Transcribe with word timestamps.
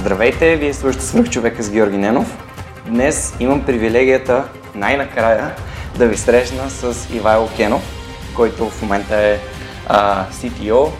Здравейте, 0.00 0.56
вие 0.56 0.74
слушате 0.74 1.04
Свърх 1.04 1.30
човека 1.30 1.62
с 1.62 1.70
Георги 1.70 1.96
Ненов. 1.96 2.38
Днес 2.86 3.34
имам 3.40 3.64
привилегията 3.64 4.44
най-накрая 4.74 5.54
да 5.98 6.06
ви 6.06 6.16
срещна 6.16 6.70
с 6.70 7.08
Ивайло 7.14 7.48
Кенов, 7.56 7.82
който 8.34 8.70
в 8.70 8.82
момента 8.82 9.16
е 9.16 9.38
а, 9.86 10.24
CTO, 10.30 10.90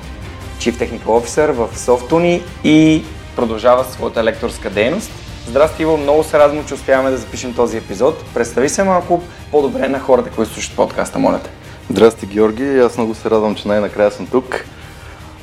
Chief 0.59 0.73
Technical 0.73 1.05
Officer 1.05 1.51
в 1.51 1.69
Softuni 1.77 2.43
и 2.65 3.05
продължава 3.37 3.85
своята 3.85 4.25
лекторска 4.25 4.71
дейност. 4.71 5.11
Здрасти, 5.47 5.83
Иво, 5.83 5.97
много 5.97 6.25
се 6.25 6.39
радвам, 6.39 6.65
че 6.67 6.75
успяваме 6.75 7.11
да 7.11 7.17
запишем 7.17 7.55
този 7.55 7.77
епизод. 7.77 8.25
Представи 8.35 8.69
се 8.69 8.83
малко 8.83 9.23
по-добре 9.51 9.89
на 9.89 10.01
хората, 10.01 10.31
които 10.31 10.53
слушат 10.53 10.77
подкаста, 10.77 11.19
моля 11.19 11.41
те. 11.45 11.51
Здрасти, 11.91 12.27
Георги. 12.27 12.79
Аз 12.79 12.97
много 12.97 13.15
се 13.15 13.31
радвам, 13.31 13.55
че 13.55 13.69
най-накрая 13.69 14.11
съм 14.11 14.27
тук. 14.27 14.65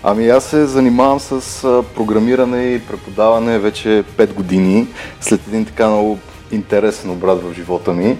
Ами 0.03 0.29
аз 0.29 0.45
се 0.45 0.65
занимавам 0.65 1.19
с 1.19 1.83
програмиране 1.95 2.63
и 2.63 2.79
преподаване 2.79 3.59
вече 3.59 4.03
5 4.17 4.33
години, 4.33 4.87
след 5.21 5.47
един 5.47 5.65
така 5.65 5.87
много 5.87 6.19
интересен 6.51 7.09
обрат 7.09 7.43
в 7.43 7.53
живота 7.53 7.93
ми. 7.93 8.17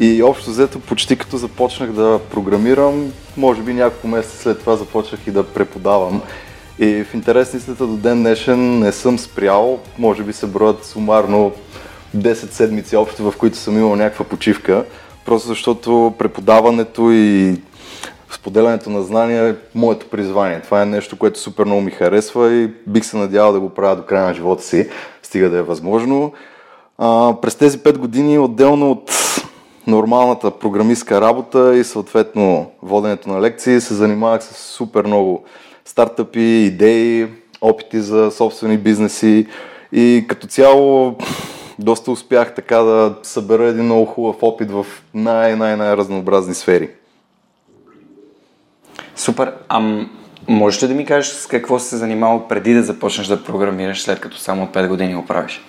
И 0.00 0.22
общо 0.22 0.50
взето, 0.50 0.80
почти 0.80 1.16
като 1.16 1.36
започнах 1.36 1.92
да 1.92 2.20
програмирам, 2.30 3.12
може 3.36 3.62
би 3.62 3.74
няколко 3.74 4.08
месеца 4.08 4.38
след 4.38 4.60
това 4.60 4.76
започнах 4.76 5.26
и 5.26 5.30
да 5.30 5.42
преподавам. 5.42 6.22
И 6.78 7.04
в 7.04 7.14
интересницата 7.14 7.86
до 7.86 7.96
ден 7.96 8.18
днешен 8.22 8.78
не 8.78 8.92
съм 8.92 9.18
спрял, 9.18 9.78
може 9.98 10.22
би 10.22 10.32
се 10.32 10.46
броят 10.46 10.84
сумарно 10.84 11.52
10 12.16 12.32
седмици 12.32 12.96
общо, 12.96 13.30
в 13.30 13.36
които 13.38 13.56
съм 13.56 13.78
имал 13.78 13.96
някаква 13.96 14.24
почивка, 14.24 14.84
просто 15.24 15.48
защото 15.48 16.14
преподаването 16.18 17.10
и 17.10 17.56
споделянето 18.40 18.90
на 18.90 19.02
знания 19.02 19.48
е 19.48 19.54
моето 19.74 20.06
призвание. 20.06 20.60
Това 20.60 20.82
е 20.82 20.86
нещо, 20.86 21.18
което 21.18 21.40
супер 21.40 21.64
много 21.64 21.80
ми 21.80 21.90
харесва 21.90 22.52
и 22.52 22.70
бих 22.86 23.04
се 23.04 23.16
надявал 23.16 23.52
да 23.52 23.60
го 23.60 23.68
правя 23.68 23.96
до 23.96 24.02
края 24.02 24.26
на 24.26 24.34
живота 24.34 24.62
си, 24.62 24.88
стига 25.22 25.50
да 25.50 25.58
е 25.58 25.62
възможно. 25.62 26.32
А, 26.98 27.34
през 27.42 27.54
тези 27.54 27.78
5 27.78 27.98
години, 27.98 28.38
отделно 28.38 28.90
от 28.90 29.10
нормалната 29.86 30.50
програмистка 30.50 31.20
работа 31.20 31.76
и 31.76 31.84
съответно 31.84 32.70
воденето 32.82 33.28
на 33.28 33.40
лекции, 33.40 33.80
се 33.80 33.94
занимавах 33.94 34.44
с 34.44 34.56
супер 34.56 35.06
много 35.06 35.44
стартъпи, 35.84 36.40
идеи, 36.40 37.26
опити 37.60 38.00
за 38.00 38.30
собствени 38.30 38.78
бизнеси 38.78 39.46
и 39.92 40.24
като 40.28 40.46
цяло 40.46 41.16
доста 41.78 42.10
успях 42.10 42.54
така 42.54 42.76
да 42.76 43.14
събера 43.22 43.64
един 43.64 43.84
много 43.84 44.06
хубав 44.06 44.36
опит 44.42 44.70
в 44.70 44.86
най-най-най-разнообразни 45.14 46.54
сфери. 46.54 46.90
Супер. 49.28 49.52
Ам, 49.68 50.10
можеш 50.48 50.82
ли 50.82 50.88
да 50.88 50.94
ми 50.94 51.04
кажеш 51.04 51.32
с 51.32 51.46
какво 51.46 51.78
се 51.78 51.96
занимавал 51.96 52.48
преди 52.48 52.74
да 52.74 52.82
започнеш 52.82 53.26
да 53.26 53.44
програмираш, 53.44 54.02
след 54.02 54.20
като 54.20 54.38
само 54.38 54.62
от 54.62 54.70
5 54.70 54.88
години 54.88 55.14
го 55.14 55.26
правиш? 55.26 55.64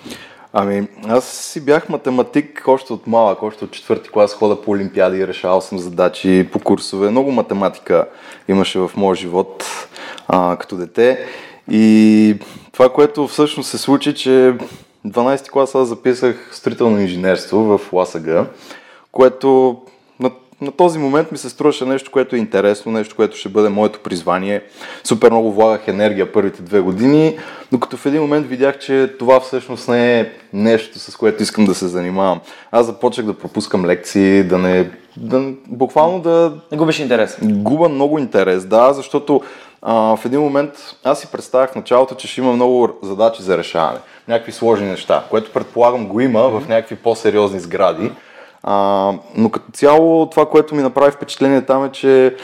Ами, 0.52 0.88
аз 1.08 1.24
си 1.24 1.64
бях 1.64 1.88
математик 1.88 2.64
още 2.66 2.92
от 2.92 3.06
малък, 3.06 3.42
още 3.42 3.64
от 3.64 3.70
четвърти 3.70 4.10
клас 4.10 4.34
хода 4.34 4.62
по 4.62 4.70
олимпиади 4.70 5.26
решавал 5.26 5.60
съм 5.60 5.78
задачи 5.78 6.48
по 6.52 6.58
курсове. 6.58 7.10
Много 7.10 7.32
математика 7.32 8.06
имаше 8.48 8.78
в 8.78 8.90
моя 8.96 9.16
живот 9.16 9.64
а, 10.28 10.56
като 10.56 10.76
дете. 10.76 11.26
И 11.70 12.36
това, 12.72 12.92
което 12.92 13.28
всъщност 13.28 13.70
се 13.70 13.78
случи, 13.78 14.14
че 14.14 14.54
12 15.06 15.48
клас 15.50 15.74
аз 15.74 15.88
записах 15.88 16.50
строително 16.52 17.00
инженерство 17.00 17.78
в 17.78 17.92
ЛАСАГ, 17.92 18.46
което 19.12 19.80
на 20.60 20.72
този 20.72 20.98
момент 20.98 21.32
ми 21.32 21.38
се 21.38 21.50
струваше 21.50 21.86
нещо, 21.86 22.10
което 22.10 22.36
е 22.36 22.38
интересно, 22.38 22.92
нещо, 22.92 23.16
което 23.16 23.36
ще 23.36 23.48
бъде 23.48 23.68
моето 23.68 24.00
призвание. 24.00 24.62
Супер 25.04 25.30
много 25.30 25.52
влагах 25.52 25.88
енергия 25.88 26.32
първите 26.32 26.62
две 26.62 26.80
години, 26.80 27.38
докато 27.72 27.96
в 27.96 28.06
един 28.06 28.20
момент 28.20 28.46
видях, 28.46 28.78
че 28.78 29.14
това 29.18 29.40
всъщност 29.40 29.88
не 29.88 30.20
е 30.20 30.32
нещо, 30.52 30.98
с 30.98 31.16
което 31.16 31.42
искам 31.42 31.64
да 31.64 31.74
се 31.74 31.88
занимавам. 31.88 32.40
Аз 32.70 32.86
започнах 32.86 33.26
да 33.26 33.38
пропускам 33.38 33.86
лекции, 33.86 34.44
да 34.44 34.58
не... 34.58 34.90
Да, 35.16 35.52
буквално 35.68 36.20
да... 36.20 36.52
Не 36.72 36.78
губиш 36.78 36.98
интерес. 36.98 37.38
Губа 37.42 37.88
много 37.88 38.18
интерес, 38.18 38.64
да, 38.64 38.92
защото 38.92 39.42
а, 39.82 40.16
в 40.16 40.24
един 40.24 40.40
момент 40.40 40.70
аз 41.04 41.20
си 41.20 41.28
представях 41.32 41.72
в 41.72 41.76
началото, 41.76 42.14
че 42.14 42.28
ще 42.28 42.40
има 42.40 42.52
много 42.52 42.88
задачи 43.02 43.42
за 43.42 43.58
решаване. 43.58 43.98
Някакви 44.28 44.52
сложни 44.52 44.86
неща, 44.86 45.24
което 45.30 45.52
предполагам 45.52 46.06
го 46.06 46.20
има 46.20 46.48
в 46.48 46.68
някакви 46.68 46.96
по-сериозни 46.96 47.60
сгради. 47.60 48.10
А, 48.62 49.12
но 49.36 49.50
като 49.50 49.72
цяло 49.72 50.26
това, 50.30 50.46
което 50.46 50.74
ми 50.74 50.82
направи 50.82 51.12
впечатление 51.12 51.62
там 51.62 51.84
е, 51.84 51.92
че 51.92 52.36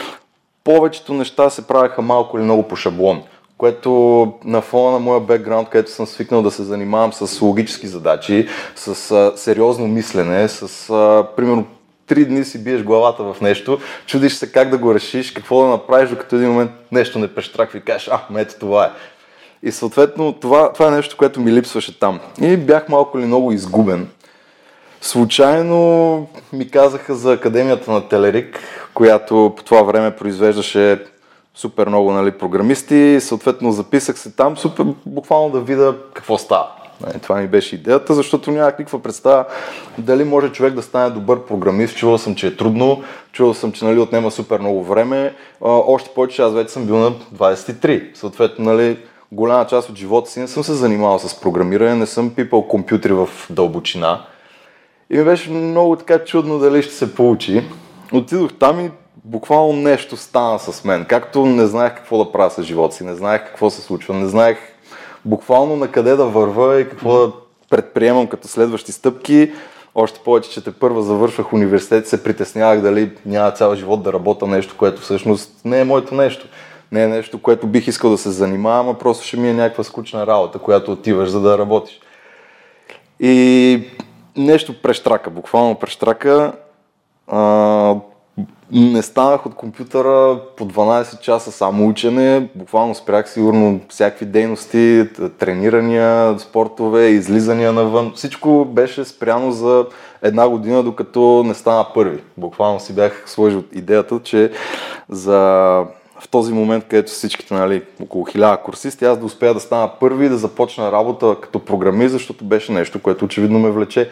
повечето 0.65 1.15
неща 1.15 1.50
се 1.50 1.66
правеха 1.66 2.03
малко 2.03 2.38
или 2.38 2.44
много 2.44 2.62
по 2.62 2.77
шаблон, 2.77 3.22
което 3.59 4.32
на 4.44 4.60
фона 4.60 4.93
на 4.93 4.99
моя 4.99 5.21
бекграунд, 5.21 5.69
където 5.69 5.91
съм 5.91 6.06
свикнал 6.06 6.43
да 6.43 6.50
се 6.50 6.62
занимавам 6.62 7.12
с 7.12 7.41
логически 7.43 7.87
задачи, 7.87 8.49
с 8.77 9.10
а, 9.10 9.32
сериозно 9.37 9.87
мислене, 9.87 10.49
с 10.49 10.91
а, 10.91 11.27
примерно 11.37 11.66
три 12.06 12.25
дни 12.25 12.44
си 12.44 12.65
биеш 12.65 12.83
главата 12.83 13.22
в 13.22 13.41
нещо, 13.41 13.78
чудиш 14.06 14.33
се 14.33 14.53
как 14.53 14.71
да 14.71 14.78
го 14.78 14.94
решиш, 14.94 15.31
какво 15.31 15.62
да 15.62 15.69
направиш, 15.69 16.10
докато 16.10 16.37
един 16.37 16.48
момент 16.48 16.71
нещо 16.93 17.19
не 17.19 17.34
прещраква 17.34 17.78
и 17.78 17.83
кажеш, 17.83 18.09
а, 18.12 18.21
ето 18.37 18.54
това 18.60 18.84
е. 18.84 18.91
И 19.62 19.72
съответно 19.72 20.33
това, 20.33 20.72
това 20.72 20.88
е 20.88 20.91
нещо, 20.91 21.16
което 21.16 21.41
ми 21.41 21.53
липсваше 21.53 21.98
там. 21.98 22.21
И 22.41 22.56
бях 22.56 22.88
малко 22.88 23.19
или 23.19 23.27
много 23.27 23.53
изгубен. 23.53 24.09
Случайно 25.06 26.27
ми 26.53 26.71
казаха 26.71 27.15
за 27.15 27.33
Академията 27.33 27.91
на 27.91 28.09
Телерик, 28.09 28.61
която 28.94 29.55
по 29.56 29.62
това 29.65 29.83
време 29.83 30.17
произвеждаше 30.17 31.05
супер 31.55 31.89
много 31.89 32.12
нали, 32.12 32.31
програмисти. 32.31 33.19
Съответно 33.21 33.72
записах 33.72 34.19
се 34.19 34.31
там, 34.31 34.56
супер, 34.56 34.87
буквално 35.06 35.50
да 35.50 35.61
видя 35.61 35.95
какво 36.15 36.39
става. 36.39 36.66
Нали, 37.00 37.19
това 37.19 37.37
ми 37.37 37.47
беше 37.47 37.75
идеята, 37.75 38.15
защото 38.15 38.50
нямах 38.50 38.78
никаква 38.78 39.03
представа 39.03 39.45
дали 39.99 40.25
може 40.25 40.53
човек 40.53 40.75
да 40.75 40.83
стане 40.83 41.11
добър 41.11 41.47
програмист. 41.47 41.97
Чувал 41.97 42.19
съм, 42.19 42.34
че 42.34 42.47
е 42.47 42.56
трудно, 42.56 43.03
чувал 43.33 43.55
съм, 43.55 43.72
че 43.72 43.84
нали, 43.84 43.99
отнема 43.99 44.31
супер 44.31 44.61
много 44.61 44.84
време. 44.84 45.34
още 45.61 46.11
повече, 46.15 46.43
аз 46.43 46.53
вече 46.53 46.72
съм 46.72 46.87
бил 46.87 46.97
на 46.97 47.12
23. 47.12 48.16
Съответно, 48.16 48.65
нали, 48.65 48.99
голяма 49.33 49.66
част 49.66 49.89
от 49.89 49.97
живота 49.97 50.31
си 50.31 50.41
не 50.41 50.49
съм 50.49 50.65
се 50.65 50.75
занимавал 50.75 51.19
с 51.19 51.41
програмиране, 51.41 51.95
не 51.95 52.06
съм 52.06 52.34
пипал 52.34 52.62
компютри 52.62 53.12
в 53.12 53.28
дълбочина. 53.50 54.21
И 55.11 55.19
ми 55.19 55.25
беше 55.25 55.50
много 55.50 55.97
така 55.97 56.25
чудно 56.25 56.59
дали 56.59 56.83
ще 56.83 56.94
се 56.94 57.15
получи. 57.15 57.62
Отидох 58.12 58.53
там 58.59 58.81
и 58.81 58.91
буквално 59.25 59.72
нещо 59.72 60.17
стана 60.17 60.59
с 60.59 60.84
мен. 60.84 61.05
Както 61.09 61.47
не 61.47 61.67
знаех 61.67 61.94
какво 61.94 62.25
да 62.25 62.33
правя 62.33 62.50
с 62.50 62.62
живота 62.62 62.94
си, 62.94 63.05
не 63.05 63.15
знаех 63.15 63.47
какво 63.47 63.71
се 63.71 63.83
случва, 63.83 64.15
не 64.15 64.28
знаех 64.28 64.59
буквално 65.25 65.77
на 65.77 65.89
къде 65.89 66.16
да 66.16 66.25
върва 66.25 66.81
и 66.81 66.89
какво 66.89 67.19
да 67.19 67.33
предприемам 67.71 68.27
като 68.27 68.49
следващи 68.49 68.93
стъпки. 68.93 69.53
Още 69.95 70.21
повече, 70.25 70.50
че 70.50 70.65
те 70.65 70.72
първа 70.72 71.03
завършвах 71.03 71.53
университет, 71.53 72.09
се 72.09 72.25
притеснявах 72.25 72.81
дали 72.81 73.11
няма 73.27 73.50
цял 73.50 73.75
живот 73.75 74.03
да 74.03 74.12
работя 74.12 74.47
нещо, 74.47 74.75
което 74.78 75.03
всъщност 75.03 75.53
не 75.65 75.81
е 75.81 75.84
моето 75.84 76.15
нещо. 76.15 76.47
Не 76.93 77.03
е 77.03 77.09
нещо, 77.09 77.43
което 77.43 77.66
бих 77.66 77.89
искал 77.89 78.11
да 78.11 78.19
се 78.19 78.31
занимавам, 78.31 78.89
а 78.89 78.95
просто 78.95 79.27
ще 79.27 79.37
ми 79.37 79.49
е 79.49 79.55
някаква 79.55 79.84
скучна 79.84 80.27
работа, 80.27 80.59
която 80.59 80.93
отиваш 80.93 81.28
за 81.28 81.41
да 81.41 81.59
работиш. 81.59 82.00
И 83.21 83.83
нещо 84.36 84.83
прещрака, 84.83 85.30
буквално 85.30 85.74
прещрака. 85.74 86.53
А, 87.28 87.94
не 88.72 89.03
станах 89.03 89.47
от 89.47 89.54
компютъра 89.54 90.41
по 90.56 90.68
12 90.68 91.21
часа 91.21 91.53
само 91.53 91.88
учене, 91.88 92.48
буквално 92.54 92.94
спрях 92.94 93.30
сигурно 93.30 93.80
всякакви 93.88 94.27
дейности, 94.27 95.09
тренирания, 95.38 96.38
спортове, 96.38 97.06
излизания 97.06 97.72
навън. 97.72 98.12
Всичко 98.15 98.65
беше 98.65 99.04
спряно 99.04 99.53
за 99.53 99.86
една 100.22 100.48
година, 100.48 100.82
докато 100.82 101.42
не 101.47 101.54
стана 101.54 101.86
първи. 101.94 102.22
Буквално 102.36 102.80
си 102.80 102.94
бях 102.94 103.24
сложил 103.27 103.65
идеята, 103.72 104.21
че 104.22 104.53
за 105.09 105.39
в 106.21 106.28
този 106.28 106.53
момент, 106.53 106.84
където 106.89 107.12
всичките, 107.12 107.54
нали, 107.54 107.82
около 108.03 108.24
хиляда 108.24 108.56
курсисти, 108.56 109.04
аз 109.04 109.18
да 109.18 109.24
успея 109.24 109.54
да 109.54 109.60
стана 109.60 109.91
първи 110.00 110.27
и 110.27 110.28
да 110.28 110.36
започна 110.36 110.92
работа 110.92 111.36
като 111.41 111.59
програмист, 111.59 112.12
защото 112.12 112.44
беше 112.44 112.72
нещо, 112.72 113.03
което 113.03 113.24
очевидно 113.24 113.59
ме 113.59 113.71
влече 113.71 114.10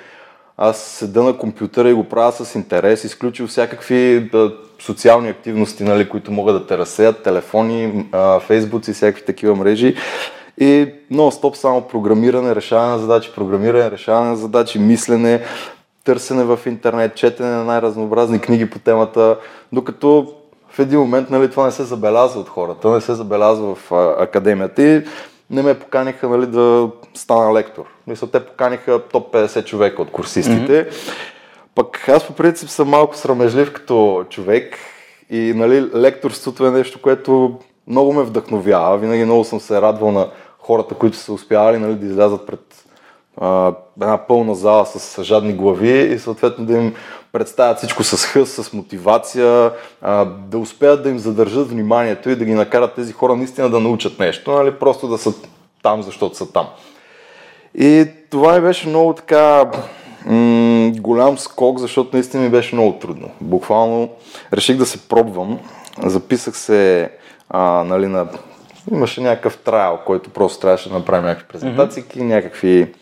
аз 0.57 0.79
седа 0.79 1.23
на 1.23 1.39
компютъра 1.39 1.91
и 1.91 1.95
го 1.95 2.05
правя 2.05 2.33
с 2.33 2.55
интерес, 2.55 3.05
изключил 3.05 3.47
всякакви 3.47 4.29
да, 4.33 4.53
социални 4.81 5.29
активности, 5.29 5.85
нали, 5.85 6.09
които 6.09 6.33
могат 6.33 6.57
да 6.57 6.67
те 6.67 6.79
разсеят, 6.79 7.23
телефони, 7.23 8.07
фейсбуци 8.41 8.93
всякакви 8.93 9.25
такива 9.25 9.57
мрежи. 9.57 9.97
И 10.59 10.93
нон-стоп 11.13 11.55
само 11.55 11.81
програмиране, 11.81 12.55
решаване 12.55 12.93
на 12.93 12.99
задачи, 12.99 13.33
програмиране, 13.35 13.91
решаване 13.91 14.31
на 14.31 14.37
задачи, 14.37 14.79
мислене, 14.79 15.43
търсене 16.05 16.45
в 16.45 16.59
интернет, 16.67 17.15
четене 17.15 17.49
на 17.49 17.65
най-разнообразни 17.65 18.41
книги 18.41 18.71
по 18.71 18.79
темата, 18.79 19.39
докато 19.73 20.35
в 20.69 20.79
един 20.79 21.01
момент 21.01 21.31
нали, 21.31 21.51
това 21.51 21.65
не 21.65 21.73
се 21.73 21.85
забелязва 21.85 22.41
от 22.41 22.49
хората, 22.49 22.91
не 22.91 23.01
се 23.01 23.15
забелязва 23.15 23.75
в 23.75 23.93
академията 24.19 24.83
и 24.83 25.03
не 25.51 25.63
ме 25.63 25.79
поканиха 25.79 26.29
нали, 26.29 26.47
да 26.47 26.91
стана 27.15 27.55
лектор. 27.55 27.85
Мисля, 28.07 28.27
те 28.27 28.47
поканиха 28.47 29.03
топ 29.13 29.35
50 29.35 29.65
човека 29.65 30.03
от 30.03 30.11
курсистите. 30.11 30.89
Mm-hmm. 30.89 31.15
Пък 31.75 32.09
аз 32.09 32.27
по 32.27 32.33
принцип 32.33 32.69
съм 32.69 32.89
малко 32.89 33.17
срамежлив 33.17 33.73
като 33.73 34.25
човек 34.31 34.79
и 35.31 35.53
нали, 35.57 35.91
лекторството 35.95 36.67
е 36.67 36.71
нещо, 36.71 37.03
което 37.03 37.59
много 37.87 38.13
ме 38.13 38.23
вдъхновява. 38.23 38.99
Винаги 38.99 39.25
много 39.25 39.45
съм 39.45 39.61
се 39.61 39.81
радвал 39.81 40.13
на 40.13 40.29
хората, 40.59 40.95
които 40.95 41.17
са 41.17 41.33
успявали 41.33 41.79
нали, 41.79 41.95
да 41.95 42.07
излязат 42.07 42.47
пред 42.47 42.84
а, 43.41 43.75
една 44.03 44.27
пълна 44.27 44.55
зала 44.55 44.87
с 44.87 45.25
жадни 45.25 45.53
глави 45.53 46.15
и 46.15 46.19
съответно 46.19 46.65
да 46.65 46.79
им 46.79 46.95
представят 47.33 47.79
всичко 47.79 48.05
с 48.05 48.27
хъс, 48.27 48.51
с 48.51 48.73
мотивация, 48.73 49.73
а, 50.03 50.25
да 50.25 50.59
успеят 50.59 51.03
да 51.03 51.09
им 51.09 51.19
задържат 51.19 51.69
вниманието 51.69 52.31
и 52.31 52.37
да 52.37 52.45
ги 52.45 52.55
накарат 52.55 52.95
тези 52.95 53.13
хора 53.13 53.37
наистина 53.37 53.71
да 53.71 53.81
научат 53.81 54.19
нещо, 54.19 54.53
нали, 54.53 54.75
просто 54.75 55.09
да 55.09 55.19
са 55.19 55.33
там, 55.83 56.03
защото 56.03 56.37
са 56.37 56.53
там. 56.53 56.67
И 57.75 58.07
това 58.31 58.55
ми 58.55 58.61
беше 58.61 58.89
много 58.89 59.13
така 59.13 59.71
м- 60.27 60.93
голям 60.97 61.39
скок, 61.39 61.79
защото 61.79 62.11
наистина 62.13 62.43
ми 62.43 62.49
беше 62.49 62.75
много 62.75 62.93
трудно. 62.93 63.31
Буквално 63.41 64.09
реших 64.53 64.77
да 64.77 64.87
се 64.87 65.09
пробвам. 65.09 65.59
Записах 66.05 66.57
се 66.57 67.11
а, 67.51 67.61
нали, 67.85 68.07
на... 68.07 68.27
Имаше 68.93 69.21
някакъв 69.21 69.59
трайл, 69.59 69.99
който 70.07 70.31
просто 70.31 70.61
трябваше 70.61 70.89
да 70.89 70.95
направим 70.95 71.25
някакви 71.25 71.49
презентации, 71.49 72.03
mm-hmm. 72.03 72.23
някакви 72.23 72.93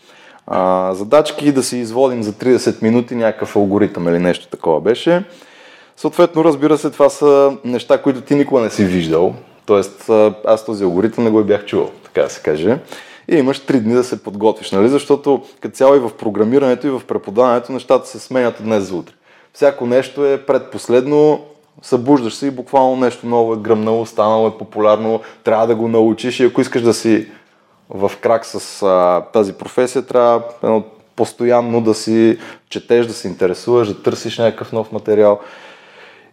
а, 0.47 0.93
задачки, 0.93 1.51
да 1.51 1.63
си 1.63 1.77
изводим 1.77 2.23
за 2.23 2.33
30 2.33 2.81
минути 2.83 3.15
някакъв 3.15 3.55
алгоритъм 3.55 4.07
или 4.07 4.19
нещо 4.19 4.47
такова 4.47 4.81
беше. 4.81 5.23
Съответно, 5.97 6.43
разбира 6.43 6.77
се, 6.77 6.89
това 6.89 7.09
са 7.09 7.57
неща, 7.65 8.01
които 8.01 8.21
ти 8.21 8.35
никога 8.35 8.61
не 8.61 8.69
си 8.69 8.85
виждал. 8.85 9.35
Тоест, 9.65 10.09
аз 10.45 10.65
този 10.65 10.83
алгоритъм 10.83 11.23
не 11.23 11.29
го 11.29 11.43
бях 11.43 11.65
чувал, 11.65 11.91
така 12.03 12.21
да 12.21 12.29
се 12.29 12.41
каже. 12.41 12.77
И 13.27 13.35
имаш 13.35 13.59
3 13.59 13.79
дни 13.79 13.93
да 13.93 14.03
се 14.03 14.23
подготвиш, 14.23 14.71
нали? 14.71 14.89
Защото 14.89 15.41
като 15.59 15.75
цяло 15.75 15.95
и 15.95 15.99
в 15.99 16.11
програмирането 16.17 16.87
и 16.87 16.89
в 16.89 17.01
преподаването 17.07 17.71
нещата 17.71 18.07
се 18.07 18.19
сменят 18.19 18.59
от 18.59 18.65
днес 18.65 18.83
за 18.83 18.95
утре. 18.95 19.13
Всяко 19.53 19.85
нещо 19.85 20.25
е 20.25 20.45
предпоследно, 20.45 21.41
събуждаш 21.81 22.33
се 22.33 22.47
и 22.47 22.51
буквално 22.51 22.95
нещо 22.95 23.27
ново 23.27 23.53
е 23.53 23.57
гръмнало, 23.57 24.05
станало 24.05 24.47
е 24.47 24.57
популярно, 24.57 25.21
трябва 25.43 25.67
да 25.67 25.75
го 25.75 25.87
научиш 25.87 26.39
и 26.39 26.43
ако 26.43 26.61
искаш 26.61 26.81
да 26.81 26.93
си 26.93 27.27
в 27.89 28.11
крак 28.21 28.45
с 28.45 28.83
а, 28.83 29.21
тази 29.33 29.53
професия, 29.53 30.01
трябва 30.01 30.41
едно, 30.63 30.83
постоянно 31.15 31.81
да 31.81 31.93
си 31.93 32.37
четеш, 32.69 33.05
да 33.05 33.13
се 33.13 33.27
интересуваш, 33.27 33.87
да 33.87 34.03
търсиш 34.03 34.37
някакъв 34.37 34.71
нов 34.71 34.91
материал. 34.91 35.39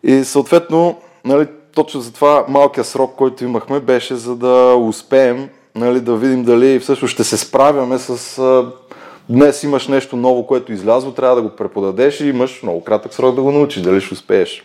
И 0.03 0.25
съответно, 0.25 1.01
нали, 1.25 1.47
точно 1.75 2.01
за 2.01 2.13
това 2.13 2.45
малкият 2.49 2.87
срок, 2.87 3.15
който 3.17 3.45
имахме, 3.45 3.81
беше 3.81 4.15
за 4.15 4.37
да 4.37 4.75
успеем 4.75 5.49
нали, 5.75 6.01
да 6.01 6.17
видим 6.17 6.45
дали 6.45 6.81
всъщност 6.81 7.15
ще 7.15 7.25
се 7.25 7.37
справяме 7.37 7.99
с... 7.99 8.39
А, 8.39 8.67
днес 9.29 9.63
имаш 9.63 9.89
нещо 9.89 10.17
ново, 10.17 10.47
което 10.47 10.73
излязло, 10.73 11.13
трябва 11.13 11.37
да 11.37 11.43
го 11.43 11.51
преподадеш 11.57 12.21
и 12.21 12.29
имаш 12.29 12.63
много 12.63 12.85
кратък 12.85 13.15
срок 13.15 13.35
да 13.35 13.43
го 13.43 13.53
научиш, 13.53 13.83
дали 13.83 14.01
ще 14.01 14.15
успееш. 14.15 14.65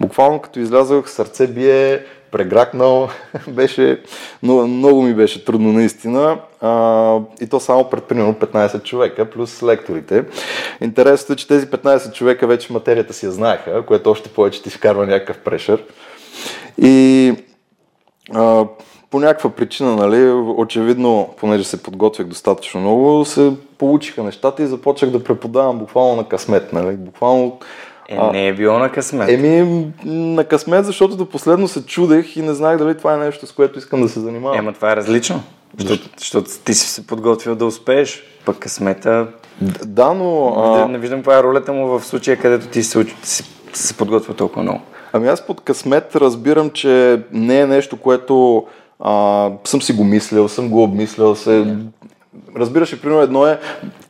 Буквално 0.00 0.40
като 0.40 0.60
излязах, 0.60 1.10
сърце 1.10 1.46
бие, 1.46 2.04
прегракнал. 2.36 3.08
беше, 3.48 4.00
много, 4.42 4.66
много 4.66 5.02
ми 5.02 5.14
беше 5.14 5.44
трудно 5.44 5.72
наистина. 5.72 6.38
А, 6.60 7.18
и 7.40 7.46
то 7.46 7.60
само 7.60 7.90
пред 7.90 8.04
примерно 8.04 8.34
15 8.34 8.82
човека, 8.82 9.30
плюс 9.30 9.62
лекторите. 9.62 10.24
Интересното 10.80 11.32
е, 11.32 11.36
че 11.36 11.48
тези 11.48 11.66
15 11.66 12.12
човека 12.12 12.46
вече 12.46 12.72
материята 12.72 13.12
си 13.12 13.26
я 13.26 13.32
знаеха, 13.32 13.86
което 13.86 14.10
още 14.10 14.28
повече 14.28 14.62
ти 14.62 14.70
вкарва 14.70 15.06
някакъв 15.06 15.38
прешър. 15.38 15.84
И 16.78 17.34
а, 18.34 18.64
по 19.10 19.20
някаква 19.20 19.50
причина, 19.50 19.96
нали, 19.96 20.30
очевидно, 20.32 21.34
понеже 21.36 21.64
се 21.64 21.82
подготвях 21.82 22.26
достатъчно 22.26 22.80
много, 22.80 23.24
се 23.24 23.52
получиха 23.78 24.22
нещата 24.22 24.62
и 24.62 24.66
започнах 24.66 25.10
да 25.10 25.24
преподавам 25.24 25.78
буквално 25.78 26.16
на 26.16 26.28
късмет. 26.28 26.72
Нали. 26.72 26.96
Буквално 26.96 27.58
е, 28.08 28.18
не 28.32 28.48
е 28.48 28.52
било 28.52 28.78
на 28.78 28.92
късмет. 28.92 29.28
Еми, 29.28 29.86
на 30.04 30.44
късмет, 30.44 30.84
защото 30.84 31.16
до 31.16 31.26
последно 31.26 31.68
се 31.68 31.86
чудех 31.86 32.36
и 32.36 32.42
не 32.42 32.54
знаех 32.54 32.78
дали 32.78 32.96
това 32.96 33.14
е 33.14 33.16
нещо, 33.16 33.46
с 33.46 33.52
което 33.52 33.78
искам 33.78 34.02
да 34.02 34.08
се 34.08 34.20
занимавам. 34.20 34.58
Ема 34.58 34.72
това 34.72 34.92
е 34.92 34.96
различно. 34.96 35.42
Защото, 35.78 36.08
защото 36.18 36.50
ти 36.64 36.74
си 36.74 36.88
се 36.88 37.06
подготвил 37.06 37.54
да 37.54 37.66
успееш, 37.66 38.22
пък 38.44 38.58
късмета... 38.58 39.26
Да, 39.84 40.14
но... 40.14 40.54
А... 40.56 40.78
Не, 40.78 40.92
не 40.92 40.98
виждам 40.98 41.18
каква 41.18 41.38
е 41.38 41.42
ролята 41.42 41.72
му 41.72 41.86
в 41.86 42.04
случая, 42.04 42.36
където 42.36 42.66
ти 42.66 42.82
се, 42.82 43.06
си, 43.22 43.44
се 43.72 43.96
подготвил 43.96 44.34
толкова 44.34 44.62
много. 44.62 44.80
Ами 45.12 45.28
аз 45.28 45.46
под 45.46 45.60
късмет 45.60 46.16
разбирам, 46.16 46.70
че 46.70 47.22
не 47.32 47.60
е 47.60 47.66
нещо, 47.66 47.96
което 47.96 48.66
а, 49.00 49.50
съм 49.64 49.82
си 49.82 49.92
го 49.92 50.04
мислил, 50.04 50.48
съм 50.48 50.68
го 50.68 50.82
обмислял. 50.82 51.34
Се... 51.34 51.76
Разбираш, 52.56 53.00
примерно 53.00 53.22
едно 53.22 53.46
е 53.46 53.58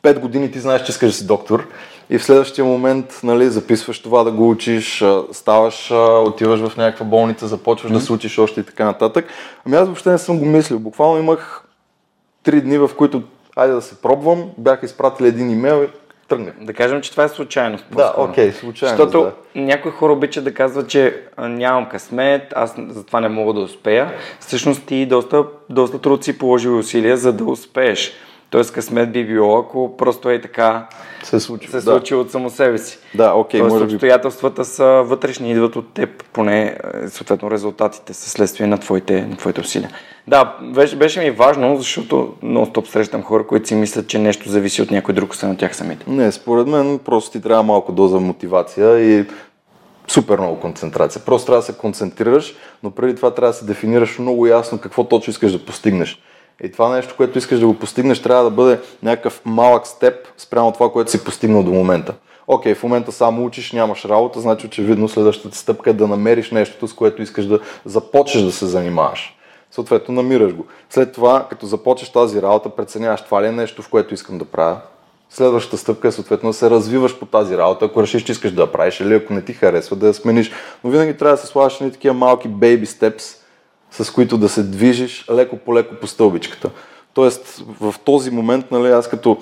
5 0.03 0.19
години 0.19 0.51
ти 0.51 0.59
знаеш, 0.59 0.83
че 0.83 0.91
искаш 0.91 1.11
да 1.11 1.17
си 1.17 1.27
доктор 1.27 1.67
и 2.09 2.17
в 2.17 2.23
следващия 2.23 2.65
момент 2.65 3.19
нали, 3.23 3.49
записваш 3.49 3.99
това 3.99 4.23
да 4.23 4.31
го 4.31 4.49
учиш, 4.49 5.03
ставаш, 5.31 5.91
отиваш 6.25 6.59
в 6.59 6.77
някаква 6.77 7.05
болница, 7.05 7.47
започваш 7.47 7.91
mm-hmm. 7.91 7.95
да 7.95 8.01
се 8.01 8.13
учиш 8.13 8.37
още 8.37 8.59
и 8.59 8.63
така 8.63 8.85
нататък. 8.85 9.25
Ами 9.65 9.75
аз 9.75 9.85
въобще 9.85 10.09
не 10.09 10.17
съм 10.17 10.39
го 10.39 10.45
мислил. 10.45 10.79
Буквално 10.79 11.19
имах 11.19 11.63
три 12.43 12.61
дни, 12.61 12.77
в 12.77 12.89
които 12.97 13.23
айде 13.55 13.73
да 13.73 13.81
се 13.81 14.01
пробвам, 14.01 14.49
бях 14.57 14.79
изпратили 14.83 15.27
един 15.27 15.49
имейл 15.51 15.83
и 15.83 15.87
тръгнах. 16.27 16.53
Да 16.61 16.73
кажем, 16.73 17.01
че 17.01 17.11
това 17.11 17.23
е 17.23 17.29
случайност. 17.29 17.85
Да, 17.91 18.13
окей, 18.17 18.49
okay, 18.49 18.59
случайност. 18.59 18.97
Защото 18.97 19.23
да. 19.55 19.61
някои 19.61 19.91
хора 19.91 20.13
обичат 20.13 20.43
да 20.43 20.53
казват, 20.53 20.87
че 20.87 21.21
нямам 21.39 21.89
късмет, 21.89 22.53
аз 22.55 22.75
затова 22.89 23.21
не 23.21 23.29
мога 23.29 23.53
да 23.53 23.59
успея. 23.59 24.13
Всъщност 24.39 24.85
ти 24.85 25.05
доста, 25.05 25.43
доста 25.69 25.99
труд 25.99 26.23
си 26.23 26.37
положил 26.37 26.77
усилия, 26.77 27.17
за 27.17 27.33
да 27.33 27.45
успееш. 27.45 28.13
Тоест 28.49 28.73
късмет 28.73 29.11
би 29.11 29.25
било, 29.25 29.59
ако 29.59 29.97
просто 29.97 30.29
е 30.29 30.41
така 30.41 30.87
се 31.23 31.39
случи, 31.39 31.67
се 31.67 31.81
случи 31.81 32.13
да. 32.13 32.19
от 32.19 32.31
само 32.31 32.49
себе 32.49 32.77
си. 32.77 32.99
Да, 33.15 33.33
окей, 33.33 33.59
Тоест, 33.59 33.73
може 33.73 33.95
обстоятелствата 33.95 34.61
би... 34.61 34.65
са 34.65 34.85
вътрешни, 34.85 35.51
идват 35.51 35.75
от 35.75 35.93
теб, 35.93 36.23
поне 36.33 36.77
е, 37.03 37.07
съответно 37.07 37.51
резултатите 37.51 38.13
са 38.13 38.29
следствие 38.29 38.67
на 38.67 38.77
твоите, 38.77 39.21
на 39.21 39.37
твоите 39.37 39.61
усилия. 39.61 39.89
Да, 40.27 40.57
беше, 40.61 40.95
беше 40.95 41.19
ми 41.19 41.31
важно, 41.31 41.77
защото 41.77 42.33
много 42.43 42.65
стоп 42.65 42.87
срещам 42.87 43.23
хора, 43.23 43.47
които 43.47 43.67
си 43.67 43.75
мислят, 43.75 44.07
че 44.07 44.19
нещо 44.19 44.49
зависи 44.49 44.81
от 44.81 44.91
някой 44.91 45.13
друг, 45.13 45.33
освен 45.33 45.51
от 45.51 45.57
тях 45.57 45.75
самите. 45.75 46.05
Не, 46.07 46.31
според 46.31 46.67
мен 46.67 46.99
просто 47.05 47.31
ти 47.31 47.41
трябва 47.41 47.63
малко 47.63 47.91
доза 47.91 48.19
мотивация 48.19 48.99
и 48.99 49.25
супер 50.07 50.39
много 50.39 50.59
концентрация. 50.59 51.21
Просто 51.25 51.45
трябва 51.45 51.59
да 51.59 51.65
се 51.65 51.77
концентрираш, 51.77 52.55
но 52.83 52.91
преди 52.91 53.15
това 53.15 53.33
трябва 53.33 53.51
да 53.51 53.57
се 53.57 53.65
дефинираш 53.65 54.19
много 54.19 54.47
ясно 54.47 54.77
какво 54.77 55.03
точно 55.03 55.31
искаш 55.31 55.51
да 55.51 55.65
постигнеш. 55.65 56.21
И 56.63 56.71
това 56.71 56.95
нещо, 56.95 57.13
което 57.17 57.37
искаш 57.37 57.59
да 57.59 57.67
го 57.67 57.73
постигнеш, 57.73 58.21
трябва 58.21 58.43
да 58.43 58.49
бъде 58.49 58.79
някакъв 59.03 59.41
малък 59.45 59.87
степ 59.87 60.15
спрямо 60.37 60.71
това, 60.71 60.91
което 60.91 61.11
си 61.11 61.23
постигнал 61.23 61.63
до 61.63 61.71
момента. 61.71 62.13
Окей, 62.47 62.75
в 62.75 62.83
момента 62.83 63.11
само 63.11 63.45
учиш, 63.45 63.71
нямаш 63.71 64.05
работа, 64.05 64.41
значи 64.41 64.67
очевидно 64.67 65.09
следващата 65.09 65.57
стъпка 65.57 65.89
е 65.89 65.93
да 65.93 66.07
намериш 66.07 66.51
нещото, 66.51 66.87
с 66.87 66.93
което 66.93 67.21
искаш 67.21 67.45
да 67.45 67.59
започнеш 67.85 68.43
да 68.43 68.51
се 68.51 68.65
занимаваш. 68.65 69.37
Съответно, 69.71 70.13
намираш 70.13 70.53
го. 70.53 70.65
След 70.89 71.13
това, 71.13 71.47
като 71.49 71.65
започнеш 71.65 72.09
тази 72.09 72.41
работа, 72.41 72.69
преценяваш 72.69 73.21
това 73.21 73.43
ли 73.43 73.47
е 73.47 73.51
нещо, 73.51 73.81
в 73.81 73.89
което 73.89 74.13
искам 74.13 74.37
да 74.37 74.45
правя. 74.45 74.77
Следващата 75.29 75.77
стъпка 75.77 76.07
е 76.07 76.11
съответно 76.11 76.49
да 76.49 76.53
се 76.53 76.69
развиваш 76.69 77.19
по 77.19 77.25
тази 77.25 77.57
работа, 77.57 77.85
ако 77.85 78.03
решиш, 78.03 78.23
че 78.23 78.31
искаш 78.31 78.51
да 78.51 78.61
я 78.61 78.71
правиш 78.71 78.99
или 78.99 79.13
ако 79.13 79.33
не 79.33 79.41
ти 79.41 79.53
харесва, 79.53 79.95
да 79.95 80.07
я 80.07 80.13
смениш. 80.13 80.51
Но 80.83 80.89
винаги 80.89 81.17
трябва 81.17 81.35
да 81.35 81.41
се 81.41 81.47
слагаш 81.47 81.79
на 81.79 81.91
такива 81.91 82.13
малки 82.13 82.49
baby 82.49 82.85
steps, 82.85 83.36
с 83.91 84.11
които 84.11 84.37
да 84.37 84.49
се 84.49 84.63
движиш 84.63 85.25
леко 85.31 85.57
по 85.57 85.75
леко 85.75 85.95
по 85.95 86.07
стълбичката. 86.07 86.69
Тоест, 87.13 87.63
в 87.81 87.95
този 88.03 88.31
момент, 88.31 88.71
нали, 88.71 88.91
аз 88.91 89.09
като 89.09 89.37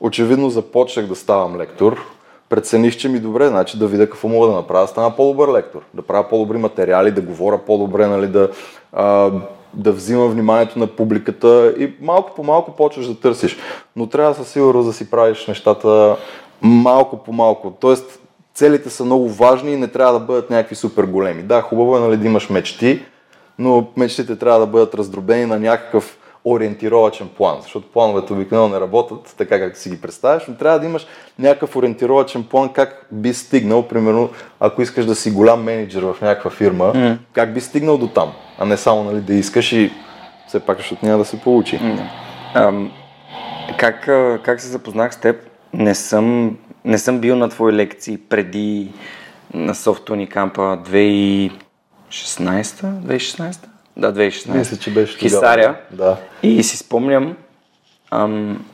очевидно 0.00 0.50
започнах 0.50 1.06
да 1.06 1.16
ставам 1.16 1.56
лектор, 1.56 2.00
прецених, 2.48 2.96
че 2.96 3.08
ми 3.08 3.18
добре, 3.18 3.48
значи 3.48 3.78
да 3.78 3.86
видя 3.86 4.06
какво 4.10 4.28
мога 4.28 4.46
да 4.46 4.54
направя, 4.54 4.84
да 4.84 4.88
стана 4.88 5.16
по-добър 5.16 5.52
лектор, 5.52 5.82
да 5.94 6.02
правя 6.02 6.28
по-добри 6.28 6.58
материали, 6.58 7.10
да 7.10 7.20
говоря 7.20 7.58
по-добре, 7.58 8.06
нали, 8.06 8.26
да, 8.26 8.48
а, 8.92 9.30
да 9.74 9.92
взимам 9.92 10.30
вниманието 10.30 10.78
на 10.78 10.86
публиката 10.86 11.74
и 11.78 11.92
малко 12.00 12.34
по 12.34 12.42
малко 12.42 12.76
почваш 12.76 13.06
да 13.06 13.20
търсиш. 13.20 13.56
Но 13.96 14.06
трябва 14.06 14.34
със 14.34 14.48
сигурност 14.48 14.88
да 14.88 14.92
си 14.92 15.10
правиш 15.10 15.46
нещата 15.46 16.16
малко 16.62 17.16
по 17.16 17.32
малко. 17.32 17.72
Тоест, 17.80 18.20
целите 18.54 18.90
са 18.90 19.04
много 19.04 19.28
важни 19.28 19.72
и 19.72 19.76
не 19.76 19.88
трябва 19.88 20.12
да 20.12 20.26
бъдат 20.26 20.50
някакви 20.50 20.74
супер 20.74 21.04
големи. 21.04 21.42
Да, 21.42 21.62
хубаво 21.62 21.96
е 21.96 22.00
нали, 22.00 22.16
да 22.16 22.26
имаш 22.26 22.50
мечти, 22.50 23.02
но 23.60 23.86
мечтите 23.96 24.36
трябва 24.36 24.60
да 24.60 24.66
бъдат 24.66 24.94
раздробени 24.94 25.46
на 25.46 25.58
някакъв 25.58 26.18
ориентировачен 26.44 27.28
план, 27.36 27.58
защото 27.62 27.92
плановете 27.92 28.32
обикновено 28.32 28.74
не 28.74 28.80
работят 28.80 29.34
така, 29.38 29.58
както 29.58 29.78
си 29.78 29.90
ги 29.90 30.00
представяш, 30.00 30.42
но 30.48 30.54
трябва 30.54 30.78
да 30.80 30.86
имаш 30.86 31.06
някакъв 31.38 31.76
ориентировачен 31.76 32.44
план 32.44 32.72
как 32.72 33.06
би 33.12 33.34
стигнал, 33.34 33.88
примерно, 33.88 34.30
ако 34.60 34.82
искаш 34.82 35.06
да 35.06 35.14
си 35.14 35.30
голям 35.30 35.62
менеджер 35.62 36.02
в 36.02 36.16
някаква 36.22 36.50
фирма, 36.50 36.84
mm. 36.84 37.16
как 37.32 37.54
би 37.54 37.60
стигнал 37.60 37.98
до 37.98 38.08
там, 38.08 38.32
а 38.58 38.64
не 38.64 38.76
само 38.76 39.04
нали, 39.04 39.20
да 39.20 39.34
искаш 39.34 39.72
и 39.72 39.90
все 40.48 40.60
пак, 40.60 40.76
защото 40.76 41.06
няма 41.06 41.18
да 41.18 41.24
се 41.24 41.40
получи. 41.40 41.78
Да. 41.78 42.10
Ам, 42.54 42.92
как, 43.78 44.04
как 44.42 44.60
се 44.60 44.68
запознах 44.68 45.14
с 45.14 45.20
теб? 45.20 45.36
Не 45.72 45.94
съм, 45.94 46.56
не 46.84 46.98
съм 46.98 47.18
бил 47.18 47.36
на 47.36 47.48
твои 47.48 47.72
лекции 47.72 48.18
преди 48.18 48.92
на 49.54 49.74
Софтуни 49.74 50.26
кампа 50.26 50.78
2016 52.10 52.84
2016 52.84 53.66
Да, 53.96 54.14
2016 54.14 54.58
Мисля, 54.58 54.76
че 54.76 54.90
беше 54.90 55.18
Хисаря. 55.18 55.76
Да. 55.90 56.16
И 56.42 56.62
си 56.62 56.76
спомням, 56.76 57.36
ам, 58.10 58.64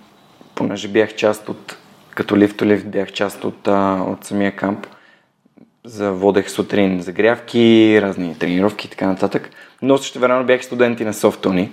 понеже 0.55 0.89
бях 0.89 1.15
част 1.15 1.49
от, 1.49 1.77
като 2.15 2.37
лифт 2.37 2.63
лифт, 2.63 2.87
бях 2.87 3.13
част 3.13 3.45
от, 3.45 3.69
а, 3.69 4.05
от 4.09 4.25
самия 4.25 4.57
камп, 4.57 4.87
за 5.85 6.13
водех 6.13 6.51
сутрин 6.51 7.01
загрявки, 7.01 7.99
разни 8.03 8.39
тренировки 8.39 8.87
и 8.87 8.91
така 8.91 9.07
нататък, 9.07 9.51
но 9.83 9.99
също 9.99 10.19
време 10.19 10.45
бях 10.45 10.65
студенти 10.65 11.05
на 11.05 11.15
Софтуни. 11.15 11.73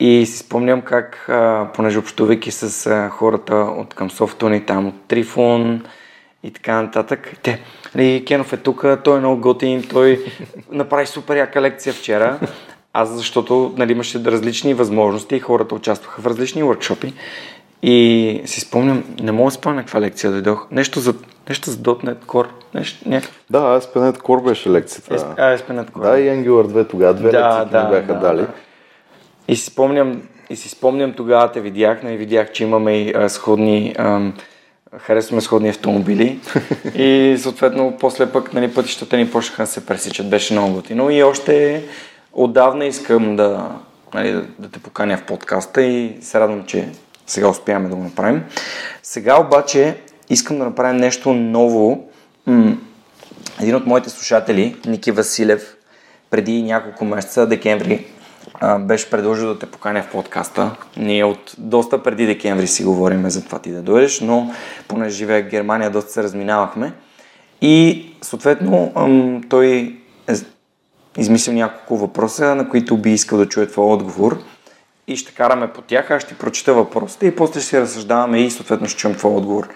И 0.00 0.26
си 0.26 0.38
спомням 0.38 0.82
как, 0.82 1.28
а, 1.28 1.68
понеже 1.74 1.98
общувайки 1.98 2.50
с 2.50 2.86
а, 2.86 3.08
хората 3.08 3.54
от 3.54 3.94
към 3.94 4.10
Софтуни, 4.10 4.66
там 4.66 4.88
от 4.88 4.94
Трифон 5.08 5.82
и 6.42 6.50
така 6.50 6.82
нататък, 6.82 7.32
те, 7.42 7.60
нали, 7.94 8.24
Кенов 8.26 8.52
е 8.52 8.56
тук, 8.56 8.84
той 9.04 9.16
е 9.16 9.20
много 9.20 9.40
готин, 9.40 9.82
той 9.90 10.24
направи 10.70 11.06
супер 11.06 11.36
яка 11.36 11.62
лекция 11.62 11.92
вчера. 11.92 12.38
Аз 12.92 13.10
защото 13.10 13.74
нали, 13.76 13.92
имаше 13.92 14.18
различни 14.18 14.74
възможности 14.74 15.36
и 15.36 15.40
хората 15.40 15.74
участваха 15.74 16.22
в 16.22 16.26
различни 16.26 16.62
workshopи. 16.62 17.12
И 17.82 18.42
си 18.44 18.60
спомням, 18.60 19.04
не 19.20 19.32
мога 19.32 19.48
да 19.48 19.54
спомня 19.54 19.80
каква 19.80 20.00
лекция 20.00 20.30
дойдох. 20.32 20.66
Нещо 20.70 21.00
за, 21.00 21.14
нещо 21.48 21.70
за 21.70 21.76
.NET 21.78 22.14
Core. 22.16 22.46
Нещо, 22.74 23.08
не. 23.08 23.22
Да, 23.50 23.58
ASP.NET 23.58 24.18
Core 24.18 24.44
беше 24.44 24.70
лекцията. 24.70 25.18
Есп- 25.18 25.34
А, 25.36 25.56
ASP.NET 25.58 25.90
Core. 25.90 26.02
Да, 26.02 26.20
и 26.20 26.28
Angular 26.28 26.66
2 26.66 26.88
тогава, 26.88 27.14
две 27.14 27.30
Да, 27.30 27.38
лекции 27.60 27.72
да, 27.72 27.84
ми 27.84 27.90
бяха 27.90 28.14
да, 28.14 28.20
дали. 28.20 28.40
да. 28.40 28.48
И 29.48 29.56
си 29.56 29.64
спомням, 29.66 30.22
и 30.50 30.56
си 30.56 30.68
спомням 30.68 31.12
тогава 31.12 31.52
те 31.52 31.60
видях, 31.60 31.98
и 32.04 32.16
видях, 32.16 32.52
че 32.52 32.64
имаме 32.64 32.98
и 32.98 33.12
а, 33.16 33.28
сходни, 33.28 33.94
ам, 33.98 34.34
харесваме 34.98 35.40
сходни 35.40 35.68
автомобили 35.68 36.40
и 36.94 37.36
съответно 37.38 37.96
после 38.00 38.32
пък 38.32 38.52
нали, 38.52 38.74
пътищата 38.74 39.16
ни 39.16 39.30
почнаха 39.30 39.62
да 39.62 39.66
се 39.66 39.86
пресичат, 39.86 40.30
беше 40.30 40.52
много 40.52 40.74
готино 40.74 41.10
и 41.10 41.22
още 41.22 41.84
отдавна 42.32 42.84
искам 42.84 43.36
да, 43.36 43.70
нали, 44.14 44.32
да, 44.32 44.44
да 44.58 44.68
те 44.68 44.78
поканя 44.78 45.16
в 45.16 45.24
подкаста 45.24 45.82
и 45.82 46.16
се 46.20 46.40
радвам, 46.40 46.64
че 46.66 46.88
сега 47.26 47.48
успяваме 47.48 47.88
да 47.88 47.94
го 47.94 48.02
направим. 48.02 48.42
Сега 49.02 49.40
обаче 49.40 49.96
искам 50.30 50.58
да 50.58 50.64
направим 50.64 50.96
нещо 50.96 51.32
ново. 51.32 52.08
М- 52.46 52.76
един 53.60 53.74
от 53.74 53.86
моите 53.86 54.10
слушатели, 54.10 54.76
Ники 54.86 55.10
Василев, 55.10 55.76
преди 56.30 56.62
няколко 56.62 57.04
месеца, 57.04 57.46
декември, 57.46 58.06
беше 58.80 59.10
предложил 59.10 59.48
да 59.48 59.58
те 59.58 59.66
поканя 59.66 60.02
в 60.02 60.12
подкаста. 60.12 60.76
Ние 60.96 61.24
от 61.24 61.54
доста 61.58 62.02
преди 62.02 62.26
декември 62.26 62.66
си 62.66 62.84
говориме 62.84 63.30
за 63.30 63.44
това 63.44 63.58
ти 63.58 63.70
да 63.70 63.82
дойдеш, 63.82 64.20
но 64.20 64.50
понеже 64.88 65.16
живея 65.16 65.44
в 65.44 65.48
Германия, 65.48 65.90
доста 65.90 66.12
се 66.12 66.22
разминавахме. 66.22 66.92
И 67.60 68.06
съответно 68.22 68.92
той 69.48 69.96
е 70.28 70.34
измислил 71.18 71.54
няколко 71.54 71.96
въпроса, 71.96 72.54
на 72.54 72.68
които 72.68 72.96
би 72.96 73.12
искал 73.12 73.38
да 73.38 73.48
чуе 73.48 73.66
твой 73.66 73.86
отговор. 73.86 74.38
И 75.06 75.16
ще 75.16 75.34
караме 75.34 75.72
по 75.72 75.82
тях, 75.82 76.10
аз 76.10 76.22
ще 76.22 76.34
прочита 76.34 76.74
въпросите 76.74 77.26
и 77.26 77.36
после 77.36 77.60
ще 77.60 77.68
си 77.68 77.80
разсъждаваме 77.80 78.40
и 78.40 78.50
съответно 78.50 78.88
ще 78.88 78.98
чуем 78.98 79.14
твой 79.14 79.32
отговор. 79.32 79.68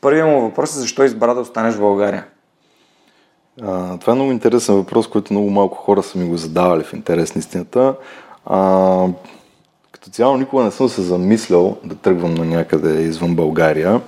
Първият 0.00 0.28
му 0.28 0.40
въпрос 0.40 0.76
е 0.76 0.78
защо 0.78 1.04
избра 1.04 1.34
да 1.34 1.40
останеш 1.40 1.74
в 1.74 1.80
България? 1.80 2.24
А, 3.62 3.98
това 3.98 4.12
е 4.12 4.16
много 4.16 4.32
интересен 4.32 4.74
въпрос, 4.74 5.06
който 5.06 5.32
много 5.32 5.50
малко 5.50 5.78
хора 5.78 6.02
са 6.02 6.18
ми 6.18 6.28
го 6.28 6.36
задавали 6.36 6.84
в 6.84 6.92
интерес 6.92 7.34
на 7.34 7.38
истината. 7.38 7.94
А, 8.46 9.06
като 9.92 10.10
цяло 10.10 10.36
никога 10.36 10.62
не 10.62 10.70
съм 10.70 10.88
се 10.88 11.02
замислял 11.02 11.76
да 11.84 11.94
тръгвам 11.94 12.34
на 12.34 12.44
някъде 12.44 13.02
извън 13.02 13.34
България. 13.34 14.00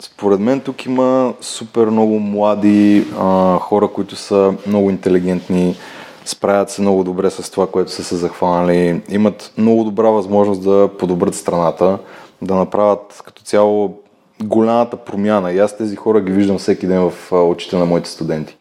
Според 0.00 0.40
мен 0.40 0.60
тук 0.60 0.86
има 0.86 1.34
супер 1.40 1.86
много 1.86 2.18
млади 2.18 3.06
а, 3.18 3.58
хора, 3.58 3.88
които 3.88 4.16
са 4.16 4.54
много 4.66 4.90
интелигентни, 4.90 5.76
справят 6.24 6.70
се 6.70 6.82
много 6.82 7.04
добре 7.04 7.30
с 7.30 7.50
това, 7.50 7.66
което 7.66 7.90
са 7.90 8.04
се 8.04 8.16
захванали, 8.16 9.02
имат 9.08 9.52
много 9.58 9.84
добра 9.84 10.08
възможност 10.08 10.62
да 10.62 10.90
подобрят 10.98 11.34
страната, 11.34 11.98
да 12.42 12.54
направят 12.54 13.22
като 13.24 13.42
цяло 13.42 13.99
голямата 14.42 14.96
промяна. 14.96 15.52
И 15.52 15.58
аз 15.58 15.76
тези 15.76 15.96
хора 15.96 16.20
ги 16.20 16.32
виждам 16.32 16.58
всеки 16.58 16.86
ден 16.86 17.10
в 17.10 17.32
очите 17.32 17.76
на 17.76 17.84
моите 17.84 18.10
студенти. 18.10 18.56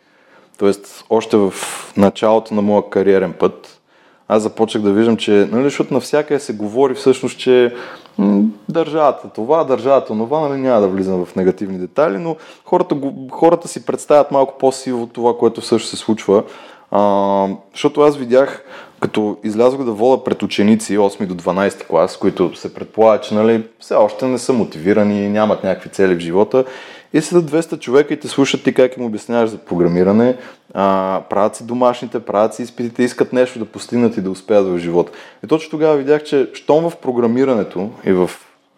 Тоест, 0.58 1.06
още 1.10 1.38
в 1.38 1.54
началото 1.98 2.54
на 2.54 2.62
моя 2.62 2.90
кариерен 2.90 3.34
път, 3.34 3.80
аз 4.28 4.44
започнах 4.44 4.84
да 4.84 4.94
виждам, 4.94 5.18
че, 5.18 5.48
нали, 5.52 5.64
защото 5.64 5.94
навсякъде 5.94 6.40
се 6.40 6.54
говори 6.54 6.94
всъщност, 6.94 7.40
че 7.40 7.74
държавата 8.70 9.30
това, 9.30 9.64
държавата 9.64 10.08
това, 10.08 10.50
нали, 10.50 10.62
няма 10.62 10.82
да 10.82 10.88
влизам 10.88 11.26
в 11.26 11.36
негативни 11.36 11.78
детайли, 11.78 12.18
но 12.18 12.36
хората, 12.66 12.96
хората 13.32 13.68
си 13.68 13.86
представят 13.86 14.32
малко 14.32 14.58
по-сиво 14.58 15.08
това, 15.08 15.38
което 15.38 15.62
всъщност 15.62 15.90
се 15.90 15.98
случва. 15.98 16.44
А, 16.92 17.48
защото 17.74 18.02
аз 18.02 18.18
видях, 18.18 18.64
като 19.00 19.38
излязох 19.44 19.84
да 19.84 19.92
вода 19.92 20.24
пред 20.24 20.44
ученици 20.44 20.98
8 20.98 21.26
до 21.26 21.36
12 21.36 21.88
клас, 21.88 22.18
които 22.18 22.56
се 22.56 22.74
предполага, 22.74 23.22
че 23.22 23.34
нали, 23.34 23.64
все 23.80 23.94
още 23.94 24.26
не 24.26 24.38
са 24.38 24.54
мотивирани, 24.54 25.30
нямат 25.30 25.64
някакви 25.64 25.90
цели 25.90 26.16
в 26.16 26.20
живота. 26.20 26.66
И 27.14 27.22
седат 27.22 27.52
200 27.52 27.80
човека 27.80 28.14
и 28.14 28.20
те 28.20 28.28
слушат 28.28 28.64
ти 28.64 28.74
как 28.74 28.98
им 28.98 29.06
обясняваш 29.06 29.50
за 29.50 29.58
програмиране, 29.58 30.36
а, 30.74 31.22
правят 31.30 31.56
си 31.56 31.66
домашните, 31.66 32.20
правят 32.20 32.54
си 32.54 32.64
изпитите, 32.64 33.04
искат 33.04 33.34
нещо 33.34 33.60
да 33.60 33.66
постигнат 33.66 34.18
и 34.18 34.22
да 34.22 34.32
успеят 34.32 34.68
в 34.68 34.78
живота. 34.78 35.12
И 35.44 35.48
точно 35.48 35.72
тогава 35.72 35.98
видях, 35.98 36.24
че 36.24 36.50
щом 36.54 36.90
в 36.90 36.96
програмирането 36.98 37.90
и 38.06 38.14
в 38.14 38.32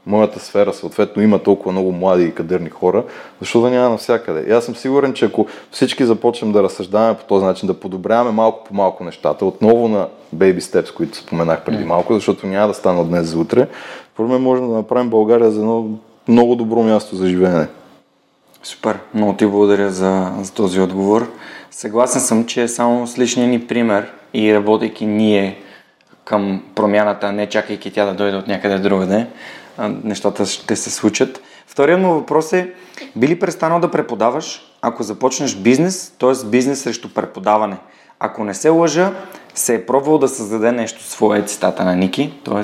моята 0.05 0.39
сфера 0.39 0.73
съответно 0.73 1.23
има 1.23 1.39
толкова 1.39 1.71
много 1.71 1.91
млади 1.91 2.23
и 2.23 2.33
кадърни 2.33 2.69
хора, 2.69 3.03
защо 3.39 3.61
да 3.61 3.69
няма 3.69 3.89
навсякъде? 3.89 4.45
И 4.49 4.51
аз 4.51 4.65
съм 4.65 4.75
сигурен, 4.75 5.13
че 5.13 5.25
ако 5.25 5.47
всички 5.71 6.05
започнем 6.05 6.51
да 6.51 6.63
разсъждаваме 6.63 7.17
по 7.17 7.23
този 7.23 7.45
начин, 7.45 7.67
да 7.67 7.79
подобряваме 7.79 8.31
малко 8.31 8.63
по 8.63 8.73
малко 8.73 9.03
нещата, 9.03 9.45
отново 9.45 9.87
на 9.87 10.07
baby 10.35 10.59
steps, 10.59 10.93
които 10.93 11.17
споменах 11.17 11.63
преди 11.63 11.85
малко, 11.85 12.13
защото 12.13 12.47
няма 12.47 12.67
да 12.67 12.73
стана 12.73 13.05
днес 13.05 13.27
за 13.27 13.39
утре, 13.39 13.67
според 14.13 14.31
мен 14.31 14.41
можем 14.41 14.67
да 14.67 14.75
направим 14.75 15.09
България 15.09 15.51
за 15.51 15.59
едно 15.59 15.89
много 16.27 16.55
добро 16.55 16.83
място 16.83 17.15
за 17.15 17.27
живеене. 17.27 17.67
Супер, 18.63 18.99
много 19.13 19.33
ти 19.33 19.45
благодаря 19.45 19.89
за, 19.91 20.31
за 20.41 20.53
този 20.53 20.79
отговор. 20.79 21.31
Съгласен 21.71 22.21
съм, 22.21 22.45
че 22.45 22.67
само 22.67 23.07
с 23.07 23.17
личния 23.19 23.47
ни 23.47 23.67
пример 23.67 24.11
и 24.33 24.53
работейки 24.53 25.05
ние 25.05 25.57
към 26.25 26.63
промяната, 26.75 27.31
не 27.31 27.49
чакайки 27.49 27.91
тя 27.91 28.05
да 28.05 28.13
дойде 28.13 28.37
от 28.37 28.47
някъде 28.47 28.77
другаде, 28.77 29.27
нещата 29.79 30.45
ще 30.45 30.75
се 30.75 30.91
случат. 30.91 31.41
Вторият 31.67 32.01
му 32.01 32.13
въпрос 32.13 32.53
е, 32.53 32.73
би 33.15 33.27
ли 33.27 33.39
престанал 33.39 33.79
да 33.79 33.91
преподаваш, 33.91 34.61
ако 34.81 35.03
започнеш 35.03 35.55
бизнес, 35.55 36.13
т.е. 36.19 36.45
бизнес 36.45 36.81
срещу 36.81 37.13
преподаване? 37.13 37.77
Ако 38.19 38.43
не 38.43 38.53
се 38.53 38.69
лъжа, 38.69 39.13
се 39.55 39.75
е 39.75 39.85
пробвал 39.85 40.17
да 40.17 40.27
създаде 40.27 40.71
нещо 40.71 41.03
свое, 41.03 41.45
цитата 41.45 41.85
на 41.85 41.95
Ники, 41.95 42.33
т.е. 42.45 42.61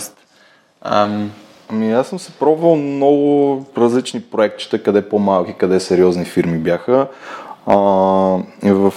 Ам, 0.81 1.31
Ами 1.69 1.93
аз 1.93 2.07
съм 2.07 2.19
се 2.19 2.31
пробвал 2.31 2.75
много 2.75 3.65
различни 3.77 4.21
проектчета, 4.21 4.83
къде 4.83 5.09
по-малки, 5.09 5.53
къде 5.53 5.79
сериозни 5.79 6.25
фирми 6.25 6.57
бяха. 6.57 7.07
А, 7.65 7.75
и 8.63 8.71
в... 8.71 8.93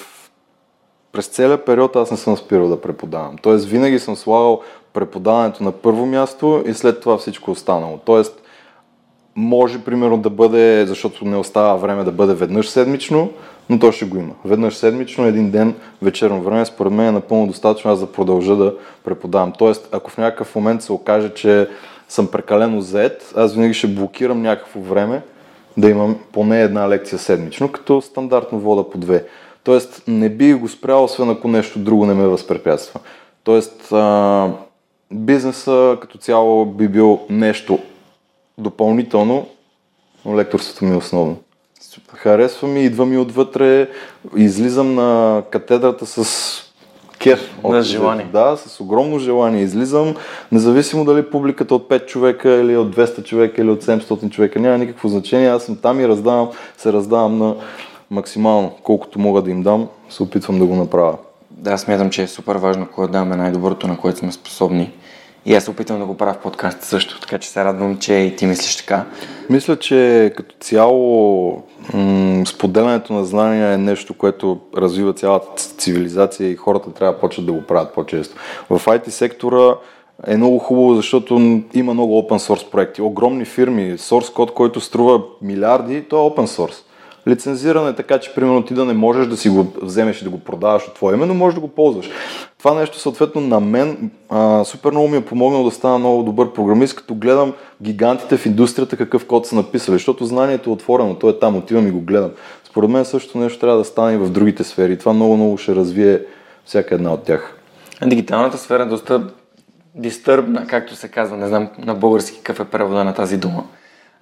През 1.12 1.26
целия 1.26 1.64
период 1.64 1.96
аз 1.96 2.10
не 2.10 2.16
съм 2.16 2.36
спирал 2.36 2.68
да 2.68 2.80
преподавам. 2.80 3.36
Тоест 3.42 3.66
винаги 3.66 3.98
съм 3.98 4.16
слагал 4.16 4.60
преподаването 4.92 5.64
на 5.64 5.72
първо 5.72 6.06
място 6.06 6.62
и 6.66 6.74
след 6.74 7.00
това 7.00 7.18
всичко 7.18 7.50
останало. 7.50 7.98
Тоест 8.04 8.42
може 9.36 9.84
примерно 9.84 10.18
да 10.18 10.30
бъде, 10.30 10.86
защото 10.86 11.24
не 11.24 11.36
остава 11.36 11.74
време 11.74 12.04
да 12.04 12.12
бъде 12.12 12.34
веднъж 12.34 12.68
седмично, 12.68 13.30
но 13.70 13.78
то 13.78 13.92
ще 13.92 14.04
го 14.04 14.16
има. 14.16 14.32
Веднъж 14.44 14.76
седмично, 14.76 15.26
един 15.26 15.50
ден, 15.50 15.74
вечерно 16.02 16.42
време, 16.42 16.66
според 16.66 16.92
мен 16.92 17.06
е 17.06 17.12
напълно 17.12 17.46
достатъчно 17.46 17.90
аз 17.90 18.00
да 18.00 18.12
продължа 18.12 18.56
да 18.56 18.74
преподавам. 19.04 19.52
Тоест, 19.58 19.88
ако 19.92 20.10
в 20.10 20.18
някакъв 20.18 20.56
момент 20.56 20.82
се 20.82 20.92
окаже, 20.92 21.28
че 21.34 21.68
съм 22.08 22.26
прекалено 22.26 22.80
заед, 22.80 23.32
аз 23.36 23.54
винаги 23.54 23.74
ще 23.74 23.86
блокирам 23.86 24.42
някакво 24.42 24.80
време 24.80 25.22
да 25.76 25.90
имам 25.90 26.16
поне 26.32 26.62
една 26.62 26.88
лекция 26.88 27.18
седмично, 27.18 27.68
като 27.72 28.00
стандартно 28.00 28.58
вода 28.58 28.90
по 28.90 28.98
две. 28.98 29.24
Тоест, 29.64 30.02
не 30.08 30.28
би 30.28 30.54
го 30.54 30.68
спрял, 30.68 31.04
освен 31.04 31.30
ако 31.30 31.48
нещо 31.48 31.78
друго 31.78 32.06
не 32.06 32.14
ме 32.14 32.26
възпрепятства. 32.26 33.00
Тоест, 33.44 33.92
а, 33.92 34.50
бизнеса 35.12 35.98
като 36.00 36.18
цяло 36.18 36.66
би 36.66 36.88
бил 36.88 37.20
нещо 37.30 37.78
допълнително, 38.58 39.46
но 40.24 40.36
лекторството 40.36 40.84
ми 40.84 40.92
е 40.92 40.96
основно. 40.96 41.36
Харесва 42.14 42.68
ми, 42.68 42.84
идва 42.84 43.06
ми 43.06 43.18
отвътре, 43.18 43.88
излизам 44.36 44.94
на 44.94 45.42
катедрата 45.50 46.06
с 46.06 46.70
кеф. 47.18 47.58
На 47.64 47.78
Общо 47.78 47.92
желание. 47.92 48.26
Да, 48.32 48.56
с 48.56 48.80
огромно 48.80 49.18
желание 49.18 49.62
излизам, 49.62 50.14
независимо 50.52 51.04
дали 51.04 51.30
публиката 51.30 51.74
от 51.74 51.88
5 51.88 52.06
човека 52.06 52.50
или 52.50 52.76
от 52.76 52.96
200 52.96 53.24
човека 53.24 53.62
или 53.62 53.70
от 53.70 53.84
700 53.84 54.30
човека, 54.30 54.60
няма 54.60 54.78
никакво 54.78 55.08
значение, 55.08 55.48
аз 55.48 55.62
съм 55.62 55.76
там 55.76 56.00
и 56.00 56.08
раздавам, 56.08 56.48
се 56.76 56.92
раздавам 56.92 57.38
на 57.38 57.54
максимално, 58.10 58.72
колкото 58.82 59.18
мога 59.18 59.42
да 59.42 59.50
им 59.50 59.62
дам, 59.62 59.88
се 60.10 60.22
опитвам 60.22 60.58
да 60.58 60.66
го 60.66 60.76
направя. 60.76 61.16
Да, 61.50 61.78
смятам, 61.78 62.10
че 62.10 62.22
е 62.22 62.26
супер 62.26 62.56
важно, 62.56 62.86
когато 62.94 63.12
даваме 63.12 63.36
най-доброто, 63.36 63.88
на 63.88 63.98
което 63.98 64.18
сме 64.18 64.32
способни. 64.32 64.92
И 65.46 65.54
аз 65.54 65.68
опитвам 65.68 65.98
да 65.98 66.06
го 66.06 66.16
правя 66.16 66.34
в 66.34 66.38
подкаст 66.38 66.82
също, 66.82 67.20
така 67.20 67.38
че 67.38 67.48
се 67.48 67.64
радвам, 67.64 67.98
че 67.98 68.14
и 68.14 68.36
ти 68.36 68.46
мислиш 68.46 68.76
така. 68.76 69.04
Мисля, 69.50 69.76
че 69.76 70.32
като 70.36 70.54
цяло 70.60 71.62
м- 71.94 72.46
споделянето 72.46 73.12
на 73.12 73.24
знания 73.24 73.72
е 73.72 73.78
нещо, 73.78 74.14
което 74.14 74.60
развива 74.76 75.12
цялата 75.12 75.52
цивилизация 75.56 76.50
и 76.50 76.56
хората 76.56 76.92
трябва 76.92 77.14
да 77.14 77.20
почват 77.20 77.46
да 77.46 77.52
го 77.52 77.62
правят 77.62 77.94
по-често. 77.94 78.36
В 78.70 78.86
IT 78.86 79.08
сектора 79.08 79.74
е 80.26 80.36
много 80.36 80.58
хубаво, 80.58 80.94
защото 80.94 81.62
има 81.74 81.94
много 81.94 82.22
open 82.22 82.38
source 82.38 82.70
проекти. 82.70 83.02
Огромни 83.02 83.44
фирми, 83.44 83.98
source 83.98 84.32
код, 84.32 84.54
който 84.54 84.80
струва 84.80 85.22
милиарди, 85.42 86.02
то 86.02 86.16
е 86.16 86.30
open 86.30 86.46
source. 86.46 86.82
Лицензиране 87.30 87.90
е 87.90 87.94
така, 87.94 88.18
че 88.18 88.34
примерно 88.34 88.62
ти 88.62 88.74
да 88.74 88.84
не 88.84 88.92
можеш 88.92 89.26
да 89.26 89.36
си 89.36 89.48
го 89.48 89.72
вземеш 89.82 90.20
и 90.20 90.24
да 90.24 90.30
го 90.30 90.40
продаваш 90.40 90.88
от 90.88 90.94
твое 90.94 91.14
име, 91.14 91.26
но 91.26 91.34
можеш 91.34 91.54
да 91.54 91.60
го 91.60 91.68
ползваш. 91.68 92.10
Това 92.58 92.74
нещо 92.74 92.98
съответно 92.98 93.40
на 93.40 93.60
мен 93.60 94.10
а, 94.28 94.64
супер 94.64 94.90
много 94.90 95.08
ми 95.08 95.16
е 95.16 95.24
помогнало 95.24 95.64
да 95.64 95.70
стана 95.70 95.98
много 95.98 96.22
добър 96.22 96.52
програмист, 96.52 96.96
като 96.96 97.14
гледам 97.14 97.52
гигантите 97.82 98.36
в 98.36 98.46
индустрията 98.46 98.96
какъв 98.96 99.26
код 99.26 99.46
са 99.46 99.54
написали, 99.54 99.94
защото 99.94 100.24
знанието 100.24 100.70
е 100.70 100.72
отворено, 100.72 101.14
то 101.14 101.28
е 101.28 101.38
там, 101.38 101.56
отивам 101.56 101.86
и 101.86 101.90
го 101.90 102.00
гледам. 102.00 102.30
Според 102.64 102.90
мен 102.90 103.04
също 103.04 103.38
нещо 103.38 103.58
трябва 103.58 103.78
да 103.78 103.84
стане 103.84 104.14
и 104.14 104.18
в 104.18 104.30
другите 104.30 104.64
сфери. 104.64 104.98
Това 104.98 105.12
много 105.12 105.36
много 105.36 105.58
ще 105.58 105.74
развие 105.74 106.20
всяка 106.64 106.94
една 106.94 107.12
от 107.12 107.22
тях. 107.22 107.56
Дигиталната 108.06 108.58
сфера 108.58 108.82
е 108.82 108.86
доста 108.86 109.22
дистърбна, 109.94 110.66
както 110.66 110.96
се 110.96 111.08
казва, 111.08 111.36
не 111.36 111.48
знам 111.48 111.68
на 111.78 111.94
български 111.94 112.36
какъв 112.36 112.66
е 112.66 112.70
превода 112.70 113.04
на 113.04 113.14
тази 113.14 113.36
дума. 113.36 113.64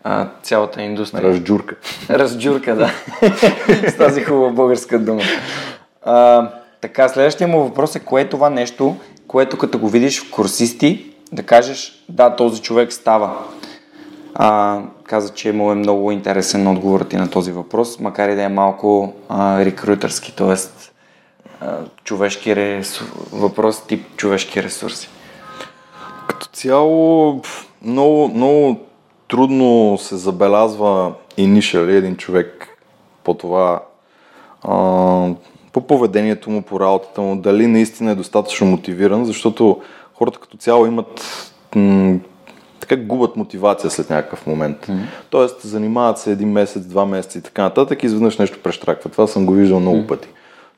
А, 0.05 0.28
цялата 0.43 0.83
индустрия. 0.83 1.23
Разджурка. 1.23 1.76
Разджурка, 2.11 2.76
да. 2.76 2.90
С 3.90 3.97
тази 3.97 4.25
хубава 4.25 4.50
българска 4.50 4.99
дума. 4.99 5.23
А, 6.02 6.50
така, 6.81 7.09
следващия 7.09 7.49
му 7.49 7.62
въпрос 7.62 7.97
е 7.97 8.00
кое 8.00 8.21
е 8.21 8.28
това 8.28 8.50
нещо, 8.50 8.97
което 9.26 9.59
като 9.59 9.78
го 9.78 9.88
видиш 9.88 10.21
в 10.21 10.31
курсисти, 10.31 11.14
да 11.33 11.43
кажеш, 11.43 12.05
да, 12.09 12.37
този 12.37 12.62
човек 12.62 12.93
става. 12.93 13.37
А, 14.35 14.81
каза, 15.05 15.35
че 15.35 15.52
му 15.52 15.73
е 15.73 15.75
много 15.75 16.12
интересен 16.12 16.67
отговорът 16.67 17.09
ти 17.09 17.17
на 17.17 17.31
този 17.31 17.52
въпрос, 17.52 18.00
макар 18.00 18.28
и 18.28 18.35
да 18.35 18.43
е 18.43 18.49
малко 18.49 19.14
а, 19.28 19.64
рекрутърски, 19.64 20.37
т.е. 20.37 20.57
човешки 22.05 22.57
ресурс, 22.57 23.09
въпрос 23.33 23.87
тип 23.87 24.17
човешки 24.17 24.62
ресурси. 24.62 25.09
Като 26.28 26.47
цяло, 26.47 27.43
много, 27.83 28.28
много 28.28 28.88
трудно 29.28 29.99
се 29.99 30.16
забелязва 30.16 31.12
инишали 31.37 31.97
един 31.97 32.16
човек 32.16 32.68
по 33.25 33.35
това, 33.35 33.82
а, 34.62 34.75
по 35.73 35.80
поведението 35.80 36.50
му, 36.50 36.62
по 36.62 36.80
работата 36.80 37.20
му, 37.20 37.37
дали 37.37 37.66
наистина 37.66 38.11
е 38.11 38.14
достатъчно 38.14 38.66
мотивиран, 38.66 39.25
защото 39.25 39.80
хората 40.14 40.38
като 40.38 40.56
цяло 40.56 40.87
имат 40.87 41.25
м- 41.75 42.18
така 42.80 42.97
губят 42.97 43.37
мотивация 43.37 43.90
след 43.90 44.11
някакъв 44.11 44.47
момент. 44.47 44.87
Mm-hmm. 44.87 45.04
Тоест, 45.30 45.61
занимават 45.61 46.18
се 46.18 46.32
един 46.32 46.52
месец, 46.52 46.82
два 46.82 47.06
месеца 47.06 47.38
и 47.38 47.42
така 47.42 47.62
нататък 47.62 48.02
и 48.02 48.06
изведнъж 48.06 48.38
нещо 48.38 48.58
прещраква. 48.62 49.11
Това 49.11 49.26
съм 49.26 49.47
го 49.47 49.52
виждал 49.52 49.80
много 49.80 49.97
mm-hmm. 49.97 50.08
пъти. 50.08 50.28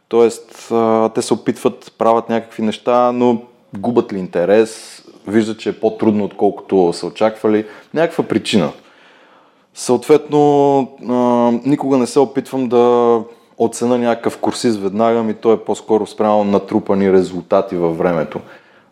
Тоест, 0.09 0.69
а, 0.73 1.09
те 1.09 1.23
се 1.23 1.35
опитват, 1.35 1.93
правят 1.99 2.29
някакви 2.29 2.63
неща, 2.63 3.13
но 3.13 3.43
губят 3.79 4.13
ли 4.13 4.19
интерес, 4.19 5.03
виждат, 5.27 5.59
че 5.59 5.69
е 5.69 5.81
по-трудно, 5.81 6.25
отколкото 6.25 6.93
са 6.93 7.07
очаквали. 7.07 7.67
Някаква 7.95 8.25
причина. 8.25 8.73
Съответно, 9.75 10.89
никога 11.65 11.99
не 11.99 12.07
се 12.07 12.19
опитвам 12.19 12.69
да 12.69 13.17
оцена 13.59 13.99
някакъв 13.99 14.39
курсист 14.39 14.81
веднага, 14.81 15.23
ми 15.23 15.35
той 15.35 15.55
е 15.55 15.65
по-скоро 15.65 16.07
спрямо 16.07 16.45
натрупани 16.45 17.13
резултати 17.13 17.77
във 17.77 17.99
времето. 17.99 18.41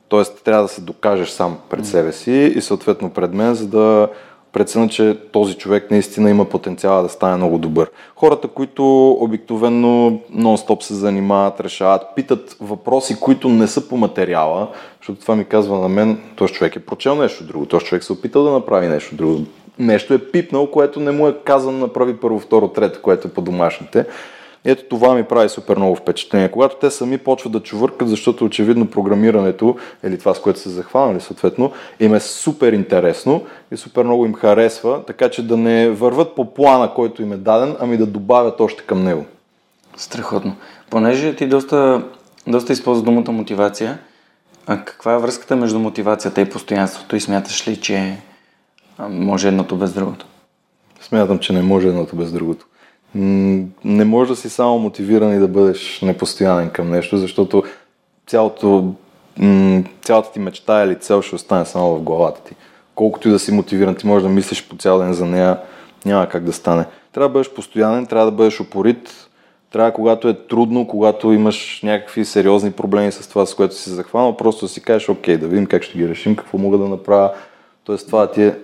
Тоест, 0.09 0.45
трябва 0.45 0.63
да 0.63 0.69
се 0.69 0.81
докажеш 0.81 1.29
сам 1.29 1.59
пред 1.71 1.87
себе 1.87 2.13
си 2.13 2.53
и 2.57 2.61
съответно 2.61 3.11
пред 3.11 3.35
мен, 3.35 3.55
за 3.55 3.67
да 3.67 4.09
преценя, 4.53 4.89
че 4.89 5.17
този 5.33 5.55
човек 5.55 5.91
наистина 5.91 6.31
има 6.31 6.45
потенциала 6.45 7.03
да 7.03 7.09
стане 7.09 7.37
много 7.37 7.59
добър. 7.59 7.91
Хората, 8.17 8.49
които 8.49 9.11
обикновенно 9.11 10.21
нон-стоп 10.37 10.83
се 10.83 10.95
занимават, 10.95 11.61
решават, 11.61 12.03
питат 12.17 12.57
въпроси, 12.61 13.21
които 13.21 13.49
не 13.49 13.67
са 13.67 13.89
по 13.89 13.97
материала, 13.97 14.69
защото 15.01 15.21
това 15.21 15.37
ми 15.37 15.45
казва 15.45 15.79
на 15.79 15.89
мен, 15.89 16.21
този 16.37 16.53
човек 16.53 16.77
е 16.77 16.87
прочел 16.87 17.15
нещо 17.15 17.45
друго, 17.45 17.67
този 17.67 17.85
човек 17.85 18.05
се 18.05 18.13
е 18.13 18.17
опитал 18.17 18.45
да 18.45 18.51
направи 18.51 18.89
нещо 18.89 19.15
друго. 19.15 19.41
Нещо 19.79 20.15
е 20.15 20.31
пипнал, 20.31 20.67
което 20.67 21.01
не 21.01 21.11
му 21.11 21.29
е 21.29 21.35
казано 21.45 21.79
направи 21.79 22.17
първо, 22.17 22.39
второ, 22.39 22.69
трето, 22.69 23.03
което 23.03 23.29
е 23.29 23.31
по 23.31 23.41
домашните. 23.41 24.05
Ето 24.65 24.85
това 24.85 25.15
ми 25.15 25.25
прави 25.25 25.49
супер 25.49 25.77
много 25.77 25.97
впечатление. 25.97 26.51
Когато 26.51 26.77
те 26.77 26.91
сами 26.91 27.19
почват 27.19 27.53
да 27.53 27.61
чувъркат, 27.61 28.09
защото 28.09 28.45
очевидно 28.45 28.91
програмирането, 28.91 29.77
или 30.05 30.19
това 30.19 30.35
с 30.35 30.41
което 30.41 30.61
са 30.61 30.71
захванали 30.71 31.21
съответно, 31.21 31.73
им 32.01 32.15
е 32.15 32.21
супер 32.21 32.73
интересно 32.73 33.47
и 33.73 33.77
супер 33.77 34.05
много 34.05 34.27
им 34.27 34.35
харесва, 34.35 35.05
така 35.07 35.29
че 35.29 35.47
да 35.47 35.57
не 35.57 35.91
върват 35.91 36.35
по 36.35 36.55
плана, 36.55 36.95
който 36.95 37.23
им 37.23 37.33
е 37.33 37.37
даден, 37.37 37.77
ами 37.81 37.97
да 37.97 38.07
добавят 38.07 38.61
още 38.61 38.83
към 38.83 39.05
него. 39.05 39.25
Страхотно. 39.97 40.57
Понеже 40.91 41.37
ти 41.37 41.47
доста, 41.47 42.03
доста 42.47 42.73
използва 42.73 43.05
думата 43.05 43.33
мотивация, 43.33 43.99
а 44.67 44.85
каква 44.85 45.15
е 45.15 45.19
връзката 45.19 45.57
между 45.57 45.79
мотивацията 45.79 46.41
и 46.41 46.51
постоянството 46.51 47.17
и 47.17 47.21
смяташ 47.21 47.69
ли, 47.69 47.77
че 47.77 48.17
може 49.09 49.49
едното 49.49 49.77
без 49.77 49.93
другото? 49.93 50.27
Смятам, 51.01 51.39
че 51.39 51.53
не 51.53 51.63
може 51.63 51.89
едното 51.89 52.17
без 52.17 52.33
другото 52.33 52.67
не 53.15 54.05
можеш 54.05 54.29
да 54.31 54.37
си 54.37 54.51
само 54.51 54.79
мотивиран 54.79 55.37
и 55.37 55.39
да 55.39 55.49
бъдеш 55.49 56.01
непостоянен 56.03 56.71
към 56.71 56.91
нещо, 56.91 57.19
защото 57.19 57.63
цялото, 58.27 58.95
цялата 60.03 60.33
ти 60.33 60.39
мечта 60.39 60.85
или 60.85 60.95
цел 60.95 61.23
ще 61.23 61.35
остане 61.35 61.65
само 61.65 61.97
в 61.97 62.03
главата 62.03 62.41
ти. 62.45 62.55
Колкото 62.95 63.29
и 63.29 63.31
да 63.31 63.39
си 63.39 63.53
мотивиран, 63.53 63.95
ти 63.95 64.07
можеш 64.07 64.23
да 64.23 64.29
мислиш 64.29 64.69
по 64.69 64.77
цял 64.77 64.99
ден 64.99 65.13
за 65.13 65.27
нея, 65.27 65.59
няма 66.05 66.29
как 66.29 66.45
да 66.45 66.53
стане. 66.53 66.85
Трябва 67.13 67.29
да 67.29 67.33
бъдеш 67.33 67.51
постоянен, 67.51 68.07
трябва 68.07 68.31
да 68.31 68.37
бъдеш 68.37 68.61
упорит, 68.61 69.29
трябва 69.73 69.93
когато 69.93 70.29
е 70.29 70.35
трудно, 70.35 70.89
когато 70.89 71.33
имаш 71.33 71.81
някакви 71.83 72.25
сериозни 72.25 72.73
проблеми 72.73 73.13
с 73.13 73.29
това, 73.29 73.47
с 73.47 73.55
което 73.55 73.75
си 73.75 73.91
захванал, 73.91 74.37
просто 74.37 74.65
да 74.65 74.69
си 74.69 74.83
кажеш, 74.83 75.09
окей, 75.09 75.37
да 75.37 75.49
видим 75.49 75.67
как 75.67 75.83
ще 75.83 75.99
ги 75.99 76.09
решим, 76.09 76.37
какво 76.37 76.59
мога 76.59 76.79
да 76.79 76.89
направя. 76.89 77.33
Тоест 77.85 78.07
това 78.07 78.31
ти 78.31 78.43
е 78.43 78.55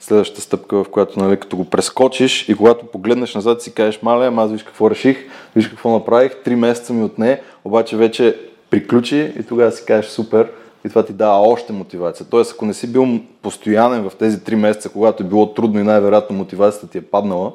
следващата 0.00 0.40
стъпка, 0.40 0.84
в 0.84 0.88
която 0.88 1.18
нали, 1.18 1.36
като 1.36 1.56
го 1.56 1.64
прескочиш 1.64 2.48
и 2.48 2.54
когато 2.54 2.86
погледнеш 2.86 3.34
назад 3.34 3.62
си 3.62 3.74
кажеш, 3.74 4.02
мале, 4.02 4.26
ама 4.26 4.42
аз 4.42 4.50
виж 4.50 4.62
какво 4.62 4.90
реших, 4.90 5.18
виж 5.56 5.68
какво 5.68 5.90
направих, 5.90 6.42
три 6.44 6.56
месеца 6.56 6.92
ми 6.92 7.04
отне, 7.04 7.40
обаче 7.64 7.96
вече 7.96 8.36
приключи 8.70 9.32
и 9.38 9.42
тогава 9.42 9.72
си 9.72 9.84
кажеш 9.84 10.10
супер 10.10 10.50
и 10.86 10.88
това 10.88 11.04
ти 11.04 11.12
дава 11.12 11.48
още 11.48 11.72
мотивация. 11.72 12.26
Тоест, 12.30 12.52
ако 12.52 12.66
не 12.66 12.74
си 12.74 12.92
бил 12.92 13.20
постоянен 13.42 14.10
в 14.10 14.16
тези 14.16 14.44
три 14.44 14.56
месеца, 14.56 14.88
когато 14.88 15.22
е 15.22 15.26
било 15.26 15.54
трудно 15.54 15.80
и 15.80 15.84
най-вероятно 15.84 16.36
мотивацията 16.36 16.86
ти 16.86 16.98
е 16.98 17.02
паднала, 17.02 17.52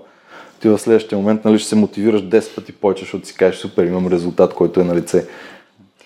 ти 0.60 0.70
в 0.70 0.80
следващия 0.80 1.18
момент 1.18 1.46
нали, 1.46 1.60
ще 1.60 1.70
се 1.70 1.76
мотивираш 1.76 2.22
10 2.22 2.56
пъти 2.56 2.72
повече, 2.72 3.04
защото 3.04 3.28
си 3.28 3.36
кажеш 3.36 3.60
супер, 3.60 3.86
имам 3.86 4.08
резултат, 4.08 4.54
който 4.54 4.80
е 4.80 4.84
на 4.84 4.96
лице. 4.96 5.26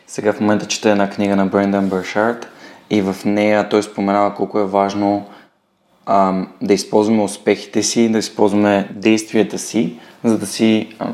Сега 0.08 0.34
в 0.34 0.40
момента 0.40 0.66
чета 0.66 0.90
една 0.90 1.10
книга 1.10 1.36
на 1.36 1.46
Брендан 1.46 1.90
Бършард 1.90 2.48
и 2.90 3.02
в 3.02 3.16
нея 3.26 3.70
той 3.70 3.84
споменава 3.84 4.36
колко 4.36 4.60
е 4.60 4.66
важно 4.66 5.26
а, 6.12 6.46
да 6.62 6.74
използваме 6.74 7.24
успехите 7.24 7.84
си, 7.84 8.12
да 8.12 8.18
използваме 8.18 8.90
действията 8.96 9.58
си, 9.58 10.00
за 10.24 10.38
да 10.38 10.46
си 10.46 10.96
а, 11.00 11.12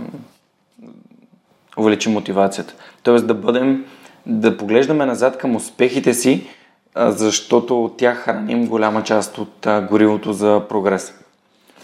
увеличим 1.77 2.13
мотивацията. 2.13 2.73
Тоест 3.03 3.27
да 3.27 3.33
бъдем, 3.33 3.85
да 4.25 4.57
поглеждаме 4.57 5.05
назад 5.05 5.37
към 5.37 5.55
успехите 5.55 6.13
си, 6.13 6.47
а, 6.93 7.11
защото 7.11 7.83
от 7.83 7.97
тях 7.97 8.17
храним 8.17 8.67
голяма 8.67 9.03
част 9.03 9.37
от 9.37 9.65
а, 9.65 9.81
горивото 9.81 10.33
за 10.33 10.61
прогрес. 10.69 11.13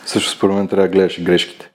Също 0.06 0.32
според 0.32 0.56
мен 0.56 0.68
трябва 0.68 0.88
да 0.88 0.92
гледаш 0.92 1.24
грешките. 1.24 1.70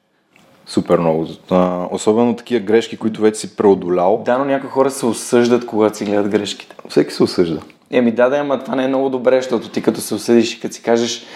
Супер 0.66 0.98
много. 0.98 1.26
А, 1.50 1.86
особено 1.90 2.36
такива 2.36 2.60
грешки, 2.60 2.96
които 2.96 3.20
вече 3.20 3.40
си 3.40 3.56
преодолял. 3.56 4.22
Да, 4.24 4.38
но 4.38 4.44
някои 4.44 4.70
хора 4.70 4.90
се 4.90 5.06
осъждат, 5.06 5.66
когато 5.66 5.96
си 5.96 6.04
гледат 6.04 6.28
грешките. 6.28 6.76
Всеки 6.88 7.14
се 7.14 7.22
осъжда. 7.22 7.60
Еми 7.90 8.10
да, 8.10 8.28
да, 8.28 8.36
ама 8.36 8.58
това 8.58 8.76
не 8.76 8.84
е 8.84 8.88
много 8.88 9.08
добре, 9.08 9.36
защото 9.36 9.68
ти 9.68 9.82
като 9.82 10.00
се 10.00 10.14
осъдиш 10.14 10.54
и 10.54 10.60
като 10.60 10.74
си 10.74 10.82
кажеш 10.82 11.26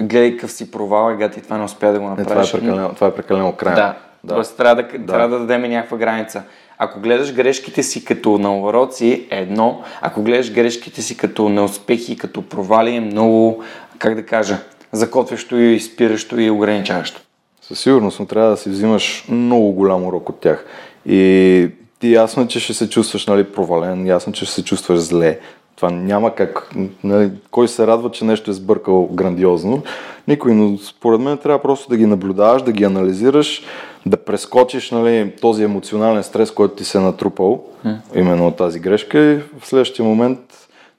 гледай 0.00 0.36
какъв 0.36 0.52
си 0.52 0.70
провал, 0.70 1.18
и 1.20 1.30
ти 1.30 1.40
това 1.40 1.58
не 1.58 1.64
успя 1.64 1.92
да 1.92 2.00
го 2.00 2.08
направиш. 2.08 2.52
Не, 2.52 2.58
това 2.58 2.58
е 2.58 2.62
прекалено, 2.62 2.94
това 2.94 3.06
е 3.06 3.14
прекалено 3.14 3.52
крайно. 3.52 3.76
Да, 3.76 3.94
да. 4.24 4.34
Тоест 4.34 4.56
трябва 4.56 4.82
да, 4.82 4.98
да. 4.98 5.12
трябва 5.12 5.28
да 5.28 5.38
дадем 5.38 5.70
някаква 5.70 5.96
граница. 5.96 6.42
Ако 6.78 7.00
гледаш 7.00 7.34
грешките 7.34 7.82
си 7.82 8.04
като 8.04 8.38
на 8.38 8.60
уроци, 8.60 9.26
е 9.30 9.38
едно. 9.40 9.82
Ако 10.00 10.22
гледаш 10.22 10.52
грешките 10.52 11.02
си 11.02 11.16
като 11.16 11.48
неуспехи, 11.48 12.16
като 12.16 12.42
провали, 12.42 12.96
е 12.96 13.00
много, 13.00 13.62
как 13.98 14.14
да 14.14 14.26
кажа, 14.26 14.56
закотвящо 14.92 15.56
и 15.56 15.80
спиращо 15.80 16.40
и 16.40 16.50
ограничаващо. 16.50 17.20
Със 17.62 17.80
сигурност, 17.80 18.20
но 18.20 18.26
трябва 18.26 18.50
да 18.50 18.56
си 18.56 18.68
взимаш 18.68 19.24
много 19.28 19.72
голям 19.72 20.06
урок 20.06 20.28
от 20.28 20.40
тях. 20.40 20.64
И 21.06 21.70
ти 21.98 22.12
ясно, 22.12 22.46
че 22.46 22.60
ще 22.60 22.74
се 22.74 22.90
чувстваш 22.90 23.26
нали, 23.26 23.44
провален, 23.44 24.06
ясно, 24.06 24.32
че 24.32 24.44
ще 24.44 24.54
се 24.54 24.64
чувстваш 24.64 24.98
зле, 24.98 25.38
това 25.80 25.90
няма 25.90 26.34
как. 26.34 26.70
Нали, 27.04 27.30
кой 27.50 27.68
се 27.68 27.86
радва, 27.86 28.10
че 28.10 28.24
нещо 28.24 28.50
е 28.50 28.54
сбъркал 28.54 29.06
грандиозно? 29.12 29.82
Никой, 30.28 30.54
но 30.54 30.78
според 30.78 31.20
мен 31.20 31.38
трябва 31.38 31.62
просто 31.62 31.88
да 31.88 31.96
ги 31.96 32.06
наблюдаваш, 32.06 32.62
да 32.62 32.72
ги 32.72 32.84
анализираш, 32.84 33.62
да 34.06 34.16
прескочиш 34.16 34.90
нали, 34.90 35.32
този 35.40 35.62
емоционален 35.64 36.22
стрес, 36.22 36.50
който 36.50 36.74
ти 36.74 36.84
се 36.84 36.98
е 36.98 37.00
натрупал, 37.00 37.64
mm. 37.86 37.98
именно 38.14 38.46
от 38.46 38.56
тази 38.56 38.80
грешка 38.80 39.18
и 39.18 39.36
в 39.58 39.66
следващия 39.66 40.04
момент 40.04 40.38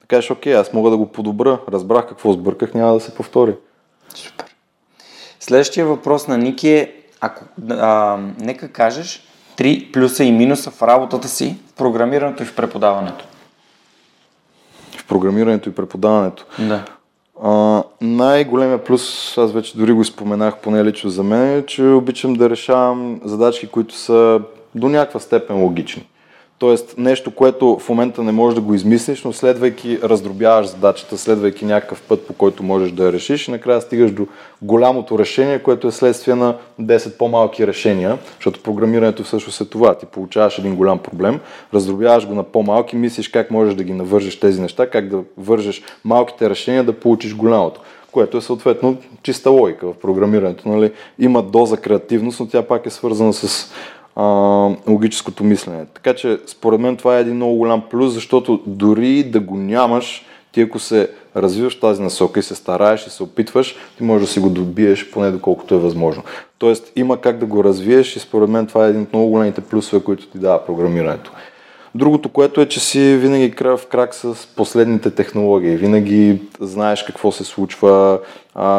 да 0.00 0.06
кажеш, 0.06 0.30
окей, 0.30 0.56
аз 0.56 0.72
мога 0.72 0.90
да 0.90 0.96
го 0.96 1.06
подобра, 1.06 1.58
разбрах 1.72 2.08
какво 2.08 2.32
сбърках, 2.32 2.74
няма 2.74 2.92
да 2.92 3.00
се 3.00 3.14
повтори. 3.14 3.54
Супер. 4.14 4.46
Следващия 5.40 5.86
въпрос 5.86 6.28
на 6.28 6.38
Ники 6.38 6.68
е, 6.68 6.92
ако, 7.20 7.44
а, 7.70 8.18
нека 8.40 8.68
кажеш 8.68 9.22
три 9.56 9.90
плюса 9.92 10.24
и 10.24 10.32
минуса 10.32 10.70
в 10.70 10.82
работата 10.82 11.28
си, 11.28 11.56
в 11.68 11.72
програмирането 11.72 12.42
и 12.42 12.46
в 12.46 12.54
преподаването. 12.54 13.24
Програмирането 15.12 15.68
и 15.68 15.72
преподаването? 15.72 16.46
Да. 16.58 16.84
А, 17.42 17.82
най-големия 18.00 18.84
плюс, 18.84 19.38
аз 19.38 19.52
вече 19.52 19.78
дори 19.78 19.92
го 19.92 20.04
споменах 20.04 20.56
поне 20.56 20.84
лично 20.84 21.10
за 21.10 21.22
мен, 21.22 21.58
е, 21.58 21.66
че 21.66 21.84
обичам 21.84 22.34
да 22.34 22.50
решавам 22.50 23.20
задачки, 23.24 23.66
които 23.66 23.94
са 23.94 24.40
до 24.74 24.88
някаква 24.88 25.20
степен 25.20 25.62
логични. 25.62 26.06
Тоест 26.62 26.94
нещо, 26.98 27.30
което 27.30 27.78
в 27.78 27.88
момента 27.88 28.22
не 28.22 28.32
можеш 28.32 28.54
да 28.54 28.60
го 28.60 28.74
измислиш, 28.74 29.24
но 29.24 29.32
следвайки, 29.32 29.98
раздробяваш 30.02 30.66
задачата, 30.66 31.18
следвайки 31.18 31.64
някакъв 31.64 32.02
път, 32.02 32.26
по 32.26 32.32
който 32.32 32.62
можеш 32.62 32.92
да 32.92 33.04
я 33.04 33.12
решиш 33.12 33.48
и 33.48 33.50
накрая 33.50 33.80
стигаш 33.80 34.10
до 34.10 34.26
голямото 34.62 35.18
решение, 35.18 35.58
което 35.58 35.88
е 35.88 35.92
следствие 35.92 36.34
на 36.34 36.56
10 36.80 37.16
по-малки 37.16 37.66
решения, 37.66 38.18
защото 38.36 38.62
програмирането 38.62 39.24
всъщност 39.24 39.60
е 39.60 39.64
това. 39.64 39.94
Ти 39.94 40.06
получаваш 40.06 40.58
един 40.58 40.76
голям 40.76 40.98
проблем, 40.98 41.40
раздробяваш 41.74 42.26
го 42.26 42.34
на 42.34 42.42
по-малки, 42.42 42.96
мислиш 42.96 43.28
как 43.28 43.50
можеш 43.50 43.74
да 43.74 43.84
ги 43.84 43.92
навържеш 43.92 44.40
тези 44.40 44.60
неща, 44.60 44.90
как 44.90 45.08
да 45.08 45.22
вържеш 45.38 45.82
малките 46.04 46.50
решения 46.50 46.84
да 46.84 46.92
получиш 46.92 47.34
голямото 47.34 47.80
което 48.12 48.36
е 48.36 48.40
съответно 48.40 48.96
чиста 49.22 49.50
логика 49.50 49.86
в 49.86 49.94
програмирането. 49.94 50.68
Нали? 50.68 50.92
Има 51.18 51.42
доза 51.42 51.76
креативност, 51.76 52.40
но 52.40 52.48
тя 52.48 52.62
пак 52.62 52.86
е 52.86 52.90
свързана 52.90 53.32
с 53.32 53.72
а, 54.16 54.24
логическото 54.88 55.44
мислене. 55.44 55.84
Така 55.94 56.14
че 56.14 56.38
според 56.46 56.80
мен 56.80 56.96
това 56.96 57.18
е 57.18 57.20
един 57.20 57.34
много 57.34 57.56
голям 57.56 57.82
плюс, 57.90 58.12
защото 58.12 58.60
дори 58.66 59.22
да 59.22 59.40
го 59.40 59.56
нямаш, 59.56 60.26
ти 60.52 60.60
ако 60.60 60.78
се 60.78 61.10
развиваш 61.36 61.80
тази 61.80 62.02
насока 62.02 62.40
и 62.40 62.42
се 62.42 62.54
стараеш 62.54 63.06
и 63.06 63.10
се 63.10 63.22
опитваш, 63.22 63.76
ти 63.98 64.04
можеш 64.04 64.26
да 64.26 64.32
си 64.32 64.40
го 64.40 64.50
добиеш 64.50 65.10
поне 65.10 65.30
доколкото 65.30 65.74
е 65.74 65.78
възможно. 65.78 66.22
Тоест 66.58 66.92
има 66.96 67.20
как 67.20 67.38
да 67.38 67.46
го 67.46 67.64
развиеш 67.64 68.16
и 68.16 68.20
според 68.20 68.48
мен 68.48 68.66
това 68.66 68.86
е 68.86 68.90
един 68.90 69.02
от 69.02 69.12
много 69.12 69.30
големите 69.30 69.60
плюсове, 69.60 70.02
които 70.04 70.26
ти 70.26 70.38
дава 70.38 70.66
програмирането. 70.66 71.32
Другото, 71.94 72.28
което 72.28 72.60
е, 72.60 72.68
че 72.68 72.80
си 72.80 73.16
винаги 73.16 73.50
крак 73.50 73.78
в 73.78 73.86
крак 73.86 74.14
с 74.14 74.46
последните 74.56 75.10
технологии. 75.10 75.76
Винаги 75.76 76.42
знаеш 76.60 77.02
какво 77.02 77.32
се 77.32 77.44
случва, 77.44 78.18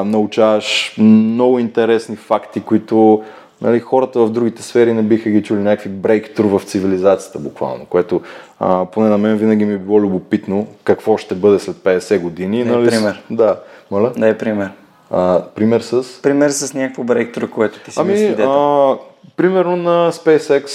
научаваш 0.06 0.96
много 0.98 1.60
интересни 1.60 2.15
факти, 2.15 2.62
които 2.62 3.24
нали, 3.62 3.80
хората 3.80 4.20
в 4.20 4.30
другите 4.30 4.63
сфери 4.63 4.94
не 4.94 5.02
биха 5.02 5.30
ги 5.30 5.44
чули 5.44 5.60
някакви 5.60 5.89
брейктру 5.89 6.60
в 6.60 6.63
цивилизацията 6.63 7.39
буквално, 7.39 7.86
което 7.86 8.22
а, 8.60 8.86
поне 8.86 9.10
на 9.10 9.18
мен 9.18 9.38
винаги 9.38 9.66
ми 9.66 9.74
е 9.74 9.78
било 9.78 10.02
любопитно 10.02 10.68
какво 10.84 11.18
ще 11.18 11.36
бъде 11.36 11.60
след 11.60 11.76
50 11.76 12.20
години. 12.20 12.63
Не 12.63 12.72
нали, 12.72 12.89
пример. 12.89 13.24
Да, 13.30 13.60
моля? 13.92 14.12
Да 14.18 14.28
е 14.28 14.38
пример. 14.38 14.70
А, 15.12 15.42
пример 15.56 15.82
с? 15.82 16.22
Пример 16.22 16.50
с 16.50 16.74
някакво 16.74 17.04
брейктру, 17.04 17.50
което 17.50 17.80
ти 17.80 17.92
си 17.92 18.00
ами, 18.00 18.12
мисли 18.12 18.36
а, 18.39 18.98
примерно 19.38 19.76
на 19.76 20.12
SpaceX 20.12 20.68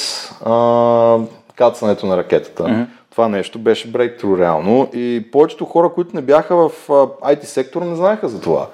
а, 0.44 1.26
кацането 1.56 2.06
на 2.06 2.16
ракетата. 2.16 2.62
Mm-hmm. 2.62 2.86
Това 3.10 3.28
нещо 3.28 3.58
беше 3.58 3.90
брейктру 3.90 4.38
реално 4.38 4.88
и 4.92 5.26
повечето 5.32 5.64
хора, 5.64 5.90
които 5.94 6.16
не 6.16 6.22
бяха 6.22 6.56
в 6.56 6.70
IT 6.88 7.44
сектора, 7.44 7.84
не 7.84 7.96
знаеха 7.96 8.28
за 8.28 8.40
това. 8.40 8.66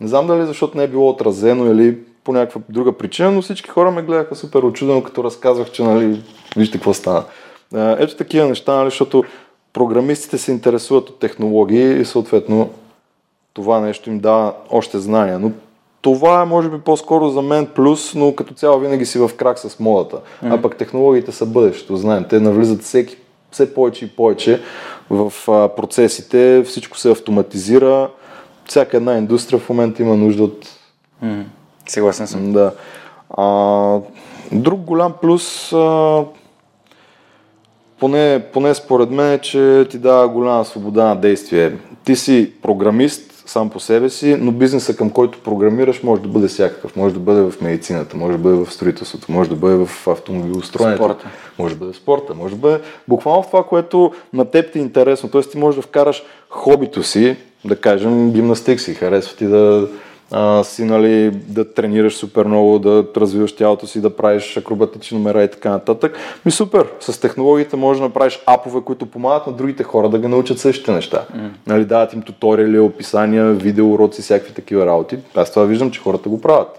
Не 0.00 0.08
знам 0.08 0.26
дали 0.26 0.46
защото 0.46 0.76
не 0.78 0.84
е 0.84 0.88
било 0.88 1.08
отразено 1.08 1.72
или 1.72 1.98
по 2.24 2.32
някаква 2.32 2.60
друга 2.68 2.92
причина, 2.92 3.30
но 3.30 3.42
всички 3.42 3.70
хора 3.70 3.90
ме 3.90 4.02
гледаха 4.02 4.36
супер 4.36 4.62
очудено, 4.62 5.02
като 5.02 5.24
разказвах, 5.24 5.70
че 5.70 5.82
нали, 5.82 6.22
вижте 6.56 6.78
какво 6.78 6.94
стана. 6.94 7.24
Ето 7.74 8.16
такива 8.16 8.48
неща, 8.48 8.76
нали, 8.76 8.86
защото 8.86 9.24
програмистите 9.72 10.38
се 10.38 10.52
интересуват 10.52 11.08
от 11.08 11.18
технологии 11.18 12.00
и 12.00 12.04
съответно 12.04 12.70
това 13.54 13.80
нещо 13.80 14.10
им 14.10 14.18
дава 14.18 14.52
още 14.70 14.98
знания. 14.98 15.38
Но 15.38 15.50
това 16.02 16.42
е, 16.42 16.44
може 16.44 16.68
би, 16.68 16.78
по-скоро 16.78 17.28
за 17.28 17.42
мен 17.42 17.66
плюс, 17.66 18.14
но 18.14 18.34
като 18.34 18.54
цяло 18.54 18.80
винаги 18.80 19.06
си 19.06 19.18
в 19.18 19.30
крак 19.36 19.58
с 19.58 19.80
модата. 19.80 20.16
Mm-hmm. 20.16 20.58
А 20.58 20.62
пък 20.62 20.76
технологиите 20.76 21.32
са 21.32 21.46
бъдещето, 21.46 21.96
знаем. 21.96 22.24
Те 22.30 22.40
навлизат 22.40 22.82
всеки, 22.82 23.16
все 23.50 23.74
повече 23.74 24.04
и 24.04 24.08
повече 24.08 24.62
в 25.10 25.32
а, 25.48 25.68
процесите, 25.68 26.62
всичко 26.66 26.98
се 26.98 27.10
автоматизира. 27.10 28.10
Всяка 28.64 28.96
една 28.96 29.18
индустрия 29.18 29.60
в 29.60 29.68
момента 29.68 30.02
има 30.02 30.16
нужда 30.16 30.44
от 30.44 30.68
mm-hmm 31.24 31.44
Съгласен 31.92 32.26
съм. 32.26 32.52
Да. 32.52 32.72
А, 33.30 33.98
друг 34.52 34.80
голям 34.80 35.12
плюс, 35.22 35.72
а, 35.72 36.24
поне, 38.00 38.44
поне 38.52 38.74
според 38.74 39.10
мен, 39.10 39.32
е, 39.32 39.38
че 39.38 39.86
ти 39.90 39.98
дава 39.98 40.28
голяма 40.28 40.64
свобода 40.64 41.04
на 41.04 41.16
действие. 41.16 41.76
Ти 42.04 42.16
си 42.16 42.52
програмист 42.62 43.42
сам 43.46 43.70
по 43.70 43.80
себе 43.80 44.10
си, 44.10 44.36
но 44.40 44.52
бизнеса 44.52 44.96
към 44.96 45.10
който 45.10 45.38
програмираш 45.38 46.02
може 46.02 46.22
да 46.22 46.28
бъде 46.28 46.48
всякакъв. 46.48 46.96
Може 46.96 47.14
да 47.14 47.20
бъде 47.20 47.42
в 47.42 47.60
медицината, 47.60 48.16
може 48.16 48.36
да 48.36 48.42
бъде 48.42 48.64
в 48.64 48.72
строителството, 48.72 49.32
може 49.32 49.50
да 49.50 49.56
бъде 49.56 49.84
в 49.84 50.08
автомобилостроенето, 50.08 51.04
спорта. 51.04 51.30
може 51.58 51.74
да 51.74 51.78
бъде 51.78 51.92
в 51.92 51.96
спорта, 51.96 52.34
може 52.34 52.54
да 52.54 52.60
бъде 52.60 52.80
буквално 53.08 53.42
в 53.42 53.46
това, 53.46 53.64
което 53.64 54.12
на 54.32 54.44
теб 54.44 54.72
ти 54.72 54.78
е 54.78 54.82
интересно. 54.82 55.30
Тоест 55.30 55.50
ти 55.50 55.58
можеш 55.58 55.76
да 55.76 55.82
вкараш 55.82 56.22
хобито 56.48 57.02
си, 57.02 57.36
да 57.64 57.76
кажем 57.76 58.30
гимнастик 58.30 58.80
си, 58.80 58.94
харесва 58.94 59.36
ти 59.36 59.46
да 59.46 59.88
а, 60.32 60.64
си 60.64 60.84
нали, 60.84 61.30
да 61.30 61.72
тренираш 61.72 62.14
супер 62.14 62.44
много, 62.44 62.78
да 62.78 63.04
развиваш 63.16 63.52
тялото 63.52 63.86
си, 63.86 64.00
да 64.00 64.16
правиш 64.16 64.56
акробатични 64.56 65.18
номера 65.18 65.42
и 65.42 65.48
така 65.48 65.70
нататък. 65.70 66.16
Ми 66.44 66.50
супер, 66.50 66.86
с 67.00 67.20
технологиите 67.20 67.76
можеш 67.76 68.00
да 68.00 68.06
направиш 68.06 68.40
апове, 68.46 68.80
които 68.80 69.06
помагат 69.06 69.46
на 69.46 69.52
другите 69.52 69.82
хора 69.82 70.08
да 70.08 70.18
ги 70.18 70.28
научат 70.28 70.58
същите 70.58 70.92
неща. 70.92 71.24
Mm. 71.36 71.48
Нали, 71.66 71.84
дават 71.84 72.12
им 72.12 72.22
туториали, 72.22 72.78
описания, 72.78 73.52
видео, 73.52 73.92
уроци, 73.92 74.22
всякакви 74.22 74.54
такива 74.54 74.86
работи. 74.86 75.18
Аз 75.34 75.50
това 75.50 75.64
виждам, 75.64 75.90
че 75.90 76.00
хората 76.00 76.28
го 76.28 76.40
правят. 76.40 76.78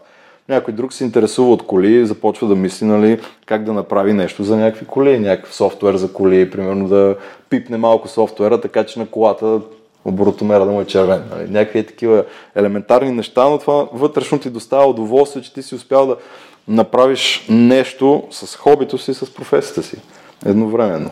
Някой 0.50 0.74
друг 0.74 0.94
се 0.94 1.04
интересува 1.04 1.52
от 1.52 1.66
коли, 1.66 2.06
започва 2.06 2.48
да 2.48 2.56
мисли 2.56 2.86
нали, 2.86 3.20
как 3.46 3.64
да 3.64 3.74
направи 3.74 4.14
нещо 4.14 4.44
за 4.44 4.58
някакви 4.58 4.86
коли, 4.86 5.20
някакъв 5.20 5.56
софтуер 5.56 5.96
за 5.96 6.14
коли, 6.14 6.50
примерно 6.50 6.88
да 6.88 7.16
пипне 7.50 7.78
малко 7.78 8.08
софтуера, 8.08 8.62
така 8.62 8.84
че 8.84 9.00
на 9.00 9.06
колата 9.06 9.60
оборотомера 10.06 10.66
да 10.66 10.72
му 10.72 10.82
е 10.82 10.86
червен. 10.86 11.24
Нали? 11.32 11.50
Някакви 11.50 11.80
е 11.80 11.86
такива 11.86 12.26
елементарни 12.56 13.12
неща, 13.12 13.50
но 13.50 13.58
това 13.58 13.88
вътрешно 13.94 14.40
ти 14.40 14.50
доставя 14.50 14.86
удоволствие, 14.86 15.42
че 15.42 15.54
ти 15.54 15.64
си 15.64 15.76
успял 15.76 16.08
да 16.08 16.16
направиш 16.68 17.46
нещо 17.50 18.24
с 18.32 18.56
хобито 18.56 18.98
си, 18.98 19.14
с 19.14 19.34
професията 19.34 19.84
си 19.84 19.98
едновременно. 20.46 21.10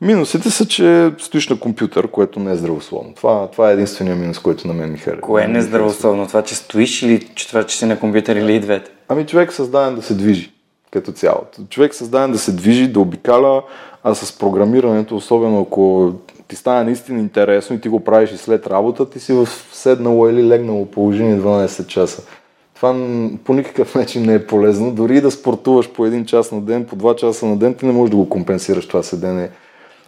Минусите 0.00 0.50
са, 0.50 0.66
че 0.66 1.12
стоиш 1.18 1.48
на 1.48 1.60
компютър, 1.60 2.08
което 2.08 2.40
не 2.40 2.52
е 2.52 2.56
здравословно. 2.56 3.14
Това, 3.14 3.48
това 3.52 3.70
е 3.70 3.72
единствения 3.72 4.16
минус, 4.16 4.38
който 4.38 4.68
на 4.68 4.74
мен 4.74 4.92
ми 4.92 4.98
харесва. 4.98 5.20
Кое 5.20 5.42
е 5.42 5.48
нездравословно? 5.48 6.26
Това, 6.26 6.42
че 6.42 6.54
стоиш 6.54 7.02
или 7.02 7.28
че 7.34 7.48
това, 7.48 7.64
че 7.64 7.78
си 7.78 7.86
на 7.86 8.00
компютър 8.00 8.36
или 8.36 8.54
и 8.54 8.60
двете? 8.60 8.90
Ами 9.08 9.26
човек 9.26 9.50
е 9.50 9.54
създаден 9.54 9.94
да 9.94 10.02
се 10.02 10.14
движи 10.14 10.52
като 10.90 11.12
цяло. 11.12 11.40
Човек 11.68 11.92
е 11.92 11.96
създаден 11.96 12.32
да 12.32 12.38
се 12.38 12.52
движи, 12.52 12.88
да 12.88 13.00
обикаля, 13.00 13.62
а 14.04 14.14
с 14.14 14.38
програмирането, 14.38 15.16
особено 15.16 15.60
ако 15.60 16.12
ти 16.52 16.56
стане 16.56 16.84
наистина 16.84 17.20
интересно 17.20 17.76
и 17.76 17.80
ти 17.80 17.88
го 17.88 18.00
правиш 18.00 18.32
и 18.32 18.36
след 18.36 18.66
работа, 18.66 19.10
ти 19.10 19.20
си 19.20 19.32
в 19.32 19.48
седнало 19.72 20.28
или 20.28 20.48
легнало 20.48 20.86
положение 20.86 21.36
12 21.36 21.86
часа. 21.86 22.22
Това 22.74 22.94
по 23.44 23.54
никакъв 23.54 23.94
начин 23.94 24.26
не 24.26 24.34
е 24.34 24.46
полезно. 24.46 24.92
Дори 24.92 25.20
да 25.20 25.30
спортуваш 25.30 25.88
по 25.88 26.06
един 26.06 26.24
час 26.24 26.52
на 26.52 26.60
ден, 26.60 26.84
по 26.84 26.96
два 26.96 27.16
часа 27.16 27.46
на 27.46 27.56
ден, 27.56 27.74
ти 27.74 27.86
не 27.86 27.92
можеш 27.92 28.10
да 28.10 28.16
го 28.16 28.28
компенсираш 28.28 28.88
това 28.88 29.02
седене. 29.02 29.50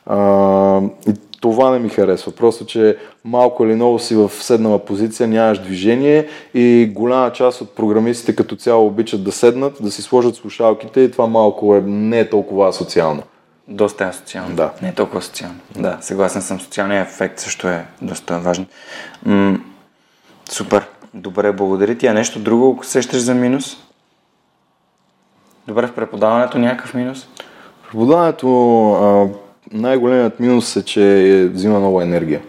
А, 0.06 0.80
и 1.08 1.12
това 1.40 1.70
не 1.70 1.78
ми 1.78 1.88
харесва. 1.88 2.32
Просто, 2.32 2.66
че 2.66 2.96
малко 3.24 3.64
или 3.64 3.74
много 3.74 3.98
си 3.98 4.16
в 4.16 4.30
седнала 4.40 4.78
позиция, 4.78 5.28
нямаш 5.28 5.58
движение 5.58 6.26
и 6.54 6.90
голяма 6.94 7.32
част 7.32 7.60
от 7.60 7.74
програмистите 7.74 8.36
като 8.36 8.56
цяло 8.56 8.86
обичат 8.86 9.24
да 9.24 9.32
седнат, 9.32 9.76
да 9.80 9.90
си 9.90 10.02
сложат 10.02 10.34
слушалките 10.34 11.00
и 11.00 11.10
това 11.10 11.26
малко 11.26 11.76
е, 11.76 11.80
не 11.80 12.20
е 12.20 12.30
толкова 12.30 12.72
социално. 12.72 13.22
Доста 13.68 14.04
е 14.04 14.12
социално. 14.12 14.56
Да. 14.56 14.72
Не 14.82 14.88
е 14.88 14.94
толкова 14.94 15.22
социално. 15.22 15.56
Да, 15.76 15.98
съгласен 16.00 16.42
съм. 16.42 16.60
Социалният 16.60 17.08
ефект 17.08 17.38
също 17.38 17.68
е 17.68 17.86
доста 18.02 18.38
важен. 18.38 18.66
М- 19.26 19.58
супер. 20.50 20.86
Добре, 21.14 21.52
благодаря 21.52 21.98
ти. 21.98 22.06
А 22.06 22.14
нещо 22.14 22.38
друго, 22.38 22.72
ако 22.72 22.86
сещаш 22.86 23.20
за 23.20 23.34
минус? 23.34 23.76
Добре, 25.66 25.86
в 25.86 25.94
преподаването 25.94 26.58
някакъв 26.58 26.94
минус? 26.94 27.28
В 27.82 27.86
преподаването 27.90 28.48
най-големият 29.72 30.40
минус 30.40 30.76
е, 30.76 30.84
че 30.84 31.48
взима 31.52 31.78
много 31.78 32.00
енергия. 32.00 32.42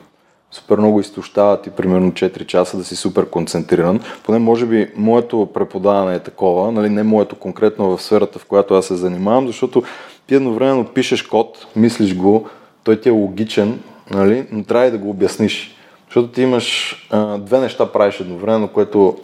Супер 0.52 0.78
много 0.78 1.00
изтощава 1.00 1.62
ти 1.62 1.70
примерно 1.70 2.12
4 2.12 2.46
часа 2.46 2.78
да 2.78 2.84
си 2.84 2.96
супер 2.96 3.30
концентриран. 3.30 4.00
Поне 4.24 4.40
може 4.40 4.66
би 4.66 4.92
моето 4.96 5.50
преподаване 5.54 6.16
е 6.16 6.20
такова, 6.20 6.72
нали, 6.72 6.90
не 6.90 7.04
моето 7.04 7.36
конкретно 7.36 7.98
в 7.98 8.04
сферата, 8.04 8.40
в 8.40 8.46
която 8.46 8.74
аз 8.74 8.86
се 8.86 8.96
занимавам, 8.96 9.48
защото 9.48 9.84
ти 10.28 10.36
едновременно 10.36 10.86
пишеш 10.86 11.24
код, 11.24 11.68
мислиш 11.76 12.16
го, 12.16 12.50
той 12.84 13.02
ти 13.02 13.10
е 13.10 13.12
логичен, 13.12 13.80
нали, 14.12 14.48
но 14.52 14.64
трябва 14.64 14.88
и 14.88 14.92
да 14.92 14.98
го 14.98 15.10
обясниш. 15.10 15.76
Защото 16.06 16.28
ти 16.28 16.42
имаш 16.42 16.96
а, 17.12 17.38
две 17.38 17.60
неща 17.60 17.92
правиш 17.92 18.20
едновременно, 18.20 18.68
което 18.68 19.18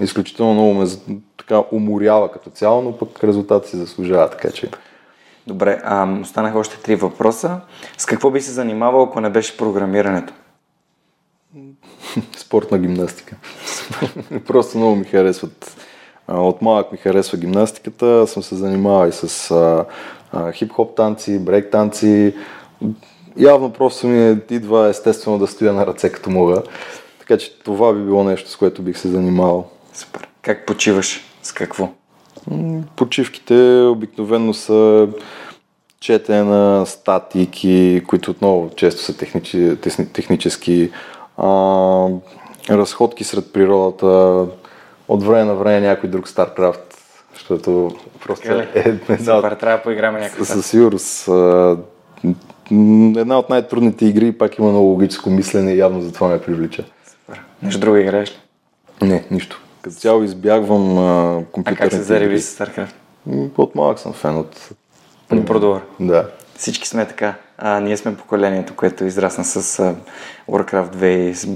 изключително 0.00 0.54
много 0.54 0.74
ме 0.74 0.86
така 1.36 1.62
уморява 1.72 2.32
като 2.32 2.50
цяло, 2.50 2.82
но 2.82 2.98
пък 2.98 3.24
резултатът 3.24 3.70
си 3.70 3.76
заслужава, 3.76 4.30
така 4.30 4.50
че... 4.50 4.70
Добре, 5.46 5.80
а, 5.84 6.18
останаха 6.20 6.58
още 6.58 6.76
три 6.82 6.96
въпроса. 6.96 7.60
С 7.98 8.06
какво 8.06 8.30
би 8.30 8.40
се 8.40 8.50
занимавал, 8.50 9.02
ако 9.02 9.20
не 9.20 9.30
беше 9.30 9.56
програмирането? 9.56 10.32
Спортна 12.36 12.78
гимнастика. 12.78 13.36
Просто 14.46 14.78
много 14.78 14.96
ми 14.96 15.04
харесват. 15.04 15.87
От 16.28 16.62
малък 16.62 16.92
ми 16.92 16.98
харесва 16.98 17.38
гимнастиката. 17.38 18.26
Съм 18.26 18.42
се 18.42 18.54
занимавал 18.54 19.08
и 19.08 19.12
с 19.12 19.50
а, 19.50 19.84
а, 20.32 20.52
хип-хоп 20.52 20.96
танци, 20.96 21.38
брейк 21.38 21.70
танци. 21.70 22.34
Явно 23.36 23.72
просто 23.72 24.06
ми 24.06 24.38
идва 24.50 24.88
естествено 24.88 25.38
да 25.38 25.46
стоя 25.46 25.72
на 25.72 25.86
ръце 25.86 26.12
като 26.12 26.30
мога. 26.30 26.62
Така 27.18 27.38
че 27.38 27.58
това 27.58 27.92
би 27.92 28.02
било 28.02 28.24
нещо, 28.24 28.50
с 28.50 28.56
което 28.56 28.82
бих 28.82 28.98
се 28.98 29.08
занимавал. 29.08 29.66
Супер. 29.92 30.28
Как 30.42 30.66
почиваш? 30.66 31.20
С 31.42 31.52
какво? 31.52 31.88
Почивките 32.96 33.82
обикновено 33.82 34.54
са 34.54 35.08
четене 36.00 36.42
на 36.42 36.86
статики, 36.86 38.02
които 38.06 38.30
отново 38.30 38.70
често 38.76 39.02
са 39.02 39.16
техничи, 39.16 39.76
технически, 40.12 40.90
а, 41.36 41.48
разходки 42.70 43.24
сред 43.24 43.52
природата, 43.52 44.46
от 45.08 45.24
време 45.24 45.44
на 45.44 45.54
време 45.54 45.80
някой 45.80 46.10
друг 46.10 46.28
StarCraft, 46.28 46.94
защото 47.34 47.96
просто 48.24 48.52
е, 48.52 48.68
е 48.74 48.88
една 49.08 49.36
Супер, 49.36 49.52
трябва 49.52 49.76
да 49.76 49.82
поиграме 49.82 50.20
някакъв. 50.20 50.46
Със 50.46 50.66
сигурност. 50.66 51.28
Една 53.16 53.38
от 53.38 53.50
най-трудните 53.50 54.06
игри 54.06 54.32
пак 54.32 54.58
има 54.58 54.68
много 54.68 54.86
логическо 54.86 55.30
мислене 55.30 55.72
и 55.72 55.78
явно 55.78 56.00
затова 56.00 56.28
ме 56.28 56.40
привлича. 56.40 56.84
Супер. 57.06 57.42
Нещо 57.62 57.80
друго 57.80 57.96
играеш 57.96 58.30
ли? 58.30 58.38
Не, 59.06 59.24
нищо. 59.30 59.60
Като 59.82 59.96
цяло 59.96 60.22
избягвам 60.22 60.98
а, 60.98 61.44
компютърните 61.52 61.84
А 61.86 61.90
как 61.90 61.92
се 61.92 62.02
зареби 62.02 62.40
с 62.40 62.58
StarCraft? 62.58 62.94
От 63.58 63.74
малък 63.74 63.98
съм 63.98 64.12
фен 64.12 64.36
от... 64.36 64.70
Продовър. 65.46 65.82
Да. 66.00 66.30
Всички 66.56 66.88
сме 66.88 67.06
така. 67.06 67.34
А, 67.58 67.80
ние 67.80 67.96
сме 67.96 68.16
поколението, 68.16 68.76
което 68.76 69.04
израсна 69.04 69.44
с 69.44 69.78
а, 69.78 69.94
Warcraft 70.50 70.94
2 70.94 71.04
и 71.06 71.34
с 71.34 71.46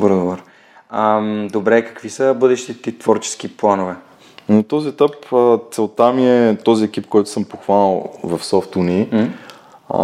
Бурдовър. 0.92 1.48
добре, 1.52 1.84
какви 1.84 2.10
са 2.10 2.34
бъдещите 2.34 2.82
ти 2.82 2.98
творчески 2.98 3.56
планове? 3.56 3.94
На 4.48 4.62
този 4.62 4.88
етап 4.88 5.10
целта 5.70 6.12
ми 6.12 6.30
е 6.30 6.56
този 6.64 6.84
екип, 6.84 7.06
който 7.06 7.30
съм 7.30 7.44
похванал 7.44 8.10
в 8.24 8.38
SoftUni, 8.38 9.28
а, 9.88 10.02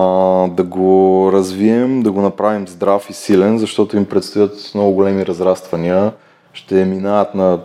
да 0.49 0.63
го 0.63 1.31
развием, 1.33 2.03
да 2.03 2.13
го 2.13 2.21
направим 2.21 2.69
здрав 2.69 3.11
и 3.11 3.13
силен, 3.13 3.59
защото 3.59 3.97
им 3.97 4.05
предстоят 4.05 4.71
много 4.75 4.93
големи 4.93 5.27
разраствания. 5.27 6.13
Ще 6.53 6.85
минават 6.85 7.35
на 7.35 7.61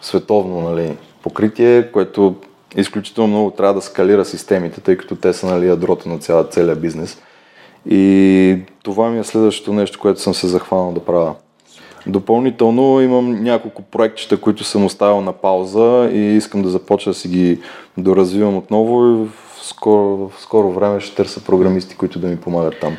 световно 0.00 0.60
нали, 0.60 0.96
покритие, 1.22 1.92
което 1.92 2.34
изключително 2.76 3.28
много 3.28 3.50
трябва 3.50 3.74
да 3.74 3.80
скалира 3.80 4.24
системите, 4.24 4.80
тъй 4.80 4.96
като 4.96 5.16
те 5.16 5.32
са 5.32 5.46
нали, 5.46 5.68
ядрото 5.68 6.08
на 6.08 6.18
цяла, 6.18 6.44
целия 6.44 6.76
бизнес. 6.76 7.22
И 7.90 8.58
това 8.82 9.10
ми 9.10 9.18
е 9.18 9.24
следващото 9.24 9.72
нещо, 9.72 9.98
което 9.98 10.20
съм 10.20 10.34
се 10.34 10.46
захванал 10.46 10.92
да 10.92 11.00
правя. 11.00 11.34
Допълнително 12.06 13.00
имам 13.00 13.42
няколко 13.42 13.82
проектчета, 13.82 14.40
които 14.40 14.64
съм 14.64 14.84
оставил 14.84 15.20
на 15.20 15.32
пауза 15.32 16.10
и 16.12 16.36
искам 16.36 16.62
да 16.62 16.68
започна 16.68 17.12
да 17.12 17.18
си 17.18 17.28
ги 17.28 17.60
доразвивам 17.96 18.56
отново 18.56 19.06
и 19.06 19.26
в 19.26 19.28
скоро, 19.62 20.28
в 20.28 20.32
скоро 20.38 20.72
време 20.72 21.00
ще 21.00 21.16
търся 21.16 21.44
програмисти, 21.44 21.96
които 21.96 22.18
да 22.18 22.26
ми 22.26 22.36
помагат 22.36 22.80
там. 22.80 22.96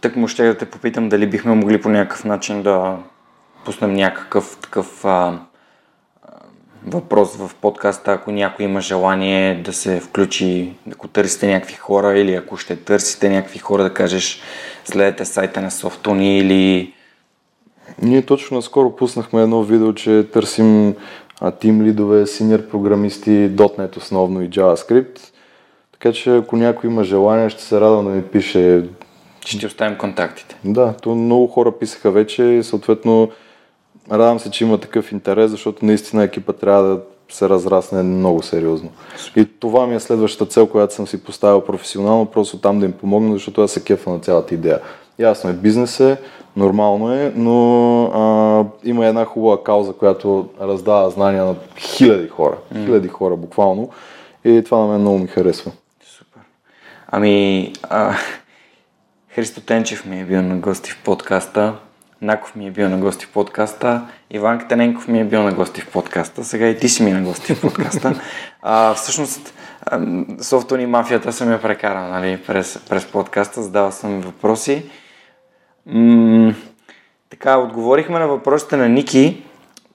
Так 0.00 0.16
му 0.16 0.28
ще 0.28 0.46
да 0.46 0.58
те 0.58 0.66
попитам 0.66 1.08
дали 1.08 1.26
бихме 1.26 1.54
могли 1.54 1.80
по 1.80 1.88
някакъв 1.88 2.24
начин 2.24 2.62
да 2.62 2.96
пуснем 3.64 3.92
някакъв 3.92 4.58
такъв 4.62 5.04
а, 5.04 5.38
въпрос 6.86 7.36
в 7.36 7.50
подкаста, 7.60 8.12
ако 8.12 8.30
някой 8.30 8.64
има 8.64 8.80
желание 8.80 9.54
да 9.54 9.72
се 9.72 10.00
включи, 10.00 10.72
ако 10.92 11.08
търсите 11.08 11.46
някакви 11.46 11.74
хора 11.74 12.18
или 12.18 12.34
ако 12.34 12.56
ще 12.56 12.76
търсите 12.76 13.28
някакви 13.28 13.58
хора 13.58 13.82
да 13.82 13.94
кажеш 13.94 14.42
следете 14.84 15.24
сайта 15.24 15.60
на 15.60 15.70
Softony 15.70 16.40
или... 16.40 16.94
Ние 18.02 18.22
точно 18.22 18.56
наскоро 18.56 18.96
пуснахме 18.96 19.42
едно 19.42 19.62
видео, 19.62 19.94
че 19.94 20.26
търсим 20.32 20.94
тим 21.60 21.82
лидове, 21.82 22.26
синьор 22.26 22.68
програмисти, 22.68 23.50
.NET 23.56 23.96
основно 23.96 24.42
и 24.42 24.50
JavaScript. 24.50 25.18
Така 25.92 26.12
че 26.12 26.36
ако 26.36 26.56
някой 26.56 26.90
има 26.90 27.04
желание, 27.04 27.50
ще 27.50 27.62
се 27.62 27.80
радвам 27.80 28.04
да 28.04 28.10
ми 28.10 28.22
пише. 28.22 28.84
Ще 29.46 29.58
ти 29.58 29.66
оставим 29.66 29.98
контактите. 29.98 30.56
Да, 30.64 30.94
то 31.02 31.14
много 31.14 31.46
хора 31.46 31.72
писаха 31.72 32.10
вече 32.10 32.42
и 32.44 32.62
съответно 32.62 33.30
Радвам 34.10 34.40
се, 34.40 34.50
че 34.50 34.64
има 34.64 34.78
такъв 34.78 35.12
интерес, 35.12 35.50
защото 35.50 35.84
наистина 35.84 36.24
екипа 36.24 36.52
трябва 36.52 36.82
да 36.82 37.00
се 37.28 37.48
разрасне 37.48 38.02
много 38.02 38.42
сериозно. 38.42 38.90
И 39.36 39.44
това 39.60 39.86
ми 39.86 39.94
е 39.94 40.00
следващата 40.00 40.50
цел, 40.50 40.66
която 40.66 40.94
съм 40.94 41.06
си 41.06 41.24
поставил 41.24 41.60
професионално, 41.60 42.26
просто 42.26 42.58
там 42.58 42.80
да 42.80 42.86
им 42.86 42.92
помогна, 42.92 43.32
защото 43.32 43.62
аз 43.62 43.70
се 43.70 43.84
кефа 43.84 44.10
на 44.10 44.18
цялата 44.18 44.54
идея. 44.54 44.80
Ясно 45.18 45.50
е, 45.50 45.52
бизнес 45.52 46.00
е, 46.00 46.16
нормално 46.56 47.12
е, 47.14 47.32
но 47.36 48.04
а, 48.04 48.64
има 48.84 49.06
една 49.06 49.24
хубава 49.24 49.62
кауза, 49.62 49.92
която 49.92 50.48
раздава 50.60 51.10
знания 51.10 51.44
на 51.44 51.54
хиляди 51.78 52.28
хора. 52.28 52.56
Хиляди 52.72 53.08
хора 53.08 53.36
буквално. 53.36 53.90
И 54.44 54.62
това 54.64 54.78
на 54.78 54.86
мен 54.86 55.00
много 55.00 55.18
ми 55.18 55.26
харесва. 55.26 55.72
Супер. 56.04 56.40
Ами, 57.08 57.72
а, 57.82 58.14
Христо 59.28 59.60
Тенчев 59.60 60.06
ми 60.06 60.20
е 60.20 60.24
бил 60.24 60.42
на 60.42 60.56
гости 60.56 60.90
в 60.90 61.02
подкаста. 61.04 61.74
Наков 62.22 62.56
ми 62.56 62.66
е 62.66 62.70
бил 62.70 62.88
на 62.88 62.98
гости 62.98 63.24
в 63.24 63.32
подкаста, 63.32 64.06
Иван 64.30 64.58
Катененков 64.58 65.08
ми 65.08 65.20
е 65.20 65.24
бил 65.24 65.42
на 65.42 65.52
гости 65.52 65.80
в 65.80 65.90
подкаста, 65.90 66.44
сега 66.44 66.68
и 66.68 66.78
ти 66.78 66.88
си 66.88 67.02
ми 67.02 67.10
на 67.10 67.22
гости 67.22 67.54
в 67.54 67.60
подкаста. 67.60 68.20
А, 68.62 68.94
всъщност, 68.94 69.54
софтуни 70.40 70.86
мафията 70.86 71.32
съм 71.32 71.52
я 71.52 71.62
прекарал 71.62 72.08
нали, 72.08 72.42
през, 72.46 72.78
през 72.88 73.06
подкаста, 73.06 73.62
задавал 73.62 73.92
съм 73.92 74.20
въпроси. 74.20 74.90
М- 75.86 76.54
така, 77.30 77.56
отговорихме 77.56 78.18
на 78.18 78.28
въпросите 78.28 78.76
на 78.76 78.88
Ники, 78.88 79.42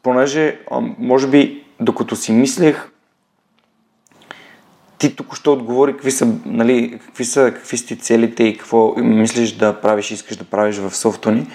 понеже, 0.03 0.59
може 0.99 1.27
би, 1.27 1.63
докато 1.79 2.15
си 2.15 2.31
мислех, 2.31 2.89
ти 4.97 5.15
тук 5.15 5.35
ще 5.35 5.49
отговори 5.49 5.91
какви 5.91 6.11
са, 6.11 6.27
нали, 6.45 6.99
какви 7.05 7.25
са, 7.25 7.51
какви 7.55 7.77
са 7.77 7.85
ти 7.85 7.99
целите 7.99 8.43
и 8.43 8.57
какво 8.57 8.93
мислиш 8.97 9.51
да 9.51 9.81
правиш 9.81 10.11
искаш 10.11 10.37
да 10.37 10.43
правиш 10.43 10.77
в 10.77 10.95
софтуни. 10.95 11.47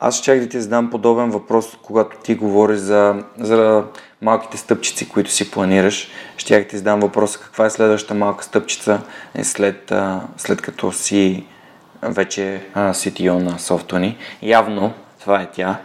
Аз 0.00 0.18
ще 0.18 0.40
да 0.40 0.48
ти 0.48 0.60
задам 0.60 0.90
подобен 0.90 1.30
въпрос, 1.30 1.78
когато 1.82 2.16
ти 2.16 2.34
говориш 2.34 2.78
за, 2.78 3.24
за 3.38 3.84
малките 4.22 4.56
стъпчици, 4.56 5.08
които 5.08 5.30
си 5.30 5.50
планираш. 5.50 6.08
Ще 6.36 6.60
да 6.60 6.68
ти 6.68 6.76
задам 6.76 7.00
въпроса 7.00 7.38
каква 7.38 7.66
е 7.66 7.70
следващата 7.70 8.14
малка 8.14 8.44
стъпчица 8.44 9.00
е 9.34 9.44
след, 9.44 9.92
след 10.36 10.62
като 10.62 10.92
си 10.92 11.46
вече 12.02 12.62
CTO 12.74 13.32
на 13.32 13.58
софтуни. 13.58 14.16
Явно 14.42 14.92
това 15.20 15.42
е 15.42 15.50
тя. 15.52 15.78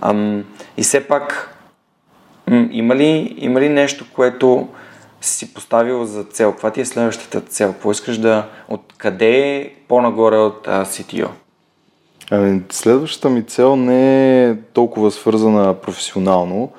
Ам, 0.00 0.44
и 0.76 0.82
все 0.82 1.08
пак, 1.08 1.54
има, 2.70 2.96
ли, 2.96 3.34
има 3.38 3.60
ли 3.60 3.68
нещо, 3.68 4.06
което 4.14 4.68
си 5.20 5.54
поставил 5.54 6.04
за 6.04 6.24
цел? 6.24 6.52
Каква 6.52 6.70
ти 6.70 6.80
е 6.80 6.84
следващата 6.84 7.40
цел? 7.40 7.72
Какво 7.72 7.90
искаш 7.90 8.18
да... 8.18 8.48
Откъде 8.68 9.56
е 9.56 9.70
по-нагоре 9.88 10.36
от 10.36 10.68
а, 10.68 10.84
CTO? 10.84 11.28
Ами, 12.30 12.62
следващата 12.70 13.30
ми 13.30 13.42
цел 13.42 13.76
не 13.76 14.44
е 14.44 14.56
толкова 14.72 15.10
свързана 15.10 15.74
професионално. 15.74 16.72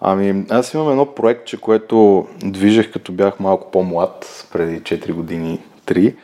Ами, 0.00 0.44
аз 0.50 0.74
имам 0.74 0.90
едно 0.90 1.14
проектче, 1.14 1.60
което 1.60 2.26
движех 2.42 2.92
като 2.92 3.12
бях 3.12 3.40
малко 3.40 3.70
по-млад, 3.70 4.46
преди 4.52 4.80
4 4.80 5.12
години, 5.12 5.60
3. 5.86 6.14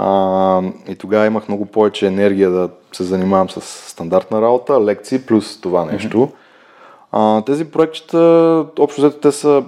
А, 0.00 0.62
и 0.88 0.94
тогава 0.94 1.26
имах 1.26 1.48
много 1.48 1.66
повече 1.66 2.06
енергия 2.06 2.50
да 2.50 2.68
се 2.92 3.04
занимавам 3.04 3.50
с 3.50 3.60
стандартна 3.60 4.42
работа, 4.42 4.84
лекции, 4.84 5.26
плюс 5.26 5.60
това 5.60 5.84
нещо. 5.84 6.28
А, 7.12 7.42
тези 7.42 7.64
проектчета, 7.64 8.18
общо 8.78 9.00
взето, 9.00 9.16
те 9.16 9.32
са 9.32 9.64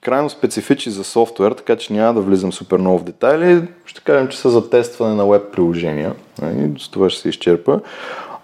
крайно 0.00 0.30
специфични 0.30 0.92
за 0.92 1.04
софтуер, 1.04 1.52
така 1.52 1.76
че 1.76 1.92
няма 1.92 2.14
да 2.14 2.20
влизам 2.20 2.52
супер 2.52 2.78
много 2.78 2.98
в 2.98 3.04
детайли. 3.04 3.62
Ще 3.86 4.00
кажем, 4.00 4.28
че 4.28 4.38
са 4.38 4.50
за 4.50 4.70
тестване 4.70 5.14
на 5.14 5.26
веб 5.26 5.42
приложения. 5.52 6.14
И 6.42 6.80
с 6.80 6.88
това 6.88 7.10
ще 7.10 7.20
се 7.20 7.28
изчерпа. 7.28 7.80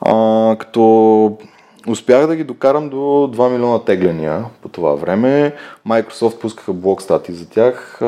А, 0.00 0.56
като 0.58 1.38
успях 1.86 2.26
да 2.26 2.36
ги 2.36 2.44
докарам 2.44 2.88
до 2.88 2.96
2 2.96 3.52
милиона 3.52 3.78
тегления 3.78 4.44
по 4.62 4.68
това 4.68 4.94
време. 4.94 5.54
Microsoft 5.88 6.38
пускаха 6.38 6.72
блок 6.72 7.02
стати 7.02 7.32
за 7.32 7.48
тях. 7.48 8.00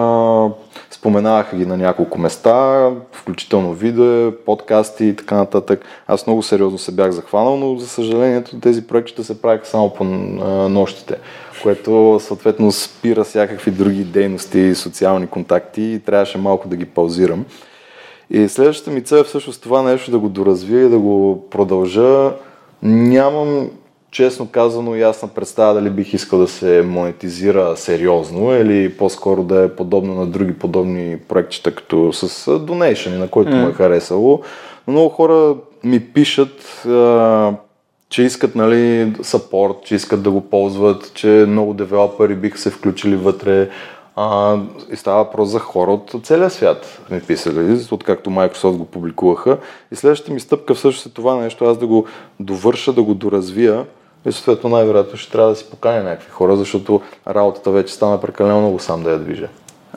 Споменаваха 0.91 1.57
ги 1.57 1.67
на 1.67 1.77
няколко 1.77 2.19
места, 2.19 2.91
включително 3.13 3.73
видео, 3.73 4.33
подкасти 4.47 5.07
и 5.07 5.17
така 5.17 5.35
нататък. 5.37 5.85
Аз 6.07 6.27
много 6.27 6.43
сериозно 6.43 6.79
се 6.79 6.93
бях 6.93 7.11
захванал, 7.11 7.57
но 7.57 7.77
за 7.77 7.89
съжалението 7.89 8.61
тези 8.61 8.87
проекти 8.87 9.25
се 9.25 9.43
правиха 9.43 9.67
само 9.67 9.95
по 9.95 10.05
нощите 10.05 11.17
което 11.65 12.21
съответно 12.21 12.73
спира 12.73 13.25
всякакви 13.25 13.71
други 13.71 14.05
дейности, 14.05 14.75
социални 14.75 15.27
контакти 15.27 15.83
и 15.83 16.01
трябваше 16.01 16.39
малко 16.39 16.69
да 16.69 16.77
ги 16.77 16.85
паузирам. 16.85 17.45
И 18.31 18.49
следващата 18.49 18.91
ми 18.91 19.03
цел 19.03 19.17
е 19.17 19.25
всъщност 19.25 19.63
това 19.63 19.83
нещо 19.83 20.11
да 20.11 20.19
го 20.19 20.29
доразвия 20.29 20.87
и 20.87 20.89
да 20.89 20.99
го 20.99 21.47
продължа. 21.51 22.33
Нямам 22.85 23.71
честно 24.11 24.47
казано, 24.47 24.95
ясна 24.95 25.29
представа 25.29 25.75
дали 25.75 25.91
бих 25.91 26.15
искал 26.15 26.39
да 26.39 26.49
се 26.49 26.83
монетизира 26.83 27.77
сериозно 27.77 28.57
или 28.57 28.97
по-скоро 28.97 29.43
да 29.43 29.63
е 29.63 29.69
подобно 29.69 30.15
на 30.15 30.27
други 30.27 30.59
подобни 30.59 31.19
проектчета, 31.29 31.75
като 31.75 32.13
с 32.13 32.47
donation, 32.47 33.19
на 33.19 33.29
който 33.29 33.53
mm. 33.53 33.63
му 33.63 33.69
е 33.69 33.73
харесало. 33.73 34.43
Но 34.87 34.93
много 34.93 35.09
хора 35.09 35.55
ми 35.85 36.01
пишат, 36.01 36.87
а, 36.87 37.53
че 38.09 38.23
искат 38.23 38.55
нали, 38.55 39.13
сапорт, 39.23 39.77
че 39.85 39.95
искат 39.95 40.23
да 40.23 40.31
го 40.31 40.41
ползват, 40.41 41.15
че 41.15 41.29
много 41.49 41.75
девелопери 41.75 42.35
биха 42.35 42.59
се 42.59 42.71
включили 42.71 43.17
вътре. 43.17 43.69
А, 44.17 44.59
и 44.93 44.97
става 44.97 45.25
въпрос 45.25 45.49
за 45.49 45.59
хора 45.59 45.93
от 45.93 46.15
целия 46.23 46.51
свят, 46.51 47.01
ми 47.11 47.21
писали, 47.21 47.87
откакто 47.91 48.31
Microsoft 48.31 48.77
го 48.77 48.85
публикуваха. 48.85 49.59
И 49.93 49.97
следващата 49.97 50.33
ми 50.33 50.41
стъпка 50.41 50.75
всъщност 50.75 51.07
е 51.07 51.15
това 51.15 51.37
нещо, 51.37 51.65
аз 51.65 51.79
да 51.79 51.87
го 51.87 52.07
довърша, 52.41 52.93
да 52.93 53.03
го 53.03 53.15
доразвия. 53.15 53.87
И 54.27 54.33
съответно 54.33 54.71
най-вероятно 54.71 55.19
ще 55.19 55.33
трябва 55.33 55.51
да 55.51 55.57
си 55.57 55.71
поканя 55.71 56.03
някакви 56.03 56.31
хора, 56.31 56.57
защото 56.57 57.01
работата 57.29 57.71
вече 57.71 57.95
стана 57.95 58.21
прекалено 58.21 58.61
много 58.61 58.79
сам 58.79 59.03
да 59.03 59.11
я 59.11 59.19
движа. 59.19 59.49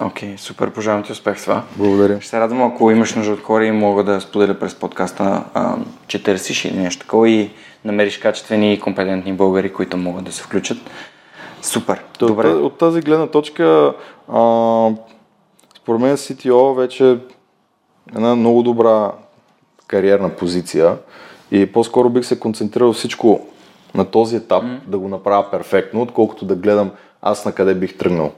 Окей, 0.01 0.29
okay, 0.29 0.37
супер, 0.37 0.69
пожелавам 0.69 1.03
ти 1.03 1.11
успех 1.11 1.39
с 1.39 1.43
това. 1.43 1.63
Благодаря. 1.75 2.21
Ще 2.21 2.29
се 2.29 2.39
радвам, 2.39 2.61
ако 2.61 2.91
имаш 2.91 3.15
нужда 3.15 3.33
от 3.33 3.43
хора 3.43 3.65
и 3.65 3.71
мога 3.71 4.03
да 4.03 4.21
споделя 4.21 4.53
през 4.53 4.75
подкаста, 4.75 5.43
а, 5.53 5.75
че 6.07 6.23
търсиш 6.23 6.65
или 6.65 6.77
нещо 6.77 7.01
такова 7.01 7.29
и 7.29 7.49
намериш 7.85 8.17
качествени 8.17 8.73
и 8.73 8.79
компетентни 8.79 9.33
българи, 9.33 9.73
които 9.73 9.97
могат 9.97 10.23
да 10.23 10.31
се 10.31 10.43
включат. 10.43 10.77
Супер. 11.61 12.03
То, 12.19 12.27
Добре. 12.27 12.47
От 12.47 12.77
тази 12.77 13.01
гледна 13.01 13.27
точка, 13.27 13.93
а, 14.27 14.89
според 15.75 16.01
мен 16.01 16.17
CTO 16.17 16.75
вече 16.75 17.11
е 17.11 17.17
една 18.15 18.35
много 18.35 18.63
добра 18.63 19.11
кариерна 19.87 20.29
позиция 20.29 20.97
и 21.51 21.71
по-скоро 21.71 22.09
бих 22.09 22.25
се 22.25 22.39
концентрирал 22.39 22.93
всичко 22.93 23.47
на 23.95 24.05
този 24.05 24.35
етап 24.35 24.63
mm. 24.63 24.79
да 24.87 24.99
го 24.99 25.07
направя 25.07 25.51
перфектно, 25.51 26.01
отколкото 26.01 26.45
да 26.45 26.55
гледам 26.55 26.91
аз 27.21 27.45
на 27.45 27.51
къде 27.51 27.75
бих 27.75 27.97
тръгнал. 27.97 28.31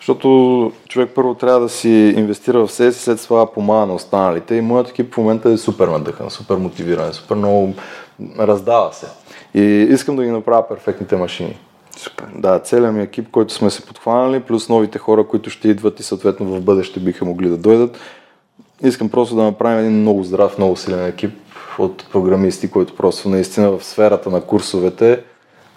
Защото 0.00 0.72
човек 0.88 1.10
първо 1.14 1.34
трябва 1.34 1.60
да 1.60 1.68
си 1.68 2.14
инвестира 2.16 2.66
в 2.66 2.72
себе 2.72 2.92
си, 2.92 3.02
след 3.02 3.22
това 3.22 3.52
помага 3.52 3.86
на 3.86 3.94
останалите 3.94 4.54
и 4.54 4.60
моят 4.60 4.88
екип 4.88 5.14
в 5.14 5.16
момента 5.16 5.50
е 5.50 5.56
супер 5.56 5.88
надъхан, 5.88 6.30
супер 6.30 6.56
мотивиран, 6.56 7.12
супер 7.12 7.34
много 7.34 7.74
раздава 8.38 8.92
се. 8.92 9.06
И 9.54 9.62
искам 9.90 10.16
да 10.16 10.24
ги 10.24 10.30
направя 10.30 10.68
перфектните 10.68 11.16
машини. 11.16 11.58
Супер. 11.96 12.26
Да, 12.34 12.58
целият 12.58 12.94
ми 12.94 13.02
екип, 13.02 13.30
който 13.30 13.54
сме 13.54 13.70
се 13.70 13.86
подхванали, 13.86 14.40
плюс 14.40 14.68
новите 14.68 14.98
хора, 14.98 15.26
които 15.26 15.50
ще 15.50 15.68
идват 15.68 16.00
и 16.00 16.02
съответно 16.02 16.46
в 16.46 16.60
бъдеще 16.60 17.00
биха 17.00 17.24
могли 17.24 17.48
да 17.48 17.56
дойдат. 17.56 17.98
Искам 18.82 19.08
просто 19.08 19.36
да 19.36 19.42
направим 19.42 19.78
един 19.78 20.00
много 20.00 20.24
здрав, 20.24 20.58
много 20.58 20.76
силен 20.76 21.06
екип 21.06 21.34
от 21.78 22.10
програмисти, 22.12 22.70
който 22.70 22.96
просто 22.96 23.28
наистина 23.28 23.70
в 23.70 23.84
сферата 23.84 24.30
на 24.30 24.40
курсовете 24.40 25.22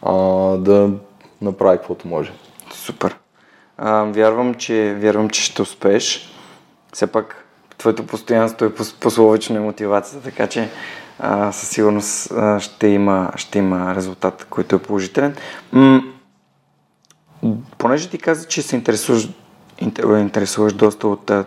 а, 0.01 0.13
да 0.57 0.89
направи 1.41 1.77
каквото 1.77 2.07
може. 2.07 2.33
Супер. 2.73 3.15
А, 3.77 4.03
вярвам, 4.03 4.53
че, 4.55 4.95
вярвам, 4.99 5.29
че 5.29 5.43
ще 5.43 5.61
успееш. 5.61 6.33
Все 6.93 7.07
пак 7.07 7.45
твоето 7.77 8.07
постоянство 8.07 8.65
е 8.65 8.73
пословично 8.99 9.55
и 9.55 9.59
мотивацията, 9.59 10.23
така 10.23 10.47
че 10.47 10.69
а, 11.19 11.51
със 11.51 11.69
сигурност 11.69 12.31
а, 12.31 12.59
ще, 12.59 12.87
има, 12.87 13.31
ще 13.35 13.59
има 13.59 13.95
резултат, 13.95 14.47
който 14.49 14.75
е 14.75 14.79
положителен. 14.79 15.35
М- 15.71 16.03
понеже 17.77 18.09
ти 18.09 18.17
каза, 18.17 18.47
че 18.47 18.61
се 18.61 18.75
интересуваш, 18.75 19.29
интересуваш 20.19 20.73
доста 20.73 21.07
от 21.07 21.29
а, 21.29 21.45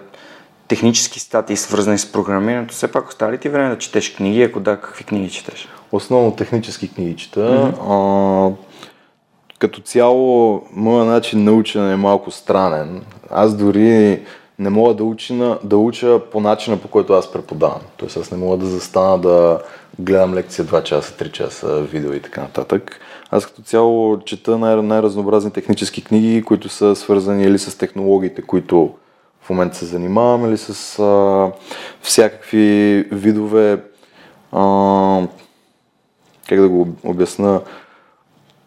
технически 0.69 1.21
статии, 1.21 1.57
свързани 1.57 1.99
с 1.99 2.13
програмирането, 2.13 2.75
все 2.75 2.93
пак 2.93 3.09
остава 3.09 3.33
ли 3.33 3.39
ти 3.39 3.49
време 3.49 3.71
да 3.71 3.79
четеш 3.79 4.15
книги? 4.15 4.43
Ако 4.43 4.61
да, 4.61 4.81
какви 4.81 5.05
книги 5.05 5.31
четеш? 5.31 5.69
Основно 5.93 6.37
технически 6.37 6.95
книги 6.95 7.17
чета. 7.17 7.41
Mm-hmm. 7.41 8.53
А, 8.53 8.57
като 9.59 9.81
цяло, 9.81 10.63
моят 10.73 11.09
начин 11.09 11.45
на 11.45 11.53
учене 11.53 11.93
е 11.93 11.97
малко 11.97 12.31
странен. 12.31 13.03
Аз 13.31 13.57
дори 13.57 14.23
не 14.63 14.71
мога 14.71 14.95
да 14.95 15.05
уча, 15.05 15.59
да 15.65 15.77
уча 15.77 16.21
по 16.33 16.41
начина, 16.41 16.77
по 16.77 16.89
който 16.89 17.13
аз 17.13 17.33
преподавам. 17.33 17.81
Тоест 17.97 18.17
аз 18.17 18.31
не 18.31 18.39
мога 18.39 18.57
да 18.57 18.67
застана 18.67 19.19
да 19.19 19.63
гледам 19.99 20.35
лекция 20.35 20.65
2 20.65 20.83
часа, 20.83 21.13
3 21.13 21.33
часа, 21.33 21.83
видео 21.83 22.13
и 22.13 22.21
така 22.21 22.41
нататък. 22.41 23.01
Аз 23.31 23.47
като 23.47 23.63
цяло 23.63 24.21
чета 24.21 24.59
най- 24.59 24.83
най-разнообразни 24.83 25.51
технически 25.51 26.05
книги, 26.05 26.43
които 26.43 26.69
са 26.69 26.97
свързани 26.97 27.45
или 27.45 27.59
с 27.59 27.79
технологиите, 27.79 28.43
които 28.43 28.95
в 29.43 29.51
момента 29.51 29.77
се 29.77 29.85
занимавам, 29.85 30.49
или 30.49 30.59
с 30.59 30.99
а, 30.99 31.51
всякакви 32.03 32.97
видове, 33.13 33.83
а, 34.53 35.27
как 36.49 36.61
да 36.61 36.69
го 36.69 36.89
обясна, 37.05 37.61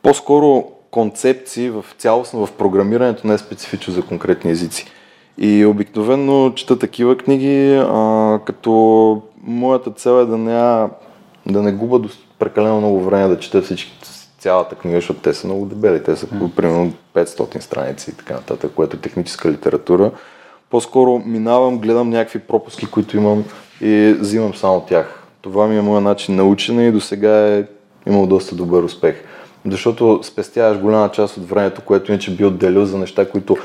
по-скоро 0.01 0.71
концепции 0.91 1.69
в 1.69 1.85
цялостно 1.97 2.45
в 2.45 2.51
програмирането, 2.51 3.27
не 3.27 3.33
е 3.33 3.37
специфично 3.37 3.93
за 3.93 4.01
конкретни 4.01 4.51
езици. 4.51 4.85
И 5.37 5.65
обикновено 5.65 6.51
чета 6.55 6.79
такива 6.79 7.17
книги, 7.17 7.75
а, 7.75 8.39
като 8.45 9.21
моята 9.43 9.91
цел 9.91 10.21
е 10.21 10.25
да 10.25 10.37
не, 10.37 10.87
да 11.45 11.61
не 11.61 11.71
губа 11.71 11.99
до 11.99 12.09
прекалено 12.39 12.77
много 12.77 13.01
време 13.01 13.27
да 13.27 13.39
чета 13.39 13.61
всички, 13.61 13.91
цялата 14.39 14.75
книга, 14.75 14.97
защото 14.97 15.19
те 15.19 15.33
са 15.33 15.47
много 15.47 15.65
дебели. 15.65 16.03
Те 16.03 16.15
са 16.15 16.27
mm. 16.27 16.55
примерно 16.55 16.93
500 17.13 17.59
страници 17.59 18.11
и 18.11 18.13
така 18.13 18.33
нататък, 18.33 18.71
което 18.75 18.97
е 18.97 18.99
техническа 18.99 19.51
литература. 19.51 20.11
По-скоро 20.69 21.21
минавам, 21.25 21.79
гледам 21.79 22.09
някакви 22.09 22.39
пропуски, 22.39 22.85
които 22.85 23.17
имам 23.17 23.43
и 23.81 24.15
взимам 24.19 24.55
само 24.55 24.81
тях. 24.81 25.23
Това 25.41 25.67
ми 25.67 25.77
е 25.77 25.81
моят 25.81 26.03
начин 26.03 26.35
на 26.35 26.43
учене 26.43 26.87
и 26.87 26.91
до 26.91 27.01
сега 27.01 27.47
е 27.47 27.63
имал 28.07 28.27
доста 28.27 28.55
добър 28.55 28.83
успех. 28.83 29.15
Защото 29.65 30.19
спестяваш 30.23 30.79
голяма 30.79 31.11
част 31.11 31.37
от 31.37 31.49
времето, 31.49 31.81
което 31.85 32.11
иначе 32.11 32.35
би 32.35 32.45
отделил 32.45 32.85
за 32.85 32.97
неща, 32.97 33.29
които 33.29 33.57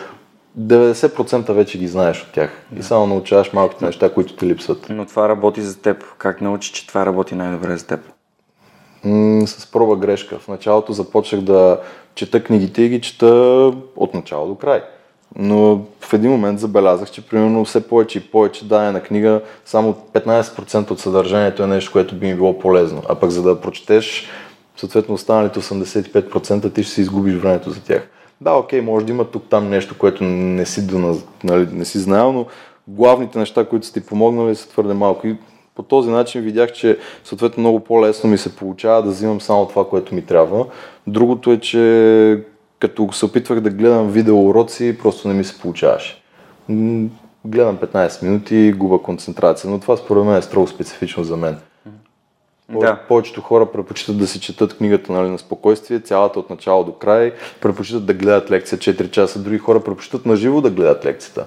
90% 0.59 1.53
вече 1.53 1.79
ги 1.79 1.89
знаеш 1.89 2.23
от 2.23 2.33
тях. 2.33 2.51
И 2.77 2.83
само 2.83 3.07
научаваш 3.07 3.53
малките 3.53 3.85
неща, 3.85 4.13
които 4.13 4.37
ти 4.37 4.47
липсват. 4.47 4.87
Но 4.91 5.07
това 5.07 5.29
работи 5.29 5.63
за 5.63 5.79
теб. 5.79 6.05
Как 6.19 6.41
научи, 6.41 6.73
че 6.73 6.87
това 6.87 7.07
работи 7.07 7.35
най-добре 7.35 7.77
за 7.77 7.87
теб? 7.87 8.01
М- 9.05 9.47
с 9.47 9.67
проба 9.67 9.97
грешка. 9.97 10.39
В 10.39 10.49
началото 10.49 10.93
започнах 10.93 11.41
да 11.41 11.81
чета 12.15 12.45
книгите 12.45 12.83
и 12.83 12.89
ги 12.89 13.01
чета 13.01 13.27
от 13.97 14.15
начало 14.15 14.49
до 14.49 14.55
край. 14.55 14.83
Но 15.37 15.83
в 16.01 16.13
един 16.13 16.31
момент 16.31 16.61
забелязах, 16.61 17.11
че 17.11 17.27
примерно 17.27 17.65
все 17.65 17.89
повече 17.89 18.19
и 18.19 18.23
повече 18.23 18.69
дадена 18.69 19.03
книга, 19.03 19.41
само 19.65 19.95
15% 20.13 20.91
от 20.91 21.01
съдържанието 21.01 21.63
е 21.63 21.67
нещо, 21.67 21.93
което 21.93 22.15
би 22.15 22.27
ми 22.27 22.35
било 22.35 22.59
полезно. 22.59 23.03
А 23.09 23.15
пък 23.15 23.31
за 23.31 23.43
да 23.43 23.61
прочетеш 23.61 24.29
съответно 24.77 25.15
останалите 25.15 25.61
85% 25.61 26.75
ти 26.75 26.83
ще 26.83 26.93
си 26.93 27.01
изгубиш 27.01 27.35
времето 27.35 27.71
за 27.71 27.81
тях. 27.81 28.09
Да, 28.41 28.53
окей, 28.53 28.81
може 28.81 29.07
да 29.07 29.13
има 29.13 29.25
тук 29.25 29.45
там 29.51 29.69
нещо, 29.69 29.99
което 29.99 30.25
не 30.25 30.67
си, 30.67 30.87
нали, 31.45 31.69
не 31.73 31.85
си 31.85 31.99
знаел, 31.99 32.33
но 32.33 32.47
главните 32.89 33.39
неща, 33.39 33.65
които 33.65 33.87
са 33.87 33.93
ти 33.93 34.01
помогнали, 34.01 34.55
са 34.55 34.69
твърде 34.69 34.95
малко. 34.95 35.27
И 35.27 35.37
по 35.75 35.83
този 35.83 36.11
начин 36.11 36.41
видях, 36.41 36.73
че 36.73 36.99
съответно 37.25 37.61
много 37.61 37.81
по-лесно 37.81 38.31
ми 38.31 38.39
се 38.39 38.57
получава 38.57 39.03
да 39.03 39.11
взимам 39.11 39.41
само 39.41 39.69
това, 39.69 39.89
което 39.89 40.15
ми 40.15 40.23
трябва. 40.23 40.67
Другото 41.07 41.53
е, 41.53 41.61
че 41.61 42.45
като 42.79 43.13
се 43.13 43.25
опитвах 43.25 43.61
да 43.61 43.71
гледам 43.71 44.11
видео 44.11 44.49
уроци, 44.49 44.99
просто 45.03 45.29
не 45.29 45.35
ми 45.35 45.45
се 45.45 45.59
получаваше. 45.59 46.23
Гледам 47.45 47.77
15 47.77 48.23
минути 48.23 48.73
губа 48.77 48.99
концентрация, 48.99 49.71
но 49.71 49.81
това 49.81 49.97
според 49.97 50.25
мен 50.25 50.37
е 50.37 50.43
строго 50.43 50.67
специфично 50.67 51.25
за 51.25 51.37
мен. 51.37 51.59
Да. 52.79 53.01
Повечето 53.09 53.41
хора 53.41 53.67
предпочитат 53.67 54.19
да 54.19 54.27
си 54.27 54.41
четат 54.41 54.77
книгата 54.77 55.13
нали, 55.13 55.31
на 55.31 55.39
спокойствие, 55.39 56.01
цялата 56.01 56.39
от 56.39 56.51
начало 56.51 56.85
до 56.85 56.93
край, 56.93 57.33
предпочитат 57.61 58.07
да 58.07 58.15
гледат 58.15 58.51
лекция 58.51 58.79
4 58.79 59.11
часа, 59.11 59.39
други 59.39 59.59
хора 59.59 59.81
предпочитат 59.81 60.27
на 60.27 60.37
живо 60.37 60.61
да 60.61 60.71
гледат 60.71 61.05
лекцията. 61.05 61.47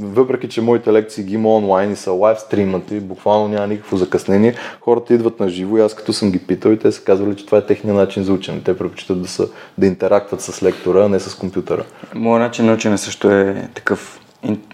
Въпреки, 0.00 0.48
че 0.48 0.60
моите 0.60 0.92
лекции 0.92 1.24
ги 1.24 1.34
има 1.34 1.54
онлайн 1.54 1.92
и 1.92 1.96
са 1.96 2.12
лайв 2.12 2.38
стримнати, 2.38 3.00
буквално 3.00 3.48
няма 3.48 3.66
никакво 3.66 3.96
закъснение, 3.96 4.54
хората 4.80 5.14
идват 5.14 5.40
на 5.40 5.48
живо 5.48 5.78
и 5.78 5.80
аз 5.80 5.94
като 5.94 6.12
съм 6.12 6.32
ги 6.32 6.38
питал 6.38 6.70
и 6.70 6.78
те 6.78 6.92
са 6.92 7.04
казвали, 7.04 7.36
че 7.36 7.46
това 7.46 7.58
е 7.58 7.66
техния 7.66 7.94
начин 7.94 8.22
за 8.22 8.32
учене. 8.32 8.60
Те 8.64 8.78
предпочитат 8.78 9.22
да, 9.22 9.28
са, 9.28 9.48
да 9.78 9.86
интерактват 9.86 10.40
с 10.40 10.62
лектора, 10.62 11.04
а 11.04 11.08
не 11.08 11.20
с 11.20 11.34
компютъра. 11.34 11.84
Моят 12.14 12.40
начин 12.40 12.66
на 12.66 12.72
учене 12.72 12.98
също 12.98 13.30
е 13.30 13.68
такъв 13.74 14.20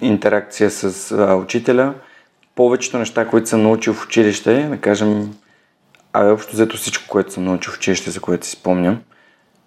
интеракция 0.00 0.70
с 0.70 1.12
а, 1.12 1.34
учителя. 1.34 1.94
Повечето 2.54 2.98
неща, 2.98 3.28
които 3.28 3.48
съм 3.48 3.62
научил 3.62 3.94
в 3.94 4.04
училище, 4.04 4.66
да 4.70 4.76
кажем 4.76 5.34
а 6.14 6.32
общо 6.32 6.52
взето 6.52 6.76
всичко, 6.76 7.04
което 7.08 7.32
съм 7.32 7.44
научил 7.44 7.72
в 7.72 7.76
училище, 7.76 8.10
за 8.10 8.20
което 8.20 8.46
си 8.46 8.52
спомням, 8.52 8.98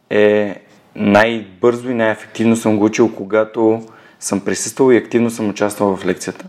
е 0.09 0.61
най-бързо 0.95 1.89
и 1.89 1.93
най-ефективно 1.93 2.55
съм 2.55 2.77
го 2.77 2.85
учил, 2.85 3.15
когато 3.15 3.81
съм 4.19 4.39
присъствал 4.39 4.91
и 4.91 4.97
активно 4.97 5.29
съм 5.29 5.49
участвал 5.49 5.95
в 5.95 6.05
лекцията. 6.05 6.45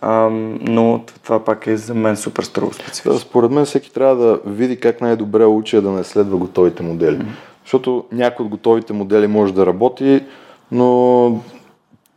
А, 0.00 0.28
но 0.60 1.04
това 1.22 1.44
пак 1.44 1.66
е 1.66 1.76
за 1.76 1.94
мен 1.94 2.16
супер 2.16 2.42
строго 2.42 2.72
специфично. 2.72 3.12
Да, 3.12 3.18
според 3.18 3.50
мен 3.50 3.64
всеки 3.64 3.92
трябва 3.92 4.16
да 4.16 4.40
види 4.46 4.80
как 4.80 5.00
най-добре 5.00 5.44
учи 5.44 5.80
да 5.80 5.90
не 5.90 6.04
следва 6.04 6.36
готовите 6.36 6.82
модели. 6.82 7.16
Mm-hmm. 7.16 7.62
Защото 7.64 8.04
някой 8.12 8.44
от 8.44 8.50
готовите 8.50 8.92
модели 8.92 9.26
може 9.26 9.54
да 9.54 9.66
работи, 9.66 10.24
но 10.72 11.42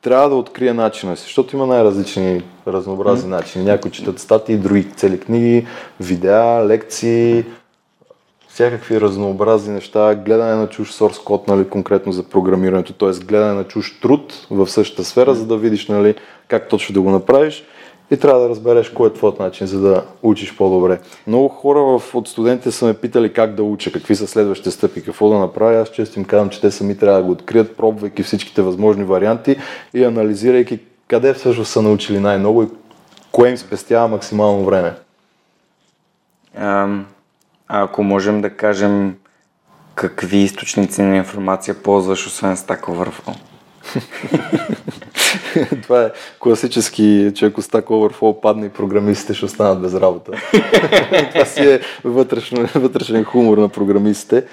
трябва 0.05 0.29
да 0.29 0.35
открие 0.35 0.73
начина 0.73 1.17
си, 1.17 1.23
защото 1.23 1.55
има 1.55 1.67
най-различни 1.67 2.43
разнообразни 2.67 3.29
начини. 3.29 3.65
Някои 3.65 3.91
четат 3.91 4.19
статии, 4.19 4.57
други 4.57 4.91
цели 4.95 5.19
книги, 5.19 5.67
видеа, 5.99 6.65
лекции, 6.67 7.45
всякакви 8.47 9.01
разнообразни 9.01 9.73
неща, 9.73 10.15
гледане 10.15 10.55
на 10.55 10.67
чуж 10.67 10.91
source 10.91 11.23
код, 11.23 11.47
нали, 11.47 11.69
конкретно 11.69 12.11
за 12.11 12.23
програмирането, 12.23 12.93
т.е. 12.93 13.25
гледане 13.25 13.53
на 13.53 13.63
чуж 13.63 13.99
труд 13.99 14.47
в 14.51 14.67
същата 14.67 15.03
сфера, 15.03 15.35
за 15.35 15.45
да 15.45 15.57
видиш 15.57 15.87
нали, 15.87 16.15
как 16.47 16.69
точно 16.69 16.93
да 16.93 17.01
го 17.01 17.09
направиш 17.09 17.63
и 18.11 18.17
трябва 18.17 18.41
да 18.41 18.49
разбереш 18.49 18.89
кой 18.89 19.09
е 19.09 19.13
твоят 19.13 19.39
начин, 19.39 19.67
за 19.67 19.79
да 19.79 20.05
учиш 20.23 20.57
по-добре. 20.57 20.99
Много 21.27 21.47
хора 21.47 21.79
в, 21.99 22.15
от 22.15 22.27
студентите 22.27 22.71
са 22.71 22.85
ме 22.85 22.93
питали 22.93 23.33
как 23.33 23.55
да 23.55 23.63
уча, 23.63 23.91
какви 23.91 24.15
са 24.15 24.27
следващите 24.27 24.71
стъпки, 24.71 25.03
какво 25.03 25.29
да 25.29 25.39
направя. 25.39 25.81
Аз 25.81 25.89
често 25.89 26.19
им 26.19 26.25
казвам, 26.25 26.49
че 26.49 26.61
те 26.61 26.71
сами 26.71 26.97
трябва 26.97 27.19
да 27.19 27.25
го 27.25 27.31
открият, 27.31 27.77
пробвайки 27.77 28.23
всичките 28.23 28.61
възможни 28.61 29.03
варианти 29.03 29.57
и 29.93 30.03
анализирайки 30.03 30.79
къде 31.07 31.33
всъщност 31.33 31.71
са 31.71 31.81
научили 31.81 32.19
най-много 32.19 32.63
и 32.63 32.67
кое 33.31 33.49
им 33.49 33.57
спестява 33.57 34.07
максимално 34.07 34.65
време. 34.65 34.93
А, 36.57 36.87
ако 37.67 38.03
можем 38.03 38.41
да 38.41 38.49
кажем 38.49 39.15
какви 39.95 40.37
източници 40.37 41.01
на 41.01 41.17
информация 41.17 41.83
ползваш, 41.83 42.27
освен 42.27 42.55
Stack 42.55 42.81
Overflow? 42.81 43.35
Това 45.83 46.03
е 46.03 46.11
класически, 46.39 47.31
че 47.35 47.45
ако 47.45 47.61
Stack 47.61 47.83
Overflow 47.83 48.41
падне 48.41 48.65
и 48.65 48.69
програмистите 48.69 49.33
ще 49.33 49.45
останат 49.45 49.81
без 49.81 49.93
работа. 49.93 50.31
Това 51.31 51.45
си 51.45 51.61
е 51.61 51.79
вътрешен, 52.03 52.69
вътрешен 52.75 53.23
хумор 53.23 53.57
на 53.57 53.69
програмистите. 53.69 54.43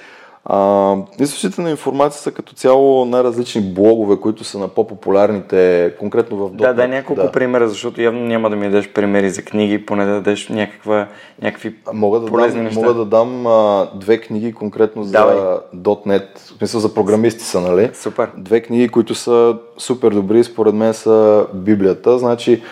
А, 0.45 0.97
източните 1.19 1.61
на 1.61 1.71
информация 1.71 2.23
са 2.23 2.31
като 2.31 2.53
цяло 2.53 3.05
най-различни 3.05 3.61
блогове, 3.61 4.17
които 4.17 4.45
са 4.45 4.59
на 4.59 4.69
по-популярните, 4.69 5.93
конкретно 5.99 6.37
в 6.37 6.51
Да, 6.53 6.73
да, 6.73 6.89
няколко 6.89 7.23
да. 7.23 7.33
примера, 7.33 7.69
защото 7.69 8.03
явно 8.03 8.21
няма 8.21 8.51
да 8.51 8.57
ми 8.57 8.71
дадеш 8.71 8.89
примери 8.89 9.31
за 9.31 9.43
книги, 9.43 9.87
поне 9.87 10.05
да 10.05 10.13
дадеш 10.13 10.49
някаква, 10.49 11.07
някакви 11.43 11.75
мога 11.93 12.21
да 12.21 12.27
полезни 12.27 12.57
дам, 12.59 12.65
неща. 12.65 12.81
Мога 12.81 12.95
да 12.95 13.05
дам 13.05 13.47
а, 13.47 13.89
две 13.95 14.19
книги 14.19 14.53
конкретно 14.53 15.05
Давай. 15.05 15.37
за 15.37 15.61
.NET, 15.75 16.39
в 16.39 16.59
смисъл 16.59 16.81
за 16.81 16.95
програмисти 16.95 17.45
са, 17.45 17.61
нали? 17.61 17.91
Супер. 17.95 18.31
Две 18.37 18.61
книги, 18.61 18.89
които 18.89 19.15
са 19.15 19.57
супер 19.79 20.11
добри, 20.11 20.45
според 20.45 20.75
мен 20.75 20.95
са 20.95 21.47
Библията. 21.55 22.19
Значи, 22.19 22.63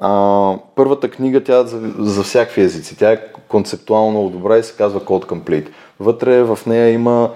а, 0.00 0.54
първата 0.74 1.10
книга 1.10 1.44
тя 1.44 1.64
за, 1.64 1.80
за 1.98 2.22
всякакви 2.22 2.62
езици. 2.62 2.98
Тя 2.98 3.12
е 3.12 3.20
концептуално 3.48 4.28
добра 4.28 4.58
и 4.58 4.62
се 4.62 4.76
казва 4.76 5.00
Code 5.00 5.26
Complete. 5.26 5.68
Вътре 6.00 6.42
в 6.42 6.58
нея 6.66 6.92
има 6.92 7.30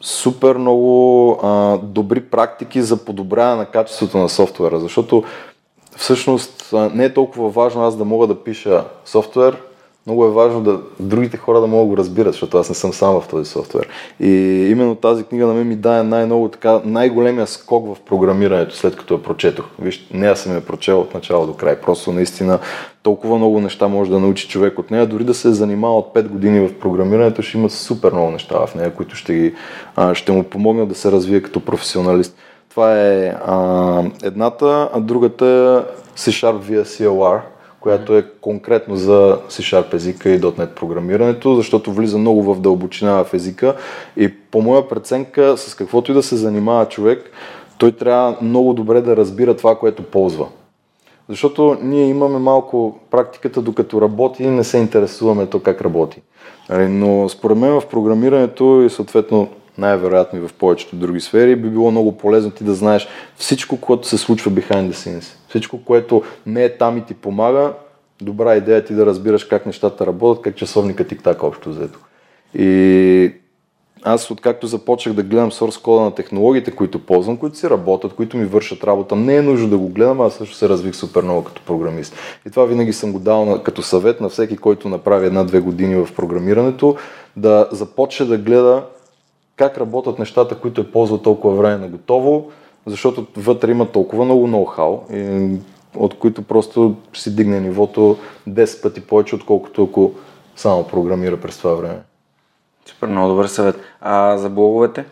супер 0.00 0.56
много 0.56 1.30
а, 1.42 1.78
добри 1.78 2.20
практики 2.20 2.82
за 2.82 3.04
подобряване 3.04 3.56
на 3.56 3.66
качеството 3.66 4.18
на 4.18 4.28
софтуера, 4.28 4.80
защото 4.80 5.24
всъщност 5.96 6.74
не 6.94 7.04
е 7.04 7.14
толкова 7.14 7.50
важно 7.50 7.84
аз 7.84 7.96
да 7.96 8.04
мога 8.04 8.26
да 8.26 8.44
пиша 8.44 8.84
софтуер, 9.04 9.56
много 10.06 10.24
е 10.24 10.30
важно 10.30 10.60
да 10.60 10.80
другите 11.00 11.36
хора 11.36 11.60
да 11.60 11.66
могат 11.66 11.86
да 11.86 11.90
го 11.90 11.96
разбират, 11.96 12.32
защото 12.32 12.58
аз 12.58 12.68
не 12.68 12.74
съм 12.74 12.92
сам 12.92 13.20
в 13.20 13.28
този 13.28 13.50
софтуер. 13.50 13.88
И 14.20 14.30
именно 14.70 14.94
тази 14.94 15.24
книга 15.24 15.46
на 15.46 15.54
мен 15.54 15.68
ми 15.68 15.76
даде 15.76 16.02
най-много 16.02 16.48
така, 16.48 16.80
най-големия 16.84 17.46
скок 17.46 17.96
в 17.96 18.00
програмирането, 18.00 18.76
след 18.76 18.96
като 18.96 19.14
я 19.14 19.22
прочетох. 19.22 19.66
Виж, 19.78 20.08
не 20.14 20.26
аз 20.26 20.40
съм 20.40 20.54
я 20.54 20.60
прочел 20.60 21.00
от 21.00 21.14
начало 21.14 21.46
до 21.46 21.54
край. 21.54 21.80
Просто 21.80 22.12
наистина 22.12 22.58
толкова 23.02 23.36
много 23.36 23.60
неща 23.60 23.88
може 23.88 24.10
да 24.10 24.20
научи 24.20 24.48
човек 24.48 24.78
от 24.78 24.90
нея. 24.90 25.06
Дори 25.06 25.24
да 25.24 25.34
се 25.34 25.48
е 25.48 25.52
занимава 25.52 25.98
от 25.98 26.14
5 26.14 26.28
години 26.28 26.68
в 26.68 26.78
програмирането, 26.78 27.42
ще 27.42 27.58
има 27.58 27.70
супер 27.70 28.12
много 28.12 28.30
неща 28.30 28.66
в 28.66 28.74
нея, 28.74 28.94
които 28.94 29.16
ще, 29.16 29.34
ги, 29.34 29.54
ще 30.14 30.32
му 30.32 30.42
помогнат 30.42 30.88
да 30.88 30.94
се 30.94 31.12
развие 31.12 31.42
като 31.42 31.60
професионалист. 31.60 32.36
Това 32.70 33.00
е 33.00 33.34
а, 33.46 34.02
едната, 34.22 34.90
а 34.92 35.00
другата 35.00 35.46
е 35.46 36.18
C-Sharp 36.18 36.60
via 36.60 36.82
CLR 36.82 37.40
която 37.82 38.16
е 38.16 38.26
конкретно 38.40 38.96
за 38.96 39.38
C-Sharp 39.48 39.94
езика 39.94 40.30
и 40.30 40.40
.NET 40.40 40.66
програмирането, 40.66 41.54
защото 41.54 41.92
влиза 41.92 42.18
много 42.18 42.54
в 42.54 42.60
дълбочина 42.60 43.24
в 43.24 43.34
езика 43.34 43.76
и 44.16 44.34
по 44.34 44.62
моя 44.62 44.88
преценка 44.88 45.56
с 45.56 45.74
каквото 45.74 46.10
и 46.10 46.14
да 46.14 46.22
се 46.22 46.36
занимава 46.36 46.88
човек, 46.88 47.30
той 47.78 47.92
трябва 47.92 48.36
много 48.42 48.74
добре 48.74 49.00
да 49.00 49.16
разбира 49.16 49.56
това, 49.56 49.78
което 49.78 50.02
ползва. 50.02 50.46
Защото 51.28 51.76
ние 51.82 52.08
имаме 52.08 52.38
малко 52.38 52.98
практиката, 53.10 53.62
докато 53.62 54.00
работи, 54.00 54.46
не 54.46 54.64
се 54.64 54.78
интересуваме 54.78 55.46
то 55.46 55.60
как 55.60 55.80
работи. 55.80 56.22
Нали, 56.70 56.88
но 56.88 57.28
според 57.28 57.58
мен 57.58 57.80
в 57.80 57.86
програмирането 57.86 58.82
и 58.86 58.90
съответно 58.90 59.48
най-вероятно 59.78 60.38
и 60.38 60.48
в 60.48 60.52
повечето 60.58 60.96
други 60.96 61.20
сфери, 61.20 61.56
би 61.56 61.68
било 61.68 61.90
много 61.90 62.12
полезно 62.12 62.50
ти 62.50 62.64
да 62.64 62.74
знаеш 62.74 63.08
всичко, 63.36 63.76
което 63.76 64.08
се 64.08 64.18
случва 64.18 64.50
behind 64.50 64.90
the 64.90 64.92
scenes. 64.92 65.41
Всичко, 65.52 65.84
което 65.84 66.22
не 66.46 66.64
е 66.64 66.76
там 66.76 66.98
и 66.98 67.04
ти 67.04 67.14
помага, 67.14 67.72
добра 68.22 68.56
идея 68.56 68.78
е 68.78 68.84
ти 68.84 68.94
да 68.94 69.06
разбираш 69.06 69.44
как 69.44 69.66
нещата 69.66 70.06
работят, 70.06 70.42
как 70.42 70.56
часовника 70.56 71.06
ти 71.06 71.18
така 71.18 71.46
общо 71.46 71.70
взето. 71.70 71.98
И 72.54 73.32
аз 74.02 74.30
откакто 74.30 74.66
започнах 74.66 75.14
да 75.14 75.22
гледам 75.22 75.50
source 75.50 75.82
кода 75.82 76.00
на 76.00 76.14
технологиите, 76.14 76.70
които 76.70 77.06
ползвам, 77.06 77.36
които 77.36 77.56
си 77.56 77.70
работят, 77.70 78.14
които 78.14 78.36
ми 78.36 78.44
вършат 78.44 78.84
работа, 78.84 79.16
не 79.16 79.36
е 79.36 79.42
нужно 79.42 79.68
да 79.68 79.78
го 79.78 79.88
гледам, 79.88 80.20
аз 80.20 80.34
също 80.34 80.56
се 80.56 80.68
развих 80.68 80.94
супер 80.94 81.22
много 81.22 81.44
като 81.44 81.62
програмист. 81.62 82.16
И 82.46 82.50
това 82.50 82.64
винаги 82.64 82.92
съм 82.92 83.12
го 83.12 83.18
дал 83.18 83.44
на, 83.44 83.62
като 83.62 83.82
съвет 83.82 84.20
на 84.20 84.28
всеки, 84.28 84.56
който 84.56 84.88
направи 84.88 85.26
една-две 85.26 85.60
години 85.60 85.94
в 85.94 86.14
програмирането, 86.16 86.96
да 87.36 87.68
започне 87.70 88.26
да 88.26 88.38
гледа 88.38 88.84
как 89.56 89.78
работят 89.78 90.18
нещата, 90.18 90.54
които 90.54 90.80
е 90.80 90.90
ползва 90.90 91.22
толкова 91.22 91.56
време 91.56 91.76
на 91.76 91.88
готово, 91.88 92.50
защото 92.86 93.26
вътре 93.36 93.70
има 93.70 93.86
толкова 93.86 94.24
много 94.24 94.48
ноу-хау, 94.48 95.00
от 95.96 96.18
които 96.18 96.42
просто 96.42 96.94
си 97.14 97.36
дигне 97.36 97.60
нивото 97.60 98.16
10 98.48 98.82
пъти 98.82 99.00
повече, 99.00 99.34
отколкото 99.34 99.84
ако 99.84 100.12
само 100.56 100.86
програмира 100.86 101.36
през 101.36 101.58
това 101.58 101.74
време. 101.74 101.98
Супер, 102.86 103.08
много 103.08 103.28
добър 103.28 103.46
съвет. 103.46 103.76
А 104.00 104.38
за 104.38 104.50
блоговете? 104.50 105.04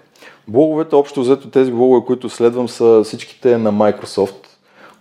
Блоговете, 0.48 0.94
общо 0.94 1.20
взето 1.20 1.50
тези 1.50 1.72
блогове, 1.72 2.06
които 2.06 2.28
следвам 2.28 2.68
са 2.68 3.00
всичките 3.04 3.58
на 3.58 3.72
Microsoft, 3.72 4.46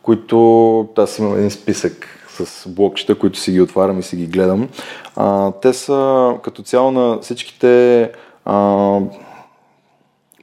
които 0.01 0.88
аз 0.97 1.20
имам 1.20 1.38
един 1.38 1.51
списък 1.51 2.07
с 2.30 2.70
блокчета, 2.70 3.15
които 3.15 3.39
си 3.39 3.51
ги 3.51 3.61
отварям 3.61 3.99
и 3.99 4.03
си 4.03 4.15
ги 4.15 4.28
гледам. 4.28 4.70
А, 5.15 5.51
те 5.51 5.74
са 5.74 6.34
като 6.43 6.63
цяло 6.63 6.91
на 6.91 7.20
всичките 7.22 8.11
а, 8.45 8.99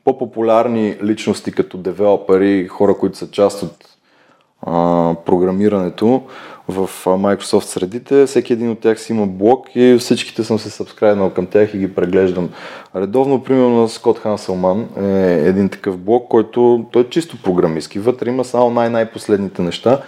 по-популярни 0.07 0.97
личности 1.03 1.53
като 1.53 1.77
девелопери, 1.77 2.69
хора, 2.69 2.95
които 2.95 3.19
са 3.19 3.31
част 3.31 3.63
от 3.63 3.75
а, 4.63 5.15
програмирането 5.27 6.23
в 6.69 6.91
Microsoft 7.05 7.65
средите. 7.65 8.27
Всеки 8.27 8.53
един 8.53 8.71
от 8.71 8.81
тях 8.81 9.01
си 9.01 9.13
има 9.13 9.27
блог 9.27 9.67
и 9.75 9.97
всичките 9.99 10.45
съм 10.45 10.59
се 10.59 10.71
сабскрайбнал 10.71 11.31
към 11.31 11.47
тях 11.47 11.75
и 11.75 11.79
ги 11.79 11.95
преглеждам 11.95 12.51
редовно. 12.97 13.43
Примерно 13.43 13.89
Скот 13.89 14.19
Ханселман 14.19 14.89
е 15.01 15.43
един 15.49 15.69
такъв 15.69 15.99
блог, 15.99 16.29
който 16.29 16.87
той 16.93 17.03
е 17.03 17.09
чисто 17.09 17.43
програмистски. 17.43 17.99
Вътре 17.99 18.29
има 18.29 18.45
само 18.45 18.71
най-най-последните 18.71 19.63
неща 19.63 20.01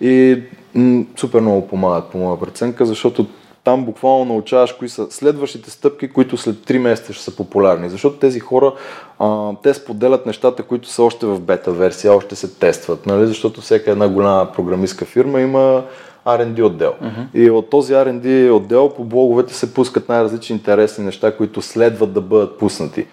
и 0.00 0.42
м- 0.74 1.04
супер 1.16 1.40
много 1.40 1.68
помагат 1.68 2.10
по 2.10 2.18
моя 2.18 2.40
преценка, 2.40 2.86
защото 2.86 3.26
там 3.66 3.84
буквално 3.84 4.24
научаваш 4.24 4.72
кои 4.72 4.88
са 4.88 5.06
следващите 5.10 5.70
стъпки, 5.70 6.08
които 6.08 6.36
след 6.36 6.56
3 6.56 6.78
месеца 6.78 7.12
ще 7.12 7.24
са 7.24 7.36
популярни. 7.36 7.90
Защото 7.90 8.16
тези 8.16 8.40
хора, 8.40 8.72
а, 9.18 9.50
те 9.62 9.74
споделят 9.74 10.26
нещата, 10.26 10.62
които 10.62 10.88
са 10.88 11.02
още 11.02 11.26
в 11.26 11.40
бета 11.40 11.72
версия, 11.72 12.14
още 12.14 12.36
се 12.36 12.54
тестват. 12.58 13.06
Нали? 13.06 13.26
Защото 13.26 13.60
всяка 13.60 13.90
една 13.90 14.08
голяма 14.08 14.52
програмистка 14.52 15.04
фирма 15.04 15.40
има 15.40 15.84
R&D 16.26 16.62
отдел. 16.62 16.94
Uh-huh. 17.02 17.26
И 17.34 17.50
от 17.50 17.70
този 17.70 17.92
R&D 17.92 18.52
отдел 18.52 18.88
по 18.88 19.04
блоговете 19.04 19.54
се 19.54 19.74
пускат 19.74 20.08
най-различни 20.08 20.56
интересни 20.56 21.04
неща, 21.04 21.36
които 21.36 21.62
следват 21.62 22.12
да 22.12 22.20
бъдат 22.20 22.58
пуснати. 22.58 23.06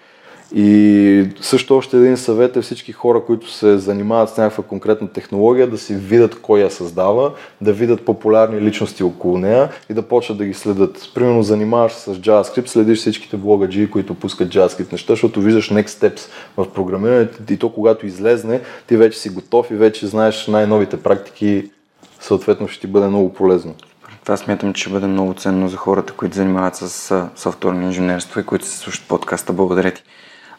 И 0.55 1.25
също 1.41 1.77
още 1.77 1.97
един 1.97 2.17
съвет 2.17 2.57
е 2.57 2.61
всички 2.61 2.91
хора, 2.91 3.21
които 3.25 3.51
се 3.51 3.77
занимават 3.77 4.29
с 4.29 4.37
някаква 4.37 4.63
конкретна 4.63 5.07
технология, 5.07 5.69
да 5.69 5.77
си 5.77 5.95
видят 5.95 6.41
кой 6.41 6.59
я 6.59 6.71
създава, 6.71 7.31
да 7.61 7.73
видят 7.73 8.05
популярни 8.05 8.61
личности 8.61 9.03
около 9.03 9.37
нея 9.37 9.69
и 9.89 9.93
да 9.93 10.01
почват 10.01 10.37
да 10.37 10.45
ги 10.45 10.53
следят. 10.53 11.11
Примерно 11.15 11.43
занимаваш 11.43 11.91
се 11.91 12.13
с 12.13 12.17
JavaScript, 12.17 12.67
следиш 12.67 12.99
всичките 12.99 13.37
блогаджи, 13.37 13.91
които 13.91 14.13
пускат 14.13 14.49
JavaScript 14.49 14.91
неща, 14.91 15.13
защото 15.13 15.41
виждаш 15.41 15.69
next 15.69 15.87
steps 15.87 16.21
в 16.57 16.73
програмирането 16.73 17.53
и 17.53 17.57
то 17.57 17.69
когато 17.69 18.05
излезне, 18.05 18.61
ти 18.87 18.97
вече 18.97 19.19
си 19.19 19.29
готов 19.29 19.71
и 19.71 19.75
вече 19.75 20.07
знаеш 20.07 20.47
най-новите 20.47 20.97
практики, 20.97 21.71
съответно 22.19 22.67
ще 22.67 22.81
ти 22.81 22.87
бъде 22.87 23.07
много 23.07 23.33
полезно. 23.33 23.75
Това 24.23 24.37
смятам, 24.37 24.73
че 24.73 24.81
ще 24.81 24.91
бъде 24.91 25.07
много 25.07 25.33
ценно 25.33 25.67
за 25.67 25.77
хората, 25.77 26.13
които 26.13 26.35
занимават 26.35 26.75
с 26.75 27.29
софтуерно 27.35 27.81
инженерство 27.81 28.39
и 28.39 28.43
които 28.43 28.65
се 28.65 28.77
слушат 28.77 29.07
подкаста. 29.07 29.53
Благодаря 29.53 29.91
ти. 29.91 30.03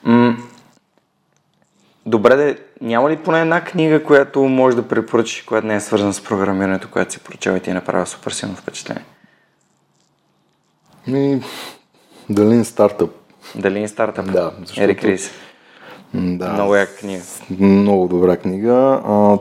М- 0.04 0.36
Добре, 2.06 2.36
де, 2.36 2.58
няма 2.80 3.10
ли 3.10 3.16
поне 3.16 3.40
една 3.40 3.64
книга, 3.64 4.04
която 4.04 4.42
може 4.42 4.76
да 4.76 4.88
препоръчиш, 4.88 5.42
която 5.42 5.66
не 5.66 5.74
е 5.74 5.80
свързана 5.80 6.12
с 6.12 6.24
програмирането, 6.24 6.88
която 6.90 7.12
си 7.12 7.18
прочел 7.18 7.52
и 7.52 7.60
ти 7.60 7.70
е 7.70 7.74
направила 7.74 8.06
супер 8.06 8.30
силно 8.30 8.54
впечатление? 8.54 9.04
Ми, 11.06 11.42
Далин 12.30 12.64
стартъп. 12.64 13.10
Далин 13.54 13.88
стартъп? 13.88 14.32
Да. 14.32 14.52
Защото... 14.60 14.82
Ерик 14.82 15.04
Рис. 15.04 15.30
Да. 16.14 16.52
Много 16.52 16.74
яка 16.74 16.96
книга. 16.96 17.22
Много 17.60 18.08
добра 18.08 18.36
книга. 18.36 19.00
А, 19.04 19.38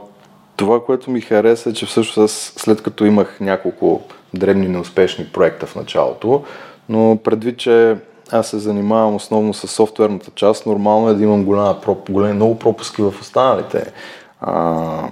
това, 0.55 0.86
което 0.86 1.11
ми 1.11 1.22
хареса 1.22 1.70
е, 1.70 1.74
че 1.74 1.86
всъщност 1.86 2.59
след 2.59 2.84
като 2.84 3.05
имах 3.05 3.39
няколко 3.39 4.01
дребни 4.34 4.68
неуспешни 4.68 5.26
проекта 5.34 5.66
в 5.66 5.76
началото, 5.76 6.43
но 6.89 7.20
предвид, 7.24 7.57
че 7.57 7.97
аз 8.34 8.48
се 8.48 8.60
занимавам 8.60 9.16
основно 9.16 9.54
с 9.54 9.68
софтуерната 9.68 10.32
част. 10.36 10.66
Нормално 10.66 11.10
е 11.10 11.14
да 11.14 11.24
имам 11.24 11.46
голяма, 11.46 11.78
големи, 12.10 12.34
много 12.34 12.60
пропуски 12.60 13.02
в 13.02 13.14
останалите 13.22 13.92
а, 14.42 15.10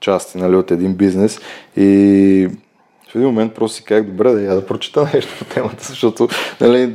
части 0.00 0.38
нали, 0.38 0.56
от 0.56 0.70
един 0.70 0.94
бизнес. 0.94 1.40
И 1.76 2.48
в 3.08 3.14
един 3.14 3.26
момент 3.26 3.54
просто 3.54 3.76
си 3.76 3.84
казах, 3.84 4.06
добре, 4.06 4.32
да 4.32 4.42
я 4.42 4.54
да 4.54 4.66
прочета 4.66 5.10
нещо 5.14 5.34
по 5.38 5.44
темата, 5.44 5.84
защото 5.88 6.28
нали, 6.60 6.94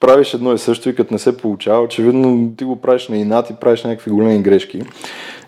правиш 0.00 0.34
едно 0.34 0.52
и 0.52 0.58
също 0.58 0.88
и 0.88 0.94
като 0.94 1.14
не 1.14 1.18
се 1.18 1.36
получава, 1.36 1.82
очевидно 1.82 2.52
ти 2.56 2.64
го 2.64 2.76
правиш 2.76 3.08
на 3.08 3.16
инат 3.16 3.50
и 3.50 3.54
правиш 3.54 3.84
някакви 3.84 4.10
големи 4.10 4.42
грешки. 4.42 4.82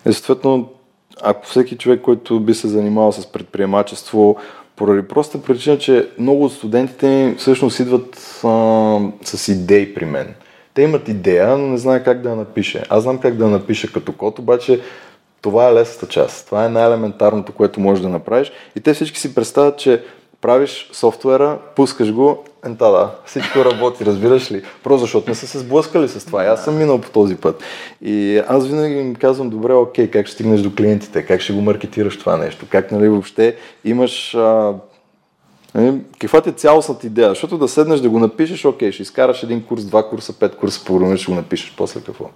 И 0.09 0.13
съответно, 0.13 0.69
ако 1.21 1.45
всеки 1.45 1.77
човек, 1.77 2.01
който 2.01 2.39
би 2.39 2.53
се 2.53 2.67
занимавал 2.67 3.11
с 3.11 3.31
предприемачество, 3.31 4.37
поради 4.81 5.07
проста 5.07 5.41
причина, 5.41 5.77
че 5.77 6.07
много 6.19 6.45
от 6.45 6.53
студентите 6.53 7.35
всъщност 7.37 7.79
идват 7.79 8.41
а, 8.43 8.99
с 9.23 9.47
идеи 9.47 9.93
при 9.93 10.05
мен. 10.05 10.33
Те 10.73 10.81
имат 10.81 11.07
идея, 11.07 11.57
но 11.57 11.67
не 11.67 11.77
знаят 11.77 12.03
как 12.03 12.21
да 12.21 12.29
я 12.29 12.35
напише. 12.35 12.83
Аз 12.89 13.03
знам 13.03 13.17
как 13.17 13.35
да 13.35 13.43
я 13.43 13.49
напиша 13.49 13.91
като 13.93 14.13
код, 14.13 14.39
обаче 14.39 14.81
това 15.41 15.67
е 15.67 15.73
лесната 15.73 16.07
част. 16.07 16.45
Това 16.45 16.65
е 16.65 16.69
най-елементарното, 16.69 17.51
което 17.51 17.79
можеш 17.79 18.01
да 18.01 18.09
направиш. 18.09 18.51
И 18.75 18.79
те 18.79 18.93
всички 18.93 19.19
си 19.19 19.35
представят, 19.35 19.77
че 19.77 20.03
правиш 20.41 20.89
софтуера, 20.93 21.59
пускаш 21.75 22.13
го, 22.13 22.43
ента 22.65 22.91
да, 22.91 23.09
всичко 23.25 23.65
работи, 23.65 24.05
разбираш 24.05 24.51
ли? 24.51 24.63
Просто 24.83 25.01
защото 25.01 25.29
не 25.29 25.35
са 25.35 25.47
се 25.47 25.59
сблъскали 25.59 26.07
с 26.07 26.25
това. 26.25 26.43
И 26.43 26.47
аз 26.47 26.63
съм 26.63 26.77
минал 26.77 27.01
по 27.01 27.09
този 27.09 27.35
път. 27.35 27.63
И 28.01 28.41
аз 28.47 28.67
винаги 28.67 28.95
им 28.95 29.15
казвам, 29.15 29.49
добре, 29.49 29.73
окей, 29.73 30.07
как 30.07 30.25
ще 30.25 30.33
стигнеш 30.33 30.61
до 30.61 30.75
клиентите, 30.75 31.25
как 31.25 31.41
ще 31.41 31.53
го 31.53 31.61
маркетираш 31.61 32.19
това 32.19 32.37
нещо, 32.37 32.65
как 32.69 32.91
нали 32.91 33.09
въобще 33.09 33.55
имаш 33.85 34.35
а, 34.35 34.73
нали, 35.75 35.99
каква 36.19 36.41
ти 36.41 36.49
е 36.49 36.53
цялостната 36.53 37.07
идея? 37.07 37.29
Защото 37.29 37.57
да 37.57 37.67
седнеш 37.67 37.99
да 37.99 38.09
го 38.09 38.19
напишеш, 38.19 38.65
окей, 38.65 38.91
ще 38.91 39.01
изкараш 39.01 39.43
един 39.43 39.63
курс, 39.63 39.85
два 39.85 40.09
курса, 40.09 40.39
пет 40.39 40.55
курса, 40.55 40.85
по 40.85 41.17
ще 41.17 41.31
го 41.31 41.35
напишеш, 41.35 41.73
после 41.77 42.01
какво? 42.01 42.29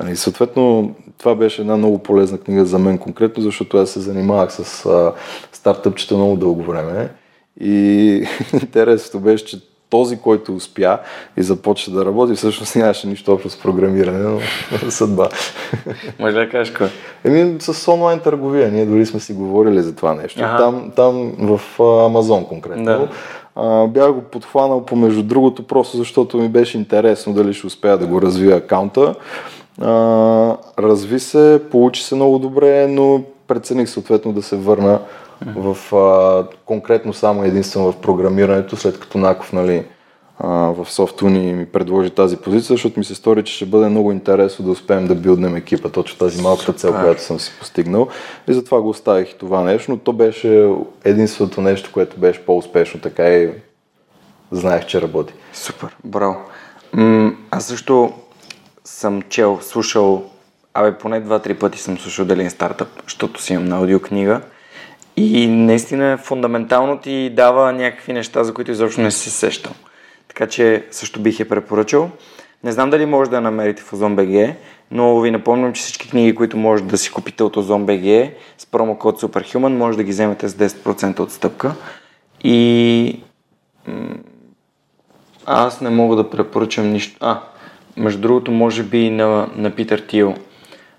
Нали, 0.00 0.16
съответно, 0.16 0.94
това 1.18 1.34
беше 1.34 1.60
една 1.60 1.76
много 1.76 1.98
полезна 1.98 2.38
книга 2.38 2.64
за 2.64 2.78
мен 2.78 2.98
конкретно, 2.98 3.42
защото 3.42 3.76
аз 3.76 3.90
се 3.90 4.00
занимавах 4.00 4.52
с 4.52 4.86
а, 4.86 5.12
стартъпчета 5.52 6.14
много 6.14 6.36
дълго 6.36 6.62
време. 6.62 7.10
И 7.60 8.26
интересното 8.52 9.20
беше, 9.20 9.44
че 9.44 9.60
този, 9.92 10.16
който 10.16 10.54
успя 10.54 10.98
и 11.36 11.42
започна 11.42 11.94
да 11.94 12.04
работи, 12.04 12.34
всъщност 12.34 12.76
нямаше 12.76 13.06
нищо 13.06 13.32
общо 13.32 13.50
с 13.50 13.56
програмиране, 13.56 14.18
но 14.18 14.40
съдба. 14.90 15.28
Може 16.18 16.36
да 16.36 16.48
кажеш 16.48 16.74
кой? 16.74 16.88
Еми, 17.24 17.56
с 17.60 17.92
онлайн 17.92 18.20
търговия. 18.20 18.70
Ние 18.70 18.86
дори 18.86 19.06
сме 19.06 19.20
си 19.20 19.32
говорили 19.32 19.82
за 19.82 19.94
това 19.96 20.14
нещо. 20.14 20.40
Ага. 20.44 20.56
Там, 20.56 20.92
там 20.96 21.34
в 21.38 21.80
Амазон 22.06 22.44
конкретно. 22.44 22.84
Да. 22.84 23.08
А, 23.56 23.86
бях 23.86 24.12
го 24.12 24.22
подхванал 24.22 24.84
помежду 24.84 25.22
другото, 25.22 25.66
просто 25.66 25.96
защото 25.96 26.38
ми 26.38 26.48
беше 26.48 26.78
интересно 26.78 27.32
дали 27.32 27.54
ще 27.54 27.66
успея 27.66 27.98
да 27.98 28.06
го 28.06 28.22
развия 28.22 28.56
акаунта. 28.56 29.14
А, 29.80 29.90
разви 30.78 31.20
се, 31.20 31.60
получи 31.70 32.02
се 32.02 32.14
много 32.14 32.38
добре, 32.38 32.86
но 32.86 33.22
прецених 33.48 33.88
съответно 33.88 34.32
да 34.32 34.42
се 34.42 34.56
върна 34.56 35.00
в 35.56 35.96
а, 35.96 36.46
конкретно 36.64 37.12
само 37.12 37.44
единствено 37.44 37.92
в 37.92 38.00
програмирането, 38.00 38.76
след 38.76 39.00
като 39.00 39.18
Наков 39.18 39.52
нали, 39.52 39.84
а, 40.38 40.48
в 40.48 40.86
Софтуни 40.90 41.52
ми 41.52 41.66
предложи 41.66 42.10
тази 42.10 42.36
позиция, 42.36 42.74
защото 42.74 42.98
ми 42.98 43.04
се 43.04 43.14
стори, 43.14 43.44
че 43.44 43.54
ще 43.54 43.66
бъде 43.66 43.88
много 43.88 44.12
интересно 44.12 44.64
да 44.64 44.70
успеем 44.70 45.06
да 45.06 45.14
билднем 45.14 45.56
екипа, 45.56 45.88
точно 45.88 46.18
тази 46.18 46.42
малка 46.42 46.72
цел, 46.72 46.92
която 46.92 47.22
съм 47.22 47.40
си 47.40 47.52
постигнал. 47.58 48.08
И 48.48 48.52
затова 48.52 48.80
го 48.80 48.88
оставих 48.88 49.30
и 49.30 49.38
това 49.38 49.60
нещо, 49.60 49.90
но 49.90 49.96
то 49.96 50.12
беше 50.12 50.70
единственото 51.04 51.60
нещо, 51.60 51.90
което 51.92 52.20
беше 52.20 52.46
по-успешно, 52.46 53.00
така 53.00 53.28
и 53.28 53.50
знаех, 54.50 54.86
че 54.86 55.02
работи. 55.02 55.34
Супер, 55.52 55.96
браво. 56.04 56.36
М- 56.92 57.32
аз 57.50 57.64
също 57.64 58.12
съм 58.84 59.22
чел, 59.22 59.58
слушал, 59.62 60.24
абе 60.74 60.98
поне 60.98 61.20
два-три 61.20 61.54
пъти 61.54 61.78
съм 61.78 61.98
слушал 61.98 62.24
дали 62.24 62.50
стартъп, 62.50 62.88
защото 63.04 63.42
си 63.42 63.52
имам 63.52 63.64
на 63.64 63.76
аудиокнига. 63.76 64.40
И 65.16 65.46
наистина 65.46 66.18
фундаментално 66.18 66.98
ти 66.98 67.30
дава 67.30 67.72
някакви 67.72 68.12
неща, 68.12 68.44
за 68.44 68.54
които 68.54 68.70
изобщо 68.70 69.00
не 69.00 69.10
си 69.10 69.30
се 69.30 69.30
сещал. 69.30 69.72
Така 70.28 70.46
че 70.46 70.84
също 70.90 71.20
бих 71.20 71.40
я 71.40 71.48
препоръчал. 71.48 72.10
Не 72.64 72.72
знам 72.72 72.90
дали 72.90 73.06
може 73.06 73.30
да 73.30 73.36
я 73.36 73.42
намерите 73.42 73.82
в 73.82 73.90
OzonBG, 73.90 74.54
но 74.90 75.20
ви 75.20 75.30
напомням, 75.30 75.72
че 75.72 75.82
всички 75.82 76.10
книги, 76.10 76.34
които 76.34 76.56
може 76.56 76.82
да 76.82 76.98
си 76.98 77.10
купите 77.10 77.42
от 77.42 77.56
OzonBG 77.56 78.30
с 78.58 78.66
промокод 78.66 79.20
Superhuman, 79.20 79.76
може 79.76 79.96
да 79.96 80.04
ги 80.04 80.10
вземете 80.10 80.48
с 80.48 80.54
10% 80.54 81.20
отстъпка. 81.20 81.74
И 82.44 83.20
аз 85.46 85.80
не 85.80 85.90
мога 85.90 86.16
да 86.16 86.30
препоръчам 86.30 86.92
нищо. 86.92 87.16
А, 87.20 87.40
между 87.96 88.20
другото, 88.20 88.50
може 88.50 88.82
би 88.82 89.10
на, 89.10 89.48
на 89.56 89.70
Питър 89.70 89.98
Тил 89.98 90.34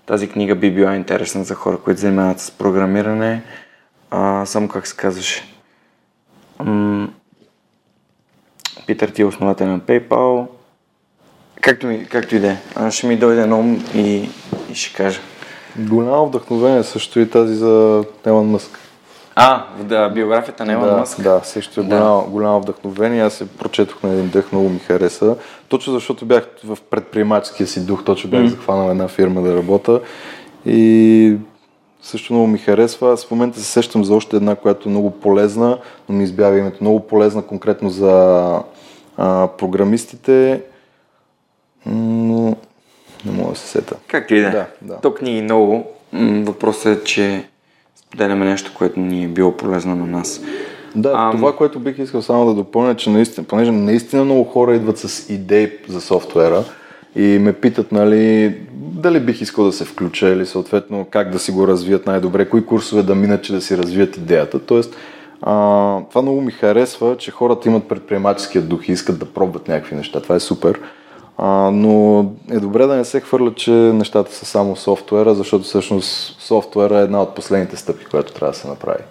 тази 0.06 0.28
книга 0.28 0.54
би 0.54 0.70
била 0.70 0.96
интересна 0.96 1.44
за 1.44 1.54
хора, 1.54 1.78
които 1.78 2.00
занимават 2.00 2.40
с 2.40 2.50
програмиране. 2.50 3.42
А, 4.16 4.46
само 4.46 4.68
как 4.68 4.86
се 4.86 4.96
казваше. 4.96 5.44
М- 6.58 7.08
Питър 8.86 9.08
Тил, 9.08 9.28
основател 9.28 9.66
на 9.66 9.80
PayPal. 9.80 10.46
Както, 11.60 11.86
ми, 11.86 12.06
както 12.06 12.36
и 12.36 12.38
да 12.38 12.50
е. 12.50 12.90
Ще 12.90 13.06
ми 13.06 13.16
дойде 13.16 13.46
на 13.46 13.58
ум 13.58 13.84
и, 13.94 14.28
и 14.70 14.74
ще 14.74 14.96
кажа. 14.96 15.20
Голямо 15.78 16.26
вдъхновение 16.26 16.82
също 16.82 17.20
и 17.20 17.30
тази 17.30 17.54
за 17.54 18.04
Елон 18.26 18.46
Мъск. 18.46 18.78
А, 19.34 19.64
да, 19.82 20.08
биографията 20.08 20.64
на 20.64 20.72
Елон 20.72 20.88
да, 20.88 20.96
Мъск. 20.96 21.22
Да, 21.22 21.40
също 21.44 21.80
е 21.80 21.84
да. 21.84 21.88
голямо, 21.88 22.26
голямо 22.30 22.60
вдъхновение. 22.60 23.22
Аз 23.22 23.34
се 23.34 23.48
прочетох 23.48 24.02
на 24.02 24.12
един 24.12 24.28
дъх, 24.28 24.52
много 24.52 24.68
ми 24.68 24.78
хареса. 24.78 25.36
Точно 25.68 25.92
защото 25.92 26.26
бях 26.26 26.48
в 26.64 26.78
предприемаческия 26.90 27.66
си 27.66 27.86
дух, 27.86 28.04
точно 28.04 28.30
бях 28.30 28.42
mm. 28.42 28.46
захванал 28.46 28.90
една 28.90 29.08
фирма 29.08 29.42
да 29.42 29.56
работя. 29.56 30.00
И 30.66 31.36
също 32.04 32.32
много 32.32 32.46
ми 32.46 32.58
харесва. 32.58 33.12
Аз 33.12 33.26
в 33.26 33.30
момента 33.30 33.58
се 33.58 33.64
сещам 33.64 34.04
за 34.04 34.14
още 34.14 34.36
една, 34.36 34.54
която 34.54 34.88
е 34.88 34.90
много 34.90 35.10
полезна, 35.10 35.78
но 36.08 36.14
ми 36.14 36.24
избяга 36.24 36.58
името. 36.58 36.78
Много 36.80 37.00
полезна 37.00 37.42
конкретно 37.42 37.90
за 37.90 38.60
а, 39.16 39.48
програмистите, 39.58 40.62
но 41.86 42.56
не 43.26 43.32
мога 43.32 43.52
да 43.52 43.58
се 43.58 43.68
сета. 43.68 43.96
Както 44.08 44.34
и 44.34 44.40
да. 44.40 44.50
да, 44.50 44.66
да. 44.82 45.00
То 45.00 45.14
книги 45.14 45.42
много. 45.42 45.84
Въпросът 46.42 46.98
е, 46.98 47.04
че 47.04 47.44
споделяме 47.96 48.44
нещо, 48.44 48.72
което 48.74 49.00
ни 49.00 49.24
е 49.24 49.28
било 49.28 49.56
полезно 49.56 49.96
на 49.96 50.06
нас. 50.06 50.40
Да, 50.94 51.12
Ам... 51.16 51.32
това, 51.32 51.56
което 51.56 51.80
бих 51.80 51.98
искал 51.98 52.22
само 52.22 52.46
да 52.46 52.54
допълня, 52.54 52.96
че 52.96 53.10
наистина, 53.10 53.46
понеже 53.46 53.70
наистина 53.70 54.24
много 54.24 54.44
хора 54.44 54.74
идват 54.74 54.98
с 54.98 55.30
идеи 55.30 55.70
за 55.88 56.00
софтуера 56.00 56.64
и 57.16 57.38
ме 57.38 57.52
питат, 57.52 57.92
нали, 57.92 58.56
дали 58.84 59.20
бих 59.20 59.40
искал 59.40 59.64
да 59.64 59.72
се 59.72 59.84
включа 59.84 60.28
или 60.28 60.46
съответно 60.46 61.06
как 61.10 61.30
да 61.30 61.38
си 61.38 61.52
го 61.52 61.68
развият 61.68 62.06
най-добре, 62.06 62.48
кои 62.48 62.66
курсове 62.66 63.02
да 63.02 63.14
минат, 63.14 63.44
че 63.44 63.52
да 63.52 63.60
си 63.60 63.78
развият 63.78 64.16
идеята. 64.16 64.58
Тоест, 64.58 64.96
а, 65.42 65.52
това 66.08 66.22
много 66.22 66.40
ми 66.40 66.52
харесва, 66.52 67.16
че 67.16 67.30
хората 67.30 67.68
имат 67.68 67.88
предприемаческия 67.88 68.62
дух 68.62 68.88
и 68.88 68.92
искат 68.92 69.18
да 69.18 69.24
пробват 69.24 69.68
някакви 69.68 69.96
неща. 69.96 70.20
Това 70.20 70.34
е 70.34 70.40
супер. 70.40 70.80
А, 71.38 71.70
но 71.70 72.26
е 72.50 72.60
добре 72.60 72.86
да 72.86 72.96
не 72.96 73.04
се 73.04 73.20
хвърля, 73.20 73.54
че 73.54 73.70
нещата 73.70 74.34
са 74.34 74.46
само 74.46 74.76
софтуера, 74.76 75.34
защото 75.34 75.64
всъщност 75.64 76.40
софтуера 76.40 76.98
е 76.98 77.02
една 77.02 77.22
от 77.22 77.34
последните 77.34 77.76
стъпки, 77.76 78.04
която 78.04 78.32
трябва 78.32 78.52
да 78.52 78.58
се 78.58 78.68
направи. 78.68 79.02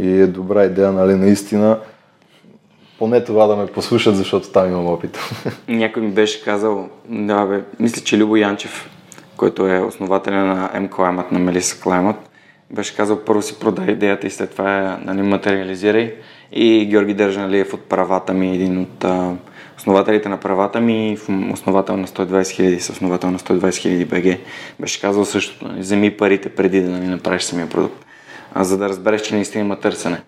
И 0.00 0.20
е 0.20 0.26
добра 0.26 0.64
идея, 0.64 0.92
нали, 0.92 1.14
наистина, 1.14 1.78
поне 2.98 3.24
това 3.24 3.46
да 3.46 3.56
ме 3.56 3.66
послушат, 3.66 4.16
защото 4.16 4.48
там 4.48 4.66
имам 4.66 4.86
опит. 4.86 5.18
Някой 5.68 6.02
ми 6.02 6.10
беше 6.10 6.44
казал, 6.44 6.88
да 7.08 7.46
бе, 7.46 7.62
мисля, 7.80 8.02
че 8.02 8.18
Любо 8.18 8.36
Янчев, 8.36 8.90
който 9.36 9.66
е 9.66 9.80
основателя 9.80 10.44
на 10.44 10.70
M-Climate, 10.74 11.32
на 11.32 11.52
Melissa 11.52 11.84
Climate, 11.84 12.16
беше 12.70 12.96
казал, 12.96 13.24
първо 13.24 13.42
си 13.42 13.58
продай 13.58 13.86
идеята 13.86 14.26
и 14.26 14.30
след 14.30 14.50
това 14.50 14.98
нали, 15.04 15.22
материализирай. 15.22 16.14
И 16.52 16.86
Георги 16.86 17.14
Държаналиев 17.14 17.74
от 17.74 17.80
правата 17.80 18.32
ми, 18.32 18.54
един 18.54 18.78
от 18.78 19.04
а, 19.04 19.32
основателите 19.78 20.28
на 20.28 20.36
правата 20.36 20.80
ми, 20.80 21.18
основател 21.52 21.96
на 21.96 22.06
120 22.06 22.50
хиляди, 22.50 22.76
основател 22.76 23.30
на 23.30 23.38
120 23.38 23.76
хиляди 23.76 24.04
БГ, 24.04 24.38
беше 24.80 25.00
казал 25.00 25.24
същото, 25.24 25.68
нали, 25.68 25.80
вземи 25.80 26.16
парите 26.16 26.48
преди 26.48 26.80
да 26.80 26.90
нали, 26.90 27.06
направиш 27.06 27.42
самия 27.42 27.68
продукт, 27.68 28.06
а, 28.54 28.64
за 28.64 28.78
да 28.78 28.88
разбереш, 28.88 29.22
че 29.22 29.34
наистина 29.34 29.64
има 29.64 29.80
търсене. 29.80 30.22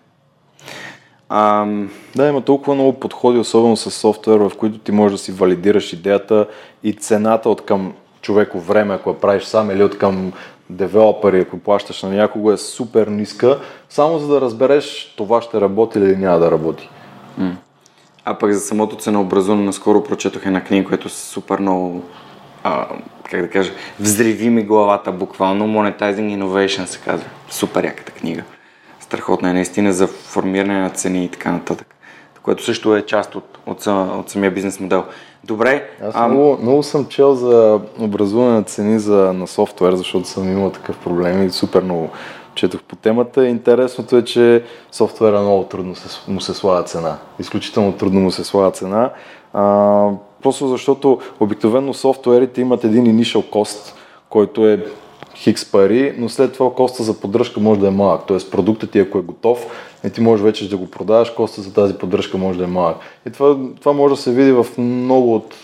Ам... 1.29 1.89
Да, 2.15 2.27
има 2.27 2.41
толкова 2.41 2.75
много 2.75 2.99
подходи, 2.99 3.39
особено 3.39 3.77
с 3.77 3.91
софтуер, 3.91 4.39
в 4.39 4.51
които 4.57 4.77
ти 4.77 4.91
можеш 4.91 5.17
да 5.17 5.23
си 5.23 5.31
валидираш 5.31 5.93
идеята 5.93 6.47
и 6.83 6.93
цената 6.93 7.49
от 7.49 7.65
към 7.65 7.93
човеко 8.21 8.59
време, 8.59 8.93
ако 8.93 9.09
я 9.09 9.19
правиш 9.19 9.43
сам 9.43 9.71
или 9.71 9.83
от 9.83 9.97
към 9.97 10.33
девелопери, 10.69 11.39
ако 11.39 11.59
плащаш 11.59 12.03
на 12.03 12.09
някого, 12.09 12.51
е 12.51 12.57
супер 12.57 13.07
ниска, 13.07 13.59
само 13.89 14.19
за 14.19 14.27
да 14.27 14.41
разбереш 14.41 15.13
това 15.17 15.41
ще 15.41 15.61
работи 15.61 15.99
или 15.99 16.15
няма 16.15 16.39
да 16.39 16.51
работи. 16.51 16.89
А 18.25 18.33
пък 18.33 18.53
за 18.53 18.59
самото 18.59 18.95
ценообразуване, 18.95 19.63
наскоро 19.63 20.03
прочетох 20.03 20.45
една 20.45 20.63
книга, 20.63 20.87
която 20.87 21.07
е 21.07 21.11
супер 21.11 21.59
много, 21.59 22.03
а, 22.63 22.87
как 23.29 23.41
да 23.41 23.49
кажа, 23.49 23.71
взриви 23.99 24.49
ми 24.49 24.63
главата 24.63 25.11
буквално. 25.11 25.67
Monetizing 25.67 26.37
Innovation 26.37 26.85
се 26.85 26.99
казва. 26.99 27.29
Супер 27.49 27.83
яката 27.83 28.11
книга. 28.11 28.43
Страхотна 28.99 29.49
е 29.49 29.53
наистина 29.53 29.93
за 29.93 30.07
формиране 30.07 30.81
на 30.81 30.89
цени 30.89 31.25
и 31.25 31.29
така 31.29 31.51
нататък. 31.51 31.95
което 32.43 32.63
също 32.63 32.95
е 32.95 33.05
част 33.05 33.35
от, 33.35 33.59
от, 33.65 33.87
от 33.87 34.29
самия 34.29 34.51
бизнес 34.51 34.79
модел. 34.79 35.05
Добре. 35.43 35.89
Аз 36.03 36.15
а... 36.15 36.27
много, 36.27 36.57
много 36.61 36.83
съм 36.83 37.05
чел 37.05 37.35
за 37.35 37.79
образуване 37.99 38.51
на 38.51 38.63
цени 38.63 38.99
за, 38.99 39.33
на 39.33 39.47
софтуер, 39.47 39.93
защото 39.93 40.27
съм 40.27 40.51
имал 40.51 40.69
такъв 40.69 40.97
проблем 40.97 41.45
и 41.45 41.49
супер 41.49 41.83
много 41.83 42.09
четох 42.55 42.81
по 42.81 42.95
темата. 42.95 43.47
Интересното 43.47 44.17
е, 44.17 44.23
че 44.23 44.63
софтуера 44.91 45.41
много 45.41 45.63
трудно 45.63 45.95
се, 45.95 46.31
му 46.31 46.41
се 46.41 46.53
слага 46.53 46.83
цена. 46.83 47.17
Изключително 47.39 47.93
трудно 47.93 48.19
му 48.19 48.31
се 48.31 48.43
слага 48.43 48.71
цена. 48.71 49.11
А, 49.53 50.09
просто 50.41 50.67
защото 50.67 51.19
обикновено 51.39 51.93
софтуерите 51.93 52.61
имат 52.61 52.83
един 52.83 53.05
initial 53.05 53.49
cost, 53.49 53.93
който 54.29 54.67
е 54.67 54.85
хикс 55.35 55.71
пари, 55.71 56.15
но 56.17 56.29
след 56.29 56.53
това 56.53 56.73
коста 56.73 57.03
за 57.03 57.19
поддръжка 57.19 57.59
може 57.59 57.79
да 57.79 57.87
е 57.87 57.91
малък. 57.91 58.21
Тоест 58.27 58.51
продуктът 58.51 58.91
ти 58.91 58.99
ако 58.99 59.17
е 59.17 59.21
готов, 59.21 59.65
и 60.05 60.09
ти 60.09 60.21
можеш 60.21 60.43
вече 60.43 60.69
да 60.69 60.77
го 60.77 60.91
продаваш, 60.91 61.29
коста 61.29 61.61
за 61.61 61.73
тази 61.73 61.93
поддръжка 61.93 62.37
може 62.37 62.57
да 62.57 62.63
е 62.63 62.67
малък. 62.67 62.97
И 63.27 63.29
това, 63.29 63.57
това 63.79 63.93
може 63.93 64.15
да 64.15 64.21
се 64.21 64.31
види 64.31 64.51
в 64.51 64.65
много 64.77 65.35
от 65.35 65.55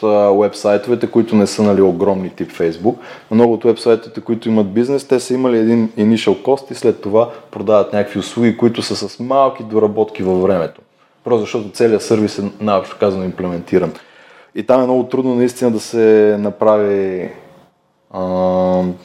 вебсайтовете, 0.41 1.07
които 1.07 1.35
не 1.35 1.47
са 1.47 1.63
нали, 1.63 1.81
огромни 1.81 2.29
тип 2.29 2.51
Facebook. 2.51 2.95
Много 3.31 3.53
от 3.53 3.63
вебсайтовете, 3.63 4.21
които 4.21 4.49
имат 4.49 4.73
бизнес, 4.73 5.07
те 5.07 5.19
са 5.19 5.33
имали 5.33 5.57
един 5.57 5.89
initial 5.89 6.41
cost 6.41 6.71
и 6.71 6.75
след 6.75 7.01
това 7.01 7.29
продават 7.51 7.93
някакви 7.93 8.19
услуги, 8.19 8.57
които 8.57 8.81
са 8.81 8.95
с 8.95 9.19
малки 9.19 9.63
доработки 9.63 10.23
във 10.23 10.41
времето. 10.41 10.81
Просто 11.23 11.39
защото 11.39 11.69
целият 11.69 12.01
сервис 12.01 12.39
е 12.39 12.51
най-общо 12.59 12.97
казано 12.99 13.23
имплементиран. 13.23 13.93
И 14.55 14.63
там 14.63 14.81
е 14.81 14.85
много 14.85 15.03
трудно 15.03 15.35
наистина 15.35 15.71
да 15.71 15.79
се 15.79 16.35
направи 16.39 17.29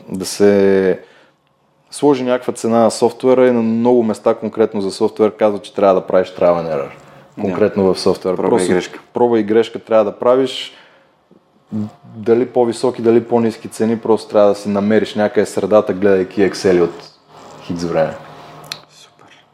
да 0.08 0.24
се 0.24 0.98
сложи 1.90 2.24
някаква 2.24 2.52
цена 2.52 2.78
на 2.78 2.90
софтуера 2.90 3.46
и 3.46 3.50
на 3.50 3.62
много 3.62 4.02
места 4.02 4.34
конкретно 4.34 4.80
за 4.80 4.90
софтуер 4.90 5.36
казва, 5.36 5.58
че 5.58 5.74
трябва 5.74 5.94
да 5.94 6.06
правиш 6.06 6.28
trial 6.28 6.40
and 6.40 6.74
error. 6.74 6.90
Конкретно 7.40 7.82
yeah. 7.82 7.94
в 7.94 8.00
софтуер. 8.00 8.36
Проба 8.36 8.48
Просто, 8.48 8.70
и 8.70 8.74
грешка. 8.74 9.00
Проба 9.14 9.40
и 9.40 9.42
грешка 9.42 9.78
трябва 9.78 10.04
да 10.04 10.18
правиш 10.18 10.72
дали 12.14 12.46
по-високи, 12.46 13.02
дали 13.02 13.24
по-низки 13.24 13.68
цени, 13.68 13.98
просто 13.98 14.30
трябва 14.30 14.48
да 14.48 14.54
си 14.54 14.68
намериш 14.68 15.14
някъде 15.14 15.46
средата, 15.46 15.92
гледайки 15.92 16.40
Excel 16.50 16.82
от 16.82 17.10
хикс 17.62 17.84
време. 17.84 18.14
Супер. 18.90 19.44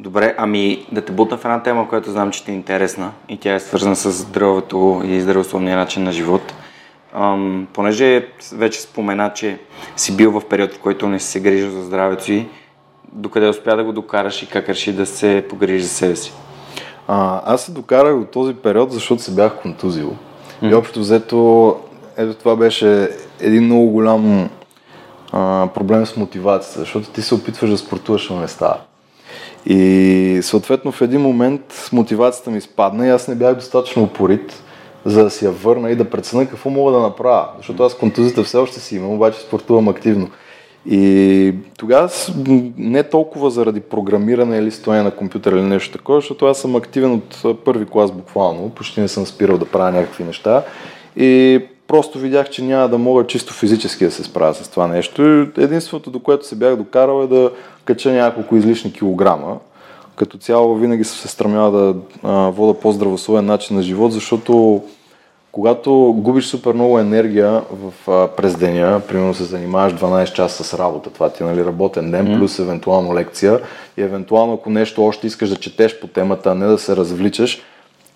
Добре, 0.00 0.34
ами 0.38 0.86
да 0.92 1.04
те 1.04 1.12
бутна 1.12 1.36
в 1.36 1.44
една 1.44 1.62
тема, 1.62 1.88
която 1.88 2.10
знам, 2.10 2.30
че 2.30 2.44
ти 2.44 2.50
е 2.50 2.54
интересна 2.54 3.12
и 3.28 3.36
тя 3.36 3.54
е 3.54 3.60
свързана 3.60 3.96
с 3.96 4.10
здравето 4.10 5.02
и 5.04 5.20
здравословния 5.20 5.76
начин 5.76 6.04
на 6.04 6.12
живот. 6.12 6.42
Ам, 7.14 7.66
понеже 7.72 8.28
вече 8.52 8.80
спомена, 8.80 9.32
че 9.34 9.58
си 9.96 10.16
бил 10.16 10.40
в 10.40 10.48
период, 10.48 10.74
в 10.74 10.78
който 10.78 11.08
не 11.08 11.20
си 11.20 11.26
се 11.26 11.40
грижил 11.40 11.70
за 11.70 11.82
здравето 11.82 12.24
си, 12.24 12.46
докъде 13.12 13.48
успя 13.48 13.76
да 13.76 13.84
го 13.84 13.92
докараш 13.92 14.42
и 14.42 14.48
как 14.48 14.68
реши 14.68 14.92
да 14.92 15.06
се 15.06 15.44
погрижи 15.48 15.82
за 15.82 15.88
себе 15.88 16.16
си? 16.16 16.32
А, 17.08 17.42
аз 17.44 17.62
се 17.62 17.72
докарах 17.72 18.16
от 18.16 18.30
този 18.30 18.54
период, 18.54 18.92
защото 18.92 19.22
се 19.22 19.34
бях 19.34 19.62
контузил. 19.62 20.16
Mm. 20.62 20.70
И 20.70 20.74
общо 20.74 21.00
взето, 21.00 21.76
ето 22.16 22.34
това 22.34 22.56
беше 22.56 23.10
един 23.40 23.64
много 23.64 23.90
голям 23.90 24.50
а, 25.32 25.68
проблем 25.74 26.06
с 26.06 26.16
мотивацията, 26.16 26.80
защото 26.80 27.10
ти 27.10 27.22
се 27.22 27.34
опитваш 27.34 27.70
да 27.70 27.78
спортуваш, 27.78 28.28
но 28.28 28.40
не 28.40 28.48
става. 28.48 28.76
И 29.66 30.40
съответно 30.42 30.92
в 30.92 31.02
един 31.02 31.20
момент 31.20 31.90
мотивацията 31.92 32.50
ми 32.50 32.60
спадна 32.60 33.06
и 33.06 33.10
аз 33.10 33.28
не 33.28 33.34
бях 33.34 33.54
достатъчно 33.54 34.02
упорит 34.02 34.62
за 35.04 35.24
да 35.24 35.30
си 35.30 35.44
я 35.44 35.50
върна 35.50 35.90
и 35.90 35.96
да 35.96 36.10
преценя 36.10 36.46
какво 36.46 36.70
мога 36.70 36.92
да 36.92 37.00
направя. 37.00 37.46
Защото 37.56 37.82
аз 37.82 37.94
контузията 37.94 38.42
все 38.44 38.56
още 38.56 38.80
си 38.80 38.96
имам, 38.96 39.12
обаче 39.12 39.40
спортувам 39.40 39.88
активно. 39.88 40.30
И 40.86 41.54
тогава 41.78 42.10
не 42.76 43.02
толкова 43.02 43.50
заради 43.50 43.80
програмиране 43.80 44.58
или 44.58 44.70
стояне 44.70 45.02
на 45.02 45.10
компютър 45.10 45.52
или 45.52 45.62
нещо 45.62 45.98
такова, 45.98 46.18
защото 46.18 46.46
аз 46.46 46.58
съм 46.58 46.76
активен 46.76 47.22
от 47.44 47.64
първи 47.64 47.86
клас 47.86 48.12
буквално, 48.12 48.70
почти 48.70 49.00
не 49.00 49.08
съм 49.08 49.26
спирал 49.26 49.58
да 49.58 49.64
правя 49.64 49.90
някакви 49.90 50.24
неща. 50.24 50.62
И 51.16 51.60
просто 51.88 52.18
видях, 52.18 52.50
че 52.50 52.64
няма 52.64 52.88
да 52.88 52.98
мога 52.98 53.26
чисто 53.26 53.52
физически 53.54 54.04
да 54.04 54.10
се 54.10 54.24
справя 54.24 54.54
с 54.54 54.68
това 54.68 54.86
нещо. 54.86 55.22
Единственото, 55.58 56.10
до 56.10 56.20
което 56.20 56.46
се 56.46 56.56
бях 56.56 56.76
докарал 56.76 57.22
е 57.22 57.26
да 57.26 57.50
кача 57.84 58.12
няколко 58.12 58.56
излишни 58.56 58.92
килограма, 58.92 59.56
като 60.20 60.38
цяло 60.38 60.74
винаги 60.74 61.04
съм 61.04 61.16
се 61.16 61.28
стремял 61.28 61.70
да 61.70 61.94
а, 62.22 62.50
вода 62.50 62.80
по-здравословен 62.80 63.46
начин 63.46 63.76
на 63.76 63.82
живот, 63.82 64.12
защото 64.12 64.82
когато 65.52 66.14
губиш 66.16 66.46
супер 66.46 66.72
много 66.74 66.98
енергия 66.98 67.62
в, 67.72 68.10
а, 68.10 68.28
през 68.28 68.56
деня, 68.56 69.00
примерно 69.08 69.34
се 69.34 69.44
занимаваш 69.44 69.92
12 69.92 70.32
часа 70.32 70.64
с 70.64 70.78
работа, 70.78 71.10
това 71.10 71.30
ти 71.30 71.42
е 71.42 71.46
нали, 71.46 71.64
работен 71.64 72.10
ден, 72.10 72.26
mm. 72.26 72.38
плюс 72.38 72.58
евентуално 72.58 73.14
лекция 73.14 73.60
и 73.96 74.02
евентуално 74.02 74.54
ако 74.54 74.70
нещо 74.70 75.04
още 75.04 75.26
искаш 75.26 75.48
да 75.48 75.56
четеш 75.56 76.00
по 76.00 76.06
темата, 76.06 76.50
а 76.50 76.54
не 76.54 76.66
да 76.66 76.78
се 76.78 76.96
развличаш, 76.96 77.62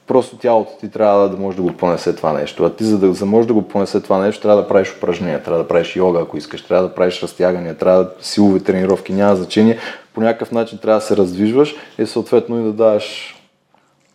просто 0.07 0.37
тялото 0.37 0.73
ти 0.81 0.91
трябва 0.91 1.29
да 1.29 1.37
може 1.37 1.57
да 1.57 1.63
го 1.63 1.73
понесе 1.73 2.17
това 2.17 2.33
нещо. 2.33 2.65
А 2.65 2.71
ти 2.71 2.85
за 2.85 2.99
да, 2.99 3.15
за 3.15 3.27
може 3.27 3.49
да 3.49 3.55
го 3.55 3.63
понесе 3.63 4.01
това 4.01 4.19
нещо, 4.19 4.43
трябва 4.43 4.63
да 4.63 4.69
правиш 4.69 4.95
упражнения, 4.97 5.43
трябва 5.43 5.63
да 5.63 5.69
правиш 5.69 5.97
йога, 5.97 6.21
ако 6.21 6.37
искаш, 6.37 6.63
трябва 6.63 6.89
да 6.89 6.95
правиш 6.95 7.23
разтягания, 7.23 7.75
трябва 7.75 8.05
да 8.05 8.11
силови 8.21 8.61
тренировки, 8.61 9.13
няма 9.13 9.37
значение. 9.37 9.79
По 10.15 10.21
някакъв 10.21 10.53
начин 10.53 10.79
трябва 10.79 11.01
да 11.01 11.07
се 11.07 11.17
раздвижваш 11.17 11.75
и 11.99 12.07
съответно 12.07 12.61
и 12.61 12.63
да 12.63 12.73
даваш 12.73 13.37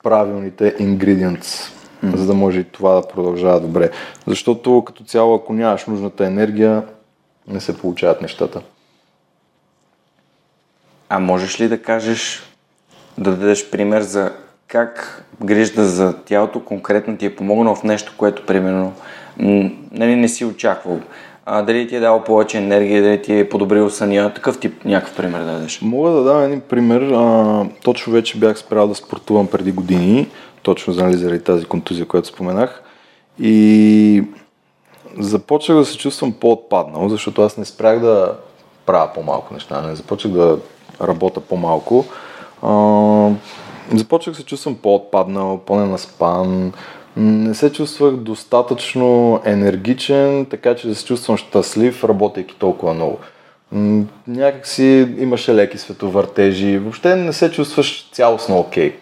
правилните 0.04 0.78
ingredients, 0.78 1.72
mm. 2.06 2.16
за 2.16 2.26
да 2.26 2.34
може 2.34 2.60
и 2.60 2.64
това 2.64 2.94
да 2.94 3.08
продължава 3.08 3.60
добре. 3.60 3.92
Защото 4.28 4.84
като 4.88 5.04
цяло, 5.04 5.36
ако 5.36 5.54
нямаш 5.54 5.86
нужната 5.86 6.26
енергия, 6.26 6.84
не 7.48 7.60
се 7.60 7.78
получават 7.78 8.22
нещата. 8.22 8.62
А 11.10 11.20
можеш 11.20 11.62
ли 11.62 11.68
да 11.68 11.82
кажеш, 11.82 12.44
да 13.18 13.32
дадеш 13.32 13.70
пример 13.70 14.02
за 14.02 14.32
как 14.68 15.24
грижда 15.44 15.86
за 15.86 16.14
тялото 16.26 16.66
конкретно 16.66 17.18
ти 17.18 17.26
е 17.26 17.36
помогнал 17.36 17.76
в 17.76 17.84
нещо, 17.84 18.14
което 18.18 18.46
примерно 18.46 18.94
нали, 19.92 20.16
не 20.16 20.28
си 20.28 20.46
очаквал? 20.46 21.00
А, 21.52 21.62
дали 21.62 21.88
ти 21.88 21.96
е 21.96 22.00
дал 22.00 22.24
повече 22.24 22.58
енергия, 22.58 23.04
дали 23.04 23.22
ти 23.22 23.40
е 23.40 23.50
подобрил 23.50 23.90
съня, 23.90 24.34
такъв 24.34 24.60
тип 24.60 24.86
някакъв 24.86 25.16
пример 25.16 25.40
да 25.40 25.46
дадеш? 25.46 25.82
Мога 25.82 26.12
да 26.12 26.24
дам 26.24 26.44
един 26.44 26.62
пример. 26.62 27.02
А, 27.02 27.66
точно 27.84 28.14
вече 28.14 28.38
бях 28.38 28.60
спрял 28.60 28.88
да 28.88 28.96
спортувам 28.96 29.48
преди 29.48 29.72
години, 29.72 30.28
точно 30.62 30.94
нали, 30.94 31.18
заради 31.18 31.44
тази 31.44 31.66
контузия, 31.66 32.06
която 32.06 32.28
споменах. 32.28 32.84
И 33.40 34.24
започнах 35.20 35.78
да 35.78 35.86
се 35.86 35.98
чувствам 35.98 36.32
по-отпаднал, 36.32 37.10
защото 37.10 37.42
аз 37.42 37.58
не 37.58 37.66
спрях 37.66 38.00
да 38.00 38.34
правя 38.86 39.10
по-малко 39.14 39.54
неща, 39.54 39.82
не 39.82 39.96
започнах 39.96 40.34
да 40.34 40.58
работя 41.02 41.40
по-малко. 41.40 42.06
А, 42.62 43.30
започнах 43.94 44.36
се 44.36 44.46
чувствам 44.46 44.76
по-отпаднал, 44.76 45.58
по-ненаспан, 45.58 46.74
не 47.18 47.54
се 47.54 47.72
чувствах 47.72 48.12
достатъчно 48.16 49.42
енергичен, 49.46 50.46
така 50.46 50.76
че 50.76 50.88
да 50.88 50.96
се 50.96 51.06
чувствам 51.06 51.38
щастлив, 51.38 52.04
работейки 52.04 52.56
толкова 52.56 52.94
много. 52.94 53.18
Някак 54.28 54.68
си 54.68 55.08
имаше 55.18 55.56
леки 55.56 55.78
световъртежи, 55.78 56.78
въобще 56.78 57.16
не 57.16 57.34
се 57.34 57.52
чувстваш 57.52 58.10
цялостно 58.12 58.60
окей. 58.60 58.92
Okay. 58.92 58.96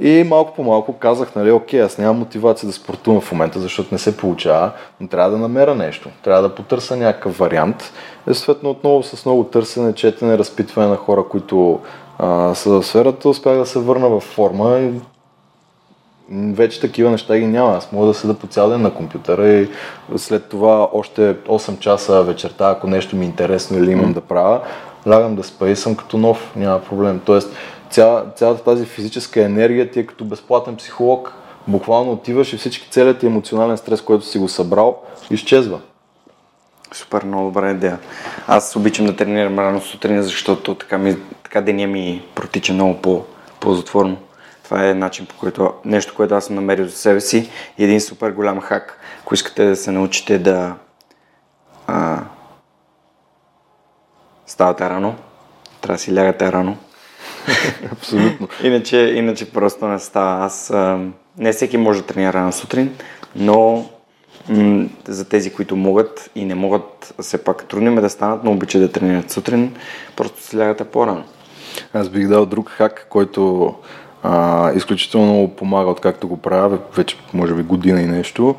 И 0.00 0.24
малко 0.24 0.54
по 0.54 0.62
малко 0.62 0.92
казах, 0.92 1.34
нали, 1.36 1.50
окей, 1.50 1.82
аз 1.82 1.98
нямам 1.98 2.18
мотивация 2.18 2.66
да 2.66 2.72
спортувам 2.72 3.20
в 3.20 3.32
момента, 3.32 3.60
защото 3.60 3.88
не 3.92 3.98
се 3.98 4.16
получава, 4.16 4.70
но 5.00 5.08
трябва 5.08 5.30
да 5.30 5.38
намеря 5.38 5.74
нещо. 5.74 6.08
Трябва 6.24 6.42
да 6.42 6.54
потърся 6.54 6.96
някакъв 6.96 7.38
вариант. 7.38 7.92
Естествено, 8.26 8.70
отново 8.70 9.02
с 9.02 9.24
много 9.24 9.44
търсене, 9.44 9.94
четене, 9.94 10.38
разпитване 10.38 10.88
на 10.88 10.96
хора, 10.96 11.24
които 11.30 11.80
а, 12.18 12.54
са 12.54 12.70
в 12.70 12.82
сферата, 12.82 13.28
успях 13.28 13.56
да 13.56 13.66
се 13.66 13.78
върна 13.78 14.08
в 14.08 14.20
форма 14.20 14.78
и 14.78 14.90
вече 16.32 16.80
такива 16.80 17.10
неща 17.10 17.38
ги 17.38 17.46
няма. 17.46 17.76
Аз 17.76 17.92
мога 17.92 18.06
да 18.06 18.14
седа 18.14 18.34
по 18.34 18.46
цял 18.46 18.68
ден 18.68 18.82
на 18.82 18.94
компютъра 18.94 19.48
и 19.48 19.68
след 20.16 20.48
това 20.48 20.88
още 20.92 21.36
8 21.36 21.78
часа 21.78 22.22
вечерта, 22.22 22.70
ако 22.70 22.86
нещо 22.86 23.16
ми 23.16 23.24
е 23.24 23.28
интересно 23.28 23.78
или 23.78 23.90
имам 23.90 24.12
да 24.12 24.20
правя, 24.20 24.60
лягам 25.08 25.36
да 25.36 25.42
спа 25.42 25.68
и 25.68 25.76
съм 25.76 25.96
като 25.96 26.18
нов, 26.18 26.52
няма 26.56 26.80
проблем. 26.80 27.20
Тоест, 27.24 27.56
ця, 27.90 28.24
цялата 28.36 28.64
тази 28.64 28.84
физическа 28.84 29.44
енергия 29.44 29.90
ти 29.90 30.00
е 30.00 30.06
като 30.06 30.24
безплатен 30.24 30.76
психолог. 30.76 31.32
Буквално 31.68 32.12
отиваш 32.12 32.52
и 32.52 32.56
всички 32.56 32.90
целият 32.90 33.18
ти 33.18 33.26
емоционален 33.26 33.76
стрес, 33.76 34.00
който 34.00 34.26
си 34.26 34.38
го 34.38 34.48
събрал, 34.48 35.02
изчезва. 35.30 35.80
Супер, 36.92 37.22
много 37.22 37.44
добра 37.44 37.70
идея. 37.70 37.98
Аз 38.46 38.76
обичам 38.76 39.06
да 39.06 39.16
тренирам 39.16 39.58
рано 39.58 39.80
сутрин, 39.80 40.22
защото 40.22 40.74
така, 40.74 40.98
ми, 40.98 41.16
така 41.42 41.60
деня 41.60 41.86
ми 41.86 42.22
протича 42.34 42.72
много 42.72 42.94
по-ползотворно. 42.94 44.16
Това 44.68 44.88
е 44.88 44.94
начин 44.94 45.26
по 45.26 45.34
който, 45.36 45.72
нещо, 45.84 46.14
което 46.14 46.34
аз 46.34 46.44
съм 46.44 46.56
намерил 46.56 46.84
за 46.84 46.96
себе 46.96 47.20
си 47.20 47.50
един 47.78 48.00
супер 48.00 48.30
голям 48.30 48.60
хак, 48.60 49.00
ако 49.20 49.34
искате 49.34 49.64
да 49.64 49.76
се 49.76 49.90
научите 49.90 50.38
да 50.38 50.74
а, 51.86 52.18
ставате 54.46 54.90
рано, 54.90 55.14
трябва 55.80 55.94
да 55.96 56.02
си 56.02 56.14
лягате 56.14 56.52
рано. 56.52 56.76
Абсолютно. 57.92 58.48
иначе, 58.62 58.96
иначе 58.96 59.52
просто 59.52 59.88
не 59.88 59.98
става. 59.98 60.44
Аз 60.44 60.70
а, 60.70 60.98
не 61.38 61.52
всеки 61.52 61.76
може 61.76 62.00
да 62.00 62.06
тренира 62.06 62.32
рано 62.32 62.52
сутрин, 62.52 62.96
но 63.36 63.86
м- 64.48 64.88
за 65.08 65.28
тези, 65.28 65.52
които 65.52 65.76
могат 65.76 66.30
и 66.34 66.44
не 66.44 66.54
могат, 66.54 67.14
все 67.20 67.44
пак 67.44 67.64
трудно 67.64 67.98
е 67.98 68.00
да 68.00 68.10
станат, 68.10 68.44
но 68.44 68.52
обичат 68.52 68.82
да 68.82 68.92
тренират 68.92 69.30
сутрин, 69.30 69.76
просто 70.16 70.42
си 70.42 70.58
лягате 70.58 70.84
по-рано. 70.84 71.24
Аз 71.92 72.08
бих 72.08 72.28
дал 72.28 72.46
друг 72.46 72.68
хак, 72.68 73.06
който 73.10 73.74
А, 74.22 74.72
изключително 74.72 75.26
много 75.26 75.48
помага, 75.48 75.90
откакто 75.90 76.28
го 76.28 76.36
правя, 76.36 76.78
вече 76.96 77.16
може 77.34 77.54
би 77.54 77.62
година 77.62 78.02
и 78.02 78.06
нещо. 78.06 78.54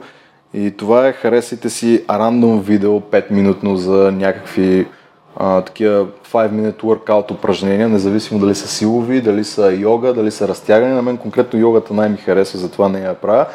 И 0.54 0.72
това 0.72 1.08
е 1.08 1.14
харесайте 1.14 1.70
си 1.70 2.06
рандом 2.10 2.62
видео 2.62 3.00
5 3.00 3.32
минутно 3.32 3.78
за 3.78 4.12
някакви 4.12 4.88
а, 5.36 5.62
такива 5.62 6.06
5 6.32 6.52
minute 6.52 6.82
workout 6.82 7.32
упражнения, 7.32 7.90
независимо 7.90 8.40
дали 8.40 8.56
са 8.56 8.68
силови, 8.68 9.22
дали 9.22 9.44
са 9.44 9.74
йога, 9.74 10.14
дали 10.14 10.32
са 10.32 10.48
разтягане. 10.48 10.94
На 10.94 11.02
мен 11.02 11.18
конкретно 11.18 11.60
йогата 11.60 11.94
най-ми 11.94 12.18
харесва, 12.18 12.60
затова 12.60 12.90
не 12.90 13.00
я 13.00 13.14
правя. 13.14 13.46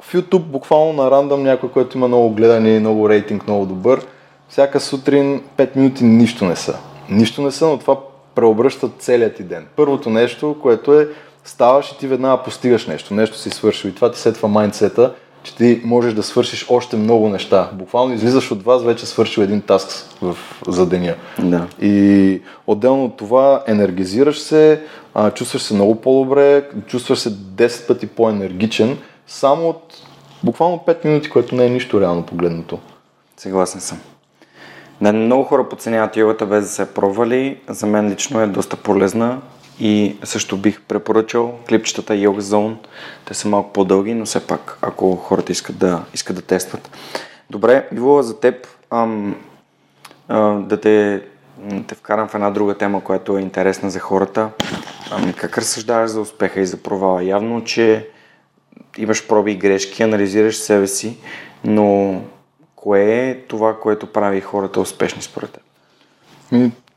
В 0.00 0.14
YouTube 0.14 0.38
буквално 0.38 1.02
на 1.02 1.10
рандом 1.10 1.42
някой, 1.42 1.68
който 1.68 1.98
има 1.98 2.08
много 2.08 2.30
гледани, 2.30 2.78
много 2.78 3.08
рейтинг, 3.08 3.46
много 3.46 3.66
добър. 3.66 4.06
Всяка 4.48 4.80
сутрин 4.80 5.42
5 5.56 5.76
минути 5.76 6.04
нищо 6.04 6.44
не 6.44 6.56
са. 6.56 6.78
Нищо 7.10 7.42
не 7.42 7.50
са, 7.50 7.66
но 7.66 7.78
това 7.78 7.96
преобръща 8.34 8.90
целият 8.98 9.36
ти 9.36 9.42
ден. 9.42 9.66
Първото 9.76 10.10
нещо, 10.10 10.56
което 10.62 11.00
е 11.00 11.08
ставаш 11.44 11.92
и 11.92 11.98
ти 11.98 12.06
веднага 12.06 12.42
постигаш 12.42 12.86
нещо, 12.86 13.14
нещо 13.14 13.38
си 13.38 13.50
свършил 13.50 13.88
и 13.88 13.94
това 13.94 14.12
ти 14.12 14.18
сетва 14.18 14.48
майндсета, 14.48 15.14
че 15.42 15.56
ти 15.56 15.80
можеш 15.84 16.14
да 16.14 16.22
свършиш 16.22 16.66
още 16.68 16.96
много 16.96 17.28
неща. 17.28 17.70
Буквално 17.72 18.14
излизаш 18.14 18.50
от 18.50 18.62
вас, 18.62 18.82
вече 18.82 19.06
свършил 19.06 19.42
един 19.42 19.60
таск 19.60 20.06
в, 20.22 20.36
за 20.68 20.86
деня. 20.86 21.14
Да. 21.38 21.66
И 21.80 22.42
отделно 22.66 23.04
от 23.04 23.16
това 23.16 23.62
енергизираш 23.66 24.38
се, 24.38 24.82
а, 25.14 25.30
чувстваш 25.30 25.62
се 25.62 25.74
много 25.74 25.94
по-добре, 25.94 26.68
чувстваш 26.86 27.18
се 27.18 27.30
10 27.30 27.86
пъти 27.86 28.06
по-енергичен, 28.06 28.98
само 29.26 29.68
от 29.68 29.94
буквално 30.42 30.78
5 30.86 31.04
минути, 31.04 31.30
което 31.30 31.54
не 31.54 31.66
е 31.66 31.70
нищо 31.70 32.00
реално 32.00 32.22
погледнато. 32.22 32.78
Съгласен 33.36 33.80
съм. 33.80 33.98
Да, 35.00 35.12
много 35.12 35.44
хора 35.44 35.68
подценяват 35.68 36.16
йогата 36.16 36.46
без 36.46 36.64
да 36.64 36.70
се 36.70 36.82
е 36.82 36.86
пробвали. 36.86 37.58
За 37.68 37.86
мен 37.86 38.10
лично 38.10 38.40
е 38.40 38.46
доста 38.46 38.76
полезна 38.76 39.40
и 39.80 40.16
също 40.24 40.56
бих 40.56 40.80
препоръчал 40.80 41.58
клипчетата 41.68 42.12
Yoga 42.12 42.40
Zone. 42.40 42.76
Те 43.24 43.34
са 43.34 43.48
малко 43.48 43.72
по-дълги, 43.72 44.14
но 44.14 44.24
все 44.24 44.46
пак, 44.46 44.78
ако 44.82 45.16
хората 45.16 45.52
искат 45.52 45.78
да, 45.78 46.04
искат 46.14 46.36
да 46.36 46.42
тестват. 46.42 46.90
Добре, 47.50 47.88
Иво, 47.92 48.22
за 48.22 48.40
теб 48.40 48.66
ам, 48.90 49.36
а, 50.28 50.38
да 50.54 50.80
те, 50.80 51.22
те 51.86 51.94
вкарам 51.94 52.28
в 52.28 52.34
една 52.34 52.50
друга 52.50 52.74
тема, 52.74 53.04
която 53.04 53.38
е 53.38 53.40
интересна 53.40 53.90
за 53.90 54.00
хората. 54.00 54.50
Ам, 55.10 55.32
как 55.36 55.58
разсъждаваш 55.58 56.10
за 56.10 56.20
успеха 56.20 56.60
и 56.60 56.66
за 56.66 56.76
провала? 56.76 57.24
Явно, 57.24 57.64
че 57.64 58.08
имаш 58.98 59.26
проби 59.26 59.52
и 59.52 59.56
грешки, 59.56 60.02
анализираш 60.02 60.56
себе 60.56 60.86
си, 60.86 61.18
но 61.64 62.20
кое 62.76 63.02
е 63.02 63.38
това, 63.38 63.80
което 63.80 64.12
прави 64.12 64.40
хората 64.40 64.80
успешни 64.80 65.22
според 65.22 65.50
теб? 65.50 65.62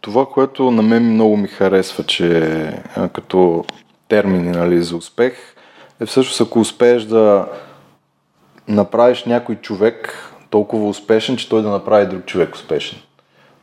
Това, 0.08 0.26
което 0.26 0.72
на 0.72 0.82
мен 0.82 1.14
много 1.14 1.38
ми 1.38 1.48
харесва, 1.48 2.04
че 2.04 2.70
като 3.14 3.66
термини 4.08 4.50
нали, 4.50 4.82
за 4.82 4.96
успех, 4.96 5.34
е 6.00 6.06
всъщност 6.06 6.42
ако 6.42 6.60
успееш 6.60 7.04
да 7.04 7.46
направиш 8.68 9.26
някой 9.26 9.56
човек 9.56 10.14
толкова 10.50 10.88
успешен, 10.88 11.38
че 11.38 11.50
той 11.50 11.62
да 11.62 11.70
направи 11.70 12.06
друг 12.06 12.26
човек 12.26 12.56
успешен. 12.56 13.00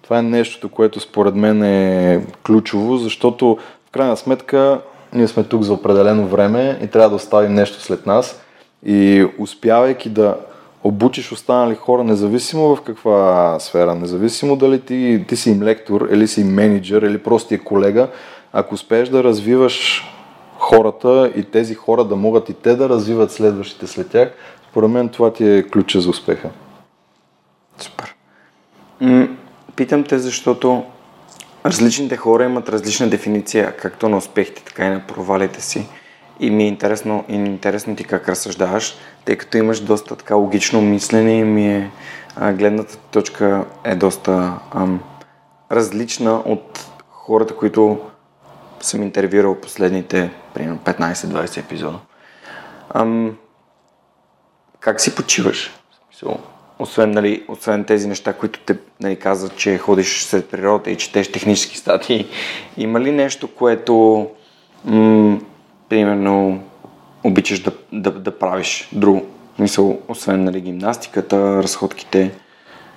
Това 0.02 0.18
е 0.18 0.22
нещото, 0.22 0.68
което 0.68 1.00
според 1.00 1.34
мен 1.34 1.62
е 1.62 2.26
ключово, 2.46 2.96
защото 2.96 3.58
в 3.88 3.90
крайна 3.90 4.16
сметка 4.16 4.80
ние 5.12 5.28
сме 5.28 5.44
тук 5.44 5.62
за 5.62 5.72
определено 5.72 6.26
време 6.26 6.78
и 6.82 6.86
трябва 6.86 7.10
да 7.10 7.16
оставим 7.16 7.54
нещо 7.54 7.82
след 7.82 8.06
нас. 8.06 8.42
И 8.86 9.26
успявайки 9.38 10.08
да 10.08 10.36
обучиш 10.84 11.32
останали 11.32 11.74
хора, 11.74 12.04
независимо 12.04 12.76
в 12.76 12.82
каква 12.82 13.56
сфера, 13.60 13.94
независимо 13.94 14.56
дали 14.56 14.80
ти, 14.80 15.24
ти 15.28 15.36
си 15.36 15.50
им 15.50 15.62
лектор, 15.62 16.08
или 16.12 16.28
си 16.28 16.40
им 16.40 16.54
менеджер, 16.54 17.02
или 17.02 17.22
просто 17.22 17.54
е 17.54 17.58
колега, 17.58 18.08
ако 18.52 18.74
успееш 18.74 19.08
да 19.08 19.24
развиваш 19.24 20.04
хората 20.58 21.32
и 21.36 21.42
тези 21.42 21.74
хора 21.74 22.04
да 22.04 22.16
могат 22.16 22.48
и 22.48 22.54
те 22.54 22.76
да 22.76 22.88
развиват 22.88 23.32
следващите 23.32 23.86
след 23.86 24.10
тях, 24.10 24.32
според 24.70 24.90
мен 24.90 25.08
това 25.08 25.32
ти 25.32 25.48
е 25.48 25.62
ключа 25.62 26.00
за 26.00 26.10
успеха. 26.10 26.50
Супер. 27.78 28.14
М- 29.00 29.28
питам 29.76 30.04
те, 30.04 30.18
защото 30.18 30.84
различните 31.66 32.16
хора 32.16 32.44
имат 32.44 32.68
различна 32.68 33.08
дефиниция, 33.08 33.76
както 33.76 34.08
на 34.08 34.16
успехите, 34.16 34.62
така 34.64 34.86
и 34.86 34.90
на 34.90 35.02
провалите 35.06 35.62
си. 35.62 35.86
И 36.40 36.50
ми 36.50 36.64
е 36.64 36.68
интересно, 36.68 37.24
и 37.28 37.34
интересно 37.34 37.96
ти 37.96 38.04
как 38.04 38.28
разсъждаваш, 38.28 38.96
тъй 39.24 39.36
като 39.36 39.56
имаш 39.56 39.80
доста 39.80 40.16
така 40.16 40.34
логично 40.34 40.82
мислене 40.82 41.38
и 41.38 41.44
ми 41.44 41.76
е 41.76 41.90
а, 42.36 42.52
гледната 42.52 42.96
точка 42.96 43.64
е 43.84 43.94
доста 43.94 44.52
ам, 44.74 45.00
различна 45.72 46.34
от 46.34 46.90
хората, 47.10 47.56
които 47.56 48.00
съм 48.80 49.02
интервюирал 49.02 49.60
последните 49.60 50.30
примерно 50.54 50.78
15-20 50.78 51.56
епизода. 51.60 51.98
Ам, 52.94 53.36
как 54.80 55.00
си 55.00 55.14
почиваш? 55.14 55.70
Освен, 56.78 57.10
нали, 57.10 57.44
освен 57.48 57.84
тези 57.84 58.08
неща, 58.08 58.32
които 58.32 58.60
те 58.60 58.76
нали, 59.00 59.16
казват, 59.16 59.56
че 59.56 59.78
ходиш 59.78 60.22
сред 60.22 60.50
природата 60.50 60.90
и 60.90 60.96
четеш 60.96 61.32
технически 61.32 61.78
статии, 61.78 62.26
има 62.76 63.00
ли 63.00 63.12
нещо, 63.12 63.54
което 63.54 64.26
м- 64.84 65.38
примерно 65.88 66.62
обичаш 67.24 67.62
да, 67.62 67.72
да, 67.92 68.10
да 68.10 68.38
правиш 68.38 68.88
друго? 68.92 69.22
Мисъл, 69.58 69.98
освен 70.08 70.44
нали, 70.44 70.60
гимнастиката, 70.60 71.62
разходките. 71.62 72.30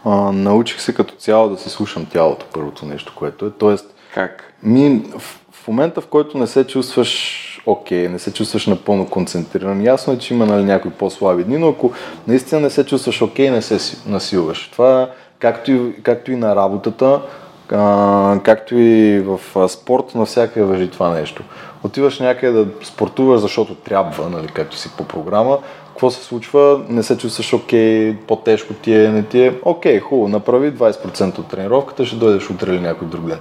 А, 0.05 0.31
научих 0.31 0.81
се 0.81 0.93
като 0.93 1.15
цяло 1.15 1.49
да 1.49 1.57
си 1.57 1.69
слушам 1.69 2.05
тялото, 2.05 2.45
първото 2.53 2.85
нещо, 2.85 3.13
което 3.15 3.45
е. 3.45 3.51
Тоест, 3.51 3.95
Как? 4.13 4.53
ми, 4.63 5.03
в, 5.17 5.39
в 5.51 5.67
момента, 5.67 6.01
в 6.01 6.07
който 6.07 6.37
не 6.37 6.47
се 6.47 6.67
чувстваш 6.67 7.43
окей, 7.65 8.07
не 8.07 8.19
се 8.19 8.33
чувстваш 8.33 8.67
напълно 8.67 9.09
концентриран, 9.09 9.83
ясно 9.83 10.13
е, 10.13 10.17
че 10.17 10.33
има 10.33 10.45
нали, 10.45 10.63
някои 10.63 10.91
по-слаби 10.91 11.43
дни, 11.43 11.57
но 11.57 11.69
ако 11.69 11.91
наистина 12.27 12.61
не 12.61 12.69
се 12.69 12.85
чувстваш 12.85 13.21
окей, 13.21 13.49
не 13.49 13.61
се 13.61 13.79
си- 13.79 13.97
насилваш. 14.05 14.69
Това, 14.71 15.09
както 15.39 15.71
и, 15.71 15.93
както 16.03 16.31
и 16.31 16.35
на 16.35 16.55
работата, 16.55 17.21
а, 17.71 18.39
както 18.43 18.75
и 18.75 19.19
в 19.19 19.39
спорт, 19.69 20.15
навсякъде 20.15 20.65
въжи 20.65 20.89
това 20.89 21.09
нещо. 21.09 21.43
Отиваш 21.83 22.19
някъде 22.19 22.63
да 22.63 22.85
спортуваш, 22.85 23.41
защото 23.41 23.75
трябва, 23.75 24.29
нали, 24.29 24.47
както 24.47 24.77
си 24.77 24.89
по 24.97 25.03
програма, 25.03 25.57
какво 25.87 26.11
се 26.11 26.23
случва, 26.23 26.81
не 26.89 27.03
се 27.03 27.17
чувстваш 27.17 27.53
окей, 27.53 28.15
по-тежко 28.27 28.73
ти 28.73 28.93
е, 28.93 29.09
не 29.09 29.23
ти 29.23 29.41
е, 29.41 29.59
окей, 29.63 29.99
хубаво, 29.99 30.27
направи 30.27 30.73
20% 30.73 31.39
от 31.39 31.47
тренировката, 31.47 32.05
ще 32.05 32.15
дойдеш 32.15 32.49
утре 32.49 32.71
или 32.71 32.79
някой 32.79 33.07
друг 33.07 33.25
ден. 33.25 33.39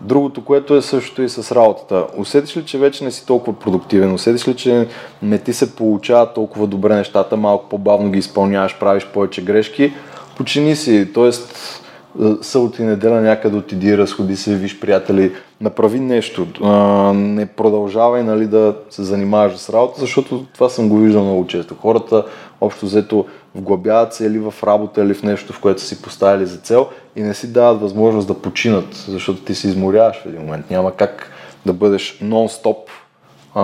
Другото, 0.00 0.44
което 0.44 0.74
е 0.74 0.82
също 0.82 1.22
и 1.22 1.28
с 1.28 1.52
работата. 1.52 2.06
Усетиш 2.16 2.56
ли, 2.56 2.64
че 2.64 2.78
вече 2.78 3.04
не 3.04 3.10
си 3.10 3.26
толкова 3.26 3.58
продуктивен? 3.58 4.14
Усетиш 4.14 4.48
ли, 4.48 4.56
че 4.56 4.88
не 5.22 5.38
ти 5.38 5.52
се 5.52 5.76
получават 5.76 6.34
толкова 6.34 6.66
добре 6.66 6.96
нещата, 6.96 7.36
малко 7.36 7.68
по-бавно 7.68 8.10
ги 8.10 8.18
изпълняваш, 8.18 8.78
правиш 8.78 9.06
повече 9.06 9.44
грешки? 9.44 9.92
Почини 10.36 10.76
си, 10.76 11.12
т.е. 11.14 11.30
събота 12.42 12.82
и 12.82 12.86
неделя 12.86 13.20
някъде 13.20 13.56
отиди, 13.56 13.98
разходи 13.98 14.36
се, 14.36 14.56
виж 14.56 14.80
приятели, 14.80 15.32
направи 15.60 16.00
нещо. 16.00 16.46
Не 17.14 17.46
продължавай 17.46 18.22
нали, 18.22 18.46
да 18.46 18.76
се 18.90 19.02
занимаваш 19.02 19.56
с 19.56 19.70
работа, 19.70 20.00
защото 20.00 20.44
това 20.54 20.68
съм 20.68 20.88
го 20.88 20.98
виждал 20.98 21.24
много 21.24 21.46
често. 21.46 21.74
Хората 21.74 22.24
общо 22.60 22.86
взето 22.86 23.26
вглъбяват 23.54 24.14
се 24.14 24.26
или 24.26 24.38
в 24.38 24.54
работа, 24.64 25.02
или 25.02 25.14
в 25.14 25.22
нещо, 25.22 25.52
в 25.52 25.60
което 25.60 25.80
си 25.80 26.02
поставили 26.02 26.46
за 26.46 26.56
цел 26.56 26.88
и 27.16 27.22
не 27.22 27.34
си 27.34 27.52
дават 27.52 27.80
възможност 27.80 28.28
да 28.28 28.34
починат, 28.34 28.94
защото 29.08 29.42
ти 29.42 29.54
се 29.54 29.68
изморяваш 29.68 30.16
в 30.16 30.26
един 30.26 30.40
момент. 30.40 30.70
Няма 30.70 30.96
как 30.96 31.30
да 31.66 31.72
бъдеш 31.72 32.18
нон-стоп 32.22 32.76
а, 33.54 33.62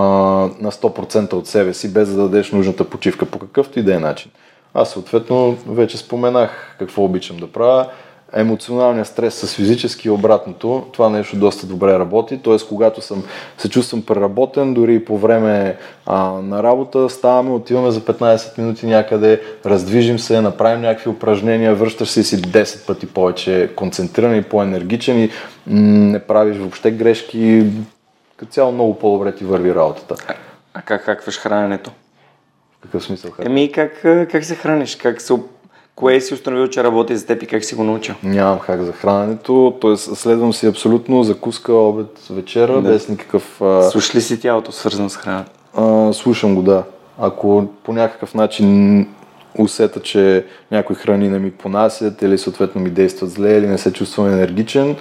на 0.59 0.71
100% 0.71 1.33
от 1.33 1.47
себе 1.47 1.73
си, 1.73 1.93
без 1.93 2.09
да 2.09 2.21
дадеш 2.21 2.51
нужната 2.51 2.83
почивка 2.83 3.25
по 3.25 3.39
какъвто 3.39 3.79
и 3.79 3.83
да 3.83 3.95
е 3.95 3.99
начин. 3.99 4.31
Аз 4.73 4.91
съответно 4.91 5.57
вече 5.67 5.97
споменах 5.97 6.75
какво 6.79 7.03
обичам 7.03 7.37
да 7.37 7.47
правя. 7.47 7.87
Емоционалният 8.33 9.07
стрес 9.07 9.33
с 9.33 9.55
физически 9.55 10.07
и 10.07 10.11
обратното, 10.11 10.87
това 10.91 11.09
нещо 11.09 11.35
доста 11.35 11.67
добре 11.67 11.99
работи. 11.99 12.41
Т.е. 12.43 12.57
когато 12.69 13.01
съм, 13.01 13.23
се 13.57 13.69
чувствам 13.69 14.01
преработен, 14.01 14.73
дори 14.73 14.95
и 14.95 15.05
по 15.05 15.17
време 15.17 15.77
а, 16.05 16.31
на 16.31 16.63
работа, 16.63 17.09
ставаме, 17.09 17.51
отиваме 17.51 17.91
за 17.91 18.01
15 18.01 18.57
минути 18.57 18.85
някъде, 18.85 19.41
раздвижим 19.65 20.19
се, 20.19 20.41
направим 20.41 20.81
някакви 20.81 21.09
упражнения, 21.09 21.75
връщаш 21.75 22.09
се 22.09 22.23
си 22.23 22.41
10 22.41 22.87
пъти 22.87 23.05
повече 23.05 23.69
концентриран 23.75 24.35
и 24.35 24.43
по-енергичен 24.43 25.23
и 25.23 25.29
м- 25.67 25.79
не 25.89 26.19
правиш 26.19 26.57
въобще 26.57 26.91
грешки. 26.91 27.65
Като 28.37 28.51
цяло 28.51 28.71
много 28.71 28.99
по-добре 28.99 29.35
ти 29.35 29.43
върви 29.43 29.75
работата. 29.75 30.15
А 30.73 30.81
как 30.81 31.01
хакваш 31.01 31.37
храненето? 31.37 31.91
В 32.79 32.81
какъв 32.81 33.03
смисъл? 33.03 33.31
Еми, 33.39 33.71
как, 33.71 34.05
а, 34.05 34.27
как 34.31 34.45
се 34.45 34.55
храниш? 34.55 34.95
Как 34.95 35.21
се, 35.21 35.33
кое 35.99 36.21
си 36.21 36.33
установил, 36.33 36.67
че 36.67 36.83
работи 36.83 37.17
за 37.17 37.25
теб 37.25 37.43
и 37.43 37.47
как 37.47 37.63
си 37.65 37.75
го 37.75 37.83
научил? 37.83 38.15
Нямам 38.23 38.59
хак 38.59 38.81
за 38.83 38.91
храненето, 38.91 39.77
т.е. 39.81 39.97
следвам 39.97 40.53
си 40.53 40.67
абсолютно 40.67 41.23
закуска, 41.23 41.73
обед, 41.73 42.19
вечера, 42.29 42.81
Да. 42.81 42.89
без 42.89 43.09
никакъв... 43.09 43.61
Слушаш 43.91 44.15
ли 44.15 44.21
си 44.21 44.39
тялото, 44.39 44.71
свързано 44.71 45.09
с 45.09 45.17
храната? 45.17 45.51
а, 45.77 46.13
слушам 46.13 46.55
го, 46.55 46.61
да. 46.61 46.83
Ако 47.17 47.65
по 47.83 47.93
някакъв 47.93 48.35
начин 48.35 49.07
усета, 49.57 49.99
че 49.99 50.45
някои 50.71 50.95
храни 50.95 51.29
не 51.29 51.39
ми 51.39 51.51
понасят 51.51 52.21
или 52.21 52.37
съответно 52.37 52.81
ми 52.81 52.89
действат 52.89 53.31
зле 53.31 53.57
или 53.57 53.67
не 53.67 53.77
се 53.77 53.93
чувствам 53.93 54.27
енергичен, 54.27 54.95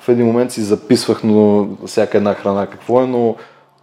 в 0.00 0.08
един 0.08 0.26
момент 0.26 0.52
си 0.52 0.60
записвах 0.60 1.24
но 1.24 1.68
всяка 1.86 2.18
една 2.18 2.34
храна 2.34 2.66
какво 2.66 3.02
е, 3.02 3.06
но 3.06 3.34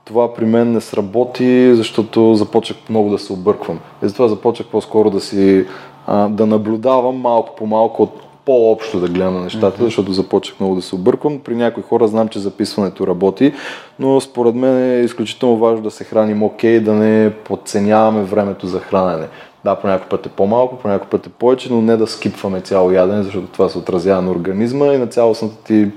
това 0.05 0.33
при 0.33 0.45
мен 0.45 0.71
не 0.71 0.81
сработи, 0.81 1.75
защото 1.75 2.35
започнах 2.35 2.79
много 2.89 3.09
да 3.09 3.19
се 3.19 3.33
обърквам. 3.33 3.79
И 4.03 4.07
затова 4.07 4.27
започнах 4.27 4.67
по-скоро 4.67 5.09
да 5.09 5.19
си 5.19 5.65
а, 6.07 6.27
да 6.29 6.45
наблюдавам 6.45 7.15
малко 7.15 7.55
по 7.55 7.65
малко 7.65 8.03
от 8.03 8.23
по-общо 8.45 8.99
да 8.99 9.07
гледам 9.07 9.33
на 9.33 9.41
нещата, 9.41 9.79
mm-hmm. 9.79 9.85
защото 9.85 10.13
започнах 10.13 10.59
много 10.59 10.75
да 10.75 10.81
се 10.81 10.95
обърквам. 10.95 11.39
При 11.39 11.55
някои 11.55 11.83
хора 11.83 12.07
знам, 12.07 12.27
че 12.27 12.39
записването 12.39 13.07
работи, 13.07 13.53
но 13.99 14.21
според 14.21 14.55
мен 14.55 14.91
е 14.91 15.01
изключително 15.01 15.57
важно 15.57 15.83
да 15.83 15.91
се 15.91 16.03
храним 16.03 16.43
окей, 16.43 16.79
да 16.79 16.93
не 16.93 17.33
подценяваме 17.43 18.23
времето 18.23 18.67
за 18.67 18.79
хранене. 18.79 19.27
Да, 19.63 19.75
по 19.75 19.87
някой 19.87 20.07
път 20.07 20.25
е 20.25 20.29
по-малко, 20.29 20.77
по 20.77 20.87
някой 20.87 21.07
път 21.07 21.27
е 21.27 21.29
повече, 21.29 21.73
но 21.73 21.81
не 21.81 21.97
да 21.97 22.07
скипваме 22.07 22.61
цяло 22.61 22.91
ядене, 22.91 23.23
защото 23.23 23.47
това 23.47 23.69
се 23.69 23.77
отразява 23.77 24.21
на 24.21 24.31
организма 24.31 24.85
и 24.85 24.97
на 24.97 25.07
цялостната 25.07 25.55
ти 25.63 25.91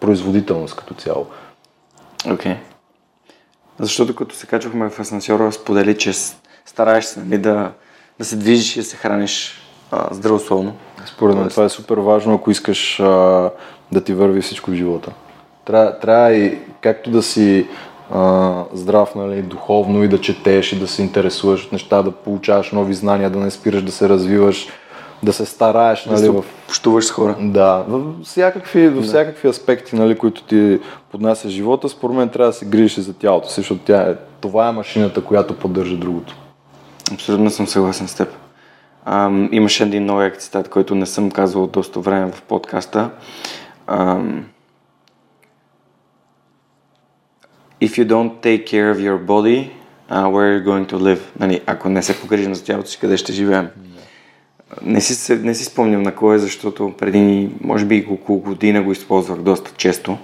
производителност 0.00 0.76
като 0.76 0.94
цяло. 0.94 1.26
Окей. 2.32 2.52
Okay. 2.52 2.56
Защото 3.78 4.14
като 4.14 4.34
се 4.34 4.46
качвахме 4.46 4.90
в 4.90 5.00
асансьора, 5.00 5.52
сподели, 5.52 5.98
че 5.98 6.12
стараеш 6.66 7.04
се 7.04 7.20
нали, 7.20 7.38
да, 7.38 7.72
да 8.18 8.24
се 8.24 8.36
движиш 8.36 8.76
и 8.76 8.80
да 8.80 8.84
се 8.84 8.96
храниш 8.96 9.62
а, 9.90 10.14
здравословно. 10.14 10.72
Според 11.06 11.36
мен 11.36 11.48
това 11.48 11.64
е 11.64 11.68
супер 11.68 11.96
важно, 11.96 12.34
ако 12.34 12.50
искаш 12.50 13.00
а, 13.00 13.50
да 13.92 14.00
ти 14.04 14.12
върви 14.12 14.40
всичко 14.40 14.70
в 14.70 14.74
живота. 14.74 15.10
Трябва, 15.64 15.98
трябва 15.98 16.32
и 16.32 16.58
както 16.80 17.10
да 17.10 17.22
си 17.22 17.66
а, 18.10 18.64
здрав, 18.72 19.14
нали, 19.14 19.42
духовно 19.42 20.04
и 20.04 20.08
да 20.08 20.20
четеш 20.20 20.72
и 20.72 20.78
да 20.78 20.88
се 20.88 21.02
интересуваш 21.02 21.64
от 21.66 21.72
неща, 21.72 22.02
да 22.02 22.10
получаваш 22.10 22.72
нови 22.72 22.94
знания, 22.94 23.30
да 23.30 23.38
не 23.38 23.50
спираш 23.50 23.82
да 23.82 23.92
се 23.92 24.08
развиваш, 24.08 24.68
да 25.22 25.32
се 25.32 25.46
стараеш. 25.46 26.06
Нали, 26.06 26.22
да 26.22 26.32
в... 26.32 26.44
общуваш 26.68 27.04
с 27.04 27.10
хора. 27.10 27.36
Да, 27.40 27.84
в 27.88 28.22
всякакви, 28.24 28.88
в 28.88 29.02
всякакви 29.02 29.48
аспекти, 29.48 29.96
нали, 29.96 30.18
които 30.18 30.42
ти 30.42 30.80
поднася 31.10 31.48
живота, 31.48 31.88
според 31.88 32.16
мен 32.16 32.28
трябва 32.28 32.52
да 32.52 32.58
се 32.58 32.64
грижиш 32.64 32.98
за 32.98 33.12
тялото 33.12 33.48
си, 33.48 33.60
защото 33.60 33.80
тя 33.84 34.02
е, 34.02 34.14
това 34.40 34.68
е 34.68 34.72
машината, 34.72 35.24
която 35.24 35.54
поддържа 35.54 35.96
другото. 35.96 36.36
Абсолютно 37.12 37.50
съм 37.50 37.66
съгласен 37.66 38.08
с 38.08 38.14
теб. 38.14 38.28
Ам, 39.04 39.48
имаше 39.52 39.82
един 39.82 40.02
много 40.02 40.30
цитат, 40.38 40.68
който 40.68 40.94
не 40.94 41.06
съм 41.06 41.30
казвал 41.30 41.66
доста 41.66 42.00
време 42.00 42.32
в 42.32 42.42
подкаста. 42.42 43.10
Ам, 43.86 44.46
If 47.80 47.98
you 47.98 48.06
don't 48.06 48.40
take 48.40 48.64
care 48.64 48.90
of 48.90 48.98
your 48.98 49.18
body, 49.18 49.70
uh, 50.10 50.26
where 50.32 50.46
are 50.48 50.54
you 50.58 50.64
going 50.64 50.86
to 50.86 50.98
live? 50.98 51.20
Нали, 51.40 51.60
ако 51.66 51.88
не 51.88 52.02
се 52.02 52.20
погрижим 52.20 52.54
за 52.54 52.64
тялото 52.64 52.90
си, 52.90 52.98
къде 53.00 53.16
ще 53.16 53.32
живеем? 53.32 53.68
Не 54.82 55.00
си, 55.00 55.34
не 55.34 55.54
си 55.54 55.64
спомням 55.64 56.02
на 56.02 56.14
кое, 56.14 56.38
защото 56.38 56.94
преди, 56.98 57.50
може 57.60 57.84
би, 57.84 58.06
около 58.10 58.38
година 58.38 58.82
го 58.82 58.92
използвах 58.92 59.38
доста 59.38 59.72
често. 59.76 60.18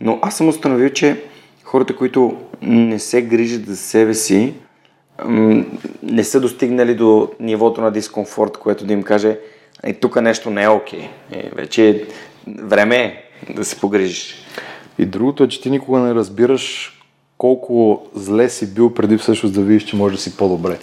Но 0.00 0.18
аз 0.22 0.36
съм 0.36 0.48
установил, 0.48 0.90
че 0.90 1.22
хората, 1.64 1.96
които 1.96 2.36
не 2.62 2.98
се 2.98 3.22
грижат 3.22 3.66
за 3.66 3.76
себе 3.76 4.14
си, 4.14 4.54
не 6.02 6.24
са 6.24 6.40
достигнали 6.40 6.94
до 6.94 7.30
нивото 7.40 7.80
на 7.80 7.90
дискомфорт, 7.90 8.56
което 8.56 8.84
да 8.84 8.92
им 8.92 9.02
каже, 9.02 9.38
е, 9.82 9.92
тук 9.92 10.22
нещо 10.22 10.50
не 10.50 10.62
е 10.62 10.68
окей. 10.68 11.00
Okay. 11.00 11.46
Е, 11.46 11.50
вече 11.54 11.88
е 11.88 12.02
време 12.46 13.22
е 13.48 13.52
да 13.52 13.64
се 13.64 13.80
погрижиш. 13.80 14.34
И 14.98 15.06
другото 15.06 15.44
е, 15.44 15.48
че 15.48 15.60
ти 15.60 15.70
никога 15.70 15.98
не 15.98 16.14
разбираш 16.14 16.92
колко 17.38 18.02
зле 18.14 18.48
си 18.48 18.74
бил 18.74 18.94
преди 18.94 19.18
всъщност 19.18 19.54
да 19.54 19.60
видиш, 19.60 19.84
че 19.84 19.96
може 19.96 20.16
да 20.16 20.22
си 20.22 20.36
по-добре. 20.36 20.78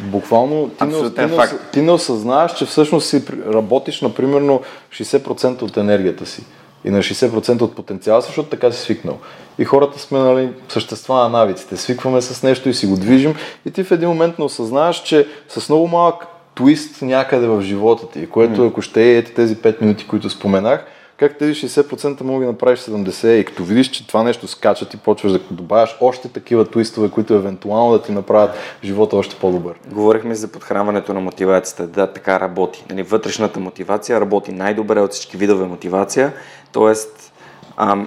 Буквално 0.00 0.68
ти 0.68 0.84
не, 0.84 1.10
ти, 1.10 1.20
не, 1.20 1.48
ти 1.72 1.82
не 1.82 1.92
осъзнаваш, 1.92 2.54
че 2.54 2.66
всъщност 2.66 3.08
си 3.08 3.22
работиш 3.46 4.00
на 4.00 4.14
примерно 4.14 4.60
60% 4.92 5.62
от 5.62 5.76
енергията 5.76 6.26
си 6.26 6.42
и 6.84 6.90
на 6.90 6.98
60% 6.98 7.62
от 7.62 7.74
потенциала, 7.74 8.20
защото 8.20 8.48
така 8.48 8.72
си 8.72 8.80
свикнал. 8.80 9.18
И 9.58 9.64
хората 9.64 9.98
сме 9.98 10.18
нали, 10.18 10.48
същества 10.68 11.14
на 11.14 11.28
навиците. 11.28 11.76
Свикваме 11.76 12.22
с 12.22 12.42
нещо 12.42 12.68
и 12.68 12.74
си 12.74 12.86
го 12.86 12.96
движим 12.96 13.34
и 13.66 13.70
ти 13.70 13.84
в 13.84 13.92
един 13.92 14.08
момент 14.08 14.38
не 14.38 14.44
осъзнаваш, 14.44 15.02
че 15.02 15.28
с 15.48 15.68
много 15.68 15.88
малък 15.88 16.26
твист 16.54 17.02
някъде 17.02 17.46
в 17.46 17.62
живота 17.62 18.08
ти, 18.08 18.26
което 18.26 18.66
ако 18.66 18.82
ще 18.82 19.18
е 19.18 19.24
тези 19.24 19.56
5 19.56 19.80
минути, 19.80 20.06
които 20.06 20.30
споменах, 20.30 20.86
как 21.16 21.38
тези 21.38 21.68
60% 21.68 22.22
мога 22.22 22.44
да 22.44 22.52
направиш 22.52 22.80
70% 22.80 23.32
и 23.32 23.44
като 23.44 23.64
видиш, 23.64 23.90
че 23.90 24.06
това 24.06 24.22
нещо 24.22 24.48
скача, 24.48 24.88
ти 24.88 24.96
почваш 24.96 25.32
да 25.32 25.40
добавяш 25.50 25.96
още 26.00 26.28
такива 26.28 26.70
твистове, 26.70 27.10
които 27.10 27.34
евентуално 27.34 27.92
да 27.92 28.02
ти 28.02 28.12
направят 28.12 28.56
живота 28.84 29.16
още 29.16 29.36
по-добър. 29.36 29.74
Говорихме 29.92 30.34
за 30.34 30.48
подхранването 30.48 31.14
на 31.14 31.20
мотивацията. 31.20 31.86
Да, 31.86 32.06
така 32.06 32.40
работи. 32.40 32.84
Нали, 32.90 33.02
вътрешната 33.02 33.60
мотивация 33.60 34.20
работи 34.20 34.52
най-добре 34.52 35.00
от 35.00 35.12
всички 35.12 35.36
видове 35.36 35.66
мотивация. 35.66 36.32
Тоест, 36.72 37.32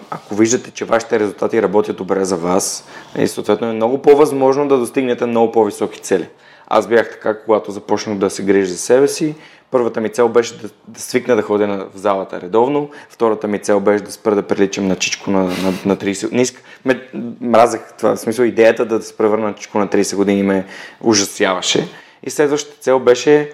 ако 0.10 0.36
виждате, 0.36 0.72
че 0.72 0.86
вашите 0.86 1.20
резултати 1.20 1.62
работят 1.62 1.98
добре 1.98 2.26
за 2.26 2.36
вас, 2.36 2.88
и 3.16 3.18
нали, 3.18 3.28
съответно 3.28 3.68
е 3.68 3.74
много 3.74 4.02
по-възможно 4.02 4.68
да 4.68 4.78
достигнете 4.78 5.26
много 5.26 5.52
по-високи 5.52 6.00
цели. 6.00 6.28
Аз 6.68 6.88
бях 6.88 7.12
така, 7.12 7.40
когато 7.40 7.72
започнах 7.72 8.18
да 8.18 8.30
се 8.30 8.44
грижа 8.44 8.72
за 8.72 8.78
себе 8.78 9.08
си, 9.08 9.36
Първата 9.72 10.02
ми 10.02 10.10
цел 10.10 10.30
беше 10.30 10.58
да, 10.58 10.70
да 10.88 11.00
свикна 11.00 11.36
да 11.36 11.42
ходя 11.42 11.88
в 11.94 11.98
залата 11.98 12.42
редовно. 12.42 12.90
Втората 13.10 13.48
ми 13.48 13.60
цел 13.60 13.80
беше 13.80 14.04
да 14.04 14.12
спра 14.12 14.36
да 14.36 14.44
приличам 14.44 14.88
на 14.88 14.96
чичко 14.96 15.32
на, 15.32 15.44
на, 15.44 15.74
на 15.86 15.98
30 15.98 16.32
Не 16.32 16.46
ме, 16.86 17.08
мразах 17.42 17.94
това. 17.98 18.16
В 18.16 18.20
смисъл 18.20 18.44
идеята 18.44 18.86
да 18.86 19.02
се 19.02 19.18
превърна 19.18 19.48
на 19.48 19.56
чичко 19.56 19.80
на 19.80 19.88
30 19.88 20.16
години 20.16 20.44
ме 20.44 20.66
ужасяваше. 21.02 21.88
И 22.24 22.30
следващата 22.30 22.82
цел 22.82 23.00
беше 23.00 23.52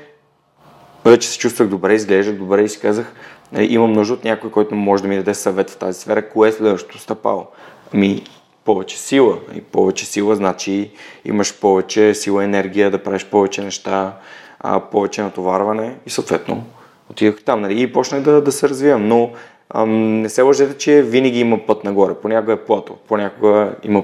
вече 1.05 1.27
се 1.27 1.37
чувствах 1.37 1.67
добре, 1.67 1.93
изглеждах 1.93 2.35
добре 2.35 2.63
и 2.63 2.69
си 2.69 2.79
казах, 2.79 3.13
е, 3.55 3.63
имам 3.63 3.93
нужда 3.93 4.13
от 4.13 4.23
някой, 4.23 4.51
който 4.51 4.75
може 4.75 5.03
да 5.03 5.09
ми 5.09 5.15
даде 5.15 5.33
съвет 5.33 5.69
в 5.69 5.77
тази 5.77 5.99
сфера. 5.99 6.29
Кое 6.29 6.49
е 6.49 6.51
следващото 6.51 6.99
стъпало? 6.99 7.47
Ми, 7.93 8.23
повече 8.65 8.99
сила. 8.99 9.37
И 9.55 9.61
повече 9.61 10.05
сила 10.05 10.35
значи 10.35 10.91
имаш 11.25 11.59
повече 11.59 12.13
сила, 12.13 12.43
енергия 12.43 12.91
да 12.91 13.03
правиш 13.03 13.25
повече 13.25 13.61
неща, 13.61 14.17
а, 14.63 14.79
повече 14.79 15.21
натоварване 15.21 15.95
и 16.05 16.09
съответно 16.09 16.63
отидох 17.09 17.43
там 17.43 17.61
нали, 17.61 17.81
и 17.81 17.93
почнах 17.93 18.21
да, 18.21 18.41
да 18.41 18.51
се 18.51 18.69
развивам. 18.69 19.07
Но 19.07 19.31
ам, 19.69 20.21
не 20.21 20.29
се 20.29 20.41
лъжете, 20.41 20.77
че 20.77 21.01
винаги 21.01 21.39
има 21.39 21.65
път 21.65 21.83
нагоре. 21.83 22.13
Понякога 22.13 22.53
е 22.53 22.65
плато, 22.65 22.97
понякога 23.07 23.75
има 23.83 24.03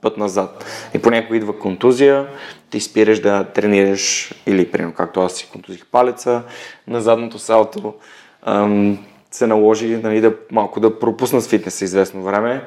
път 0.00 0.16
назад. 0.16 0.64
И 0.94 0.98
понякога 0.98 1.36
идва 1.36 1.58
контузия, 1.58 2.26
ти 2.70 2.80
спираш 2.80 3.20
да 3.20 3.44
тренираш 3.44 4.34
или, 4.46 4.70
примерно, 4.70 4.94
както 4.94 5.20
аз 5.20 5.32
си 5.32 5.48
контузих 5.52 5.86
палеца 5.86 6.42
на 6.86 7.00
задното 7.00 7.38
салто, 7.38 7.94
ам, 8.42 8.98
се 9.30 9.46
наложи 9.46 9.96
нали, 9.96 10.20
да, 10.20 10.34
малко 10.52 10.80
да 10.80 10.98
пропусна 10.98 11.40
с 11.40 11.48
фитнеса 11.48 11.84
известно 11.84 12.22
време. 12.22 12.64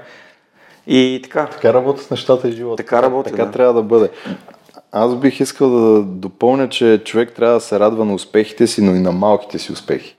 И 0.88 1.20
така. 1.24 1.46
Така 1.46 1.74
работят 1.74 2.12
нещата 2.12 2.50
и 2.50 2.52
живота. 2.52 2.84
Така 2.84 3.02
работа, 3.02 3.30
Така 3.30 3.46
да. 3.46 3.52
трябва 3.52 3.74
да 3.74 3.84
бъде. 3.84 4.10
Аз 4.92 5.16
бих 5.16 5.40
искал 5.40 5.70
да 5.70 6.02
допълня, 6.02 6.70
че 6.70 7.02
човек 7.06 7.34
трябва 7.36 7.54
да 7.54 7.62
се 7.62 7.80
радва 7.80 8.06
на 8.06 8.14
успехите 8.14 8.68
си, 8.68 8.82
но 8.82 8.96
и 8.96 9.00
на 9.00 9.12
малките 9.12 9.60
си 9.60 9.72
успехи. 9.72 10.18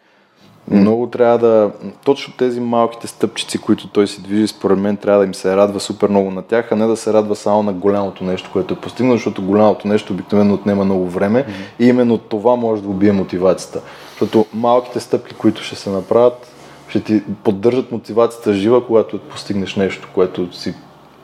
Много 0.71 1.07
трябва 1.07 1.39
да... 1.39 1.71
Точно 2.05 2.35
тези 2.39 2.61
малките 2.61 3.07
стъпчици, 3.07 3.59
които 3.59 3.89
той 3.89 4.07
си 4.07 4.23
движи, 4.23 4.47
според 4.47 4.79
мен 4.79 4.97
трябва 4.97 5.21
да 5.21 5.27
им 5.27 5.35
се 5.35 5.57
радва 5.57 5.81
супер 5.81 6.09
много 6.09 6.31
на 6.31 6.43
тях, 6.43 6.73
а 6.73 6.77
не 6.77 6.87
да 6.87 6.97
се 6.97 7.13
радва 7.13 7.37
само 7.37 7.63
на 7.63 7.73
голямото 7.73 8.25
нещо, 8.25 8.51
което 8.53 8.75
е 8.75 8.77
постигнал, 8.77 9.17
защото 9.17 9.43
голямото 9.43 9.89
нещо 9.89 10.13
обикновено 10.13 10.55
отнема 10.55 10.85
много 10.85 11.09
време 11.09 11.45
mm-hmm. 11.45 11.85
и 11.85 11.89
именно 11.89 12.19
това 12.19 12.57
може 12.57 12.83
да 12.83 12.89
убие 12.89 13.13
мотивацията. 13.13 13.81
Защото 14.11 14.47
малките 14.55 15.01
стъпки, 15.01 15.35
които 15.35 15.63
ще 15.63 15.77
се 15.77 15.91
направят, 15.91 16.53
ще 16.89 17.01
ти 17.01 17.23
поддържат 17.45 17.93
мотивацията 17.93 18.55
жива, 18.55 18.87
когато 18.87 19.19
постигнеш 19.19 19.77
нещо, 19.77 20.09
което 20.15 20.57
си 20.57 20.75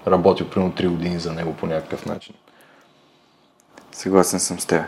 работил 0.07 0.47
примерно 0.47 0.73
3 0.73 0.89
години 0.89 1.19
за 1.19 1.33
него 1.33 1.53
по 1.53 1.67
някакъв 1.67 2.07
начин. 2.07 2.35
Съгласен 3.95 4.41
съм 4.41 4.61
с 4.61 4.67
теб. 4.67 4.83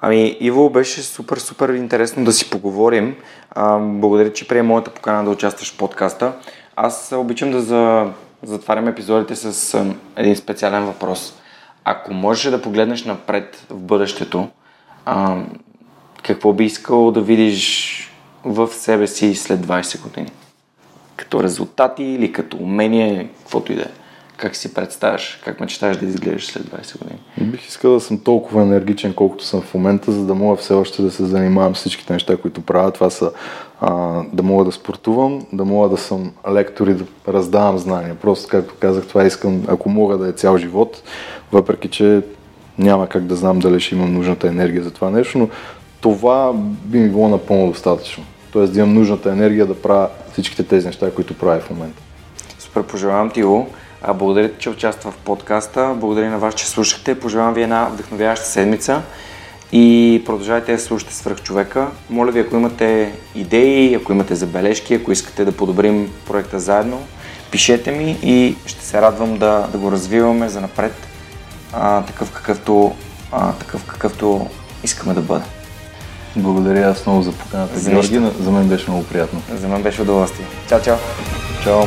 Ами, 0.00 0.36
Иво, 0.40 0.70
беше 0.70 1.02
супер, 1.02 1.36
супер 1.36 1.68
интересно 1.68 2.24
да 2.24 2.32
си 2.32 2.50
поговорим. 2.50 3.16
А, 3.50 3.78
благодаря, 3.78 4.32
че 4.32 4.48
прие 4.48 4.62
моята 4.62 4.90
покана 4.90 5.24
да 5.24 5.30
участваш 5.30 5.72
в 5.72 5.76
подкаста. 5.76 6.32
Аз 6.76 7.12
обичам 7.16 7.50
да 7.50 7.60
за... 7.60 8.10
затварям 8.42 8.88
епизодите 8.88 9.36
с 9.36 9.78
един 10.16 10.36
специален 10.36 10.84
въпрос. 10.84 11.34
Ако 11.84 12.14
можеш 12.14 12.50
да 12.50 12.62
погледнеш 12.62 13.04
напред 13.04 13.66
в 13.70 13.80
бъдещето, 13.80 14.48
а, 15.04 15.36
какво 16.22 16.52
би 16.52 16.64
искал 16.64 17.10
да 17.10 17.20
видиш 17.20 17.96
в 18.44 18.68
себе 18.68 19.06
си 19.06 19.34
след 19.34 19.60
20 19.60 20.02
години? 20.02 20.32
Като 21.16 21.42
резултати 21.42 22.02
или 22.02 22.32
като 22.32 22.56
умение, 22.56 23.28
каквото 23.38 23.72
и 23.72 23.76
да 23.76 23.82
е 23.82 23.99
как 24.40 24.56
си 24.56 24.74
представяш, 24.74 25.40
как 25.44 25.60
мечтаеш 25.60 25.96
да 25.96 26.06
изглеждаш 26.06 26.46
след 26.46 26.62
20 26.62 26.98
години? 26.98 27.20
Бих 27.40 27.68
искал 27.68 27.92
да 27.92 28.00
съм 28.00 28.18
толкова 28.18 28.62
енергичен, 28.62 29.14
колкото 29.14 29.44
съм 29.44 29.60
в 29.62 29.74
момента, 29.74 30.12
за 30.12 30.26
да 30.26 30.34
мога 30.34 30.56
все 30.56 30.74
още 30.74 31.02
да 31.02 31.10
се 31.10 31.24
занимавам 31.24 31.76
с 31.76 31.78
всичките 31.78 32.12
неща, 32.12 32.36
които 32.36 32.60
правя. 32.60 32.90
Това 32.90 33.10
са 33.10 33.32
а, 33.80 34.22
да 34.32 34.42
мога 34.42 34.64
да 34.64 34.72
спортувам, 34.72 35.46
да 35.52 35.64
мога 35.64 35.88
да 35.88 35.96
съм 35.96 36.32
лектор 36.50 36.86
и 36.86 36.94
да 36.94 37.04
раздавам 37.28 37.78
знания. 37.78 38.14
Просто, 38.14 38.48
както 38.50 38.74
казах, 38.80 39.06
това 39.06 39.24
искам, 39.24 39.62
ако 39.68 39.88
мога 39.88 40.18
да 40.18 40.28
е 40.28 40.32
цял 40.32 40.58
живот, 40.58 41.02
въпреки 41.52 41.88
че 41.88 42.22
няма 42.78 43.06
как 43.06 43.24
да 43.24 43.36
знам 43.36 43.58
дали 43.58 43.80
ще 43.80 43.94
имам 43.94 44.14
нужната 44.14 44.48
енергия 44.48 44.82
за 44.82 44.90
това 44.90 45.10
нещо, 45.10 45.38
но 45.38 45.48
това 46.00 46.52
би 46.84 46.98
ми 46.98 47.08
било 47.08 47.28
напълно 47.28 47.68
достатъчно. 47.68 48.24
Тоест 48.52 48.72
да 48.72 48.78
имам 48.78 48.94
нужната 48.94 49.30
енергия 49.30 49.66
да 49.66 49.82
правя 49.82 50.08
всичките 50.32 50.62
тези 50.62 50.86
неща, 50.86 51.10
които 51.10 51.34
правя 51.34 51.60
в 51.60 51.70
момента. 51.70 52.02
Супер, 52.58 52.82
пожелавам 52.82 53.30
ти 53.30 53.42
го. 53.42 53.68
А, 54.02 54.14
благодаря 54.14 54.48
ти, 54.48 54.54
че 54.58 54.70
участва 54.70 55.10
в 55.10 55.16
подкаста. 55.16 55.94
Благодаря 55.96 56.30
на 56.30 56.38
вас, 56.38 56.54
че 56.54 56.68
слушахте. 56.68 57.20
Пожелавам 57.20 57.54
ви 57.54 57.62
една 57.62 57.84
вдъхновяваща 57.84 58.46
седмица 58.46 59.02
и 59.72 60.22
продължайте 60.26 60.72
да 60.72 60.78
слушате 60.78 61.14
свръх 61.14 61.42
човека. 61.42 61.86
Моля 62.10 62.30
ви, 62.30 62.40
ако 62.40 62.56
имате 62.56 63.12
идеи, 63.34 63.94
ако 63.94 64.12
имате 64.12 64.34
забележки, 64.34 64.94
ако 64.94 65.12
искате 65.12 65.44
да 65.44 65.52
подобрим 65.52 66.12
проекта 66.26 66.60
заедно, 66.60 67.02
пишете 67.50 67.92
ми 67.92 68.18
и 68.22 68.56
ще 68.66 68.84
се 68.84 69.02
радвам 69.02 69.38
да, 69.38 69.68
да 69.72 69.78
го 69.78 69.92
развиваме 69.92 70.48
за 70.48 70.60
напред 70.60 70.94
а, 71.72 72.02
такъв, 72.02 72.32
какъвто, 72.32 72.92
а, 73.32 73.52
такъв 73.52 73.84
какъвто 73.84 74.46
искаме 74.84 75.14
да 75.14 75.20
бъде. 75.20 75.44
Благодаря 76.36 76.90
аз 76.90 77.06
много 77.06 77.22
за 77.22 77.32
поканата, 77.32 77.90
Георги. 77.90 78.20
За 78.40 78.50
мен 78.50 78.68
беше 78.68 78.90
много 78.90 79.04
приятно. 79.04 79.42
За 79.54 79.68
мен 79.68 79.82
беше 79.82 80.02
удоволствие. 80.02 80.46
Чао, 80.68 80.82
чао! 80.82 80.96
Чао! 81.64 81.80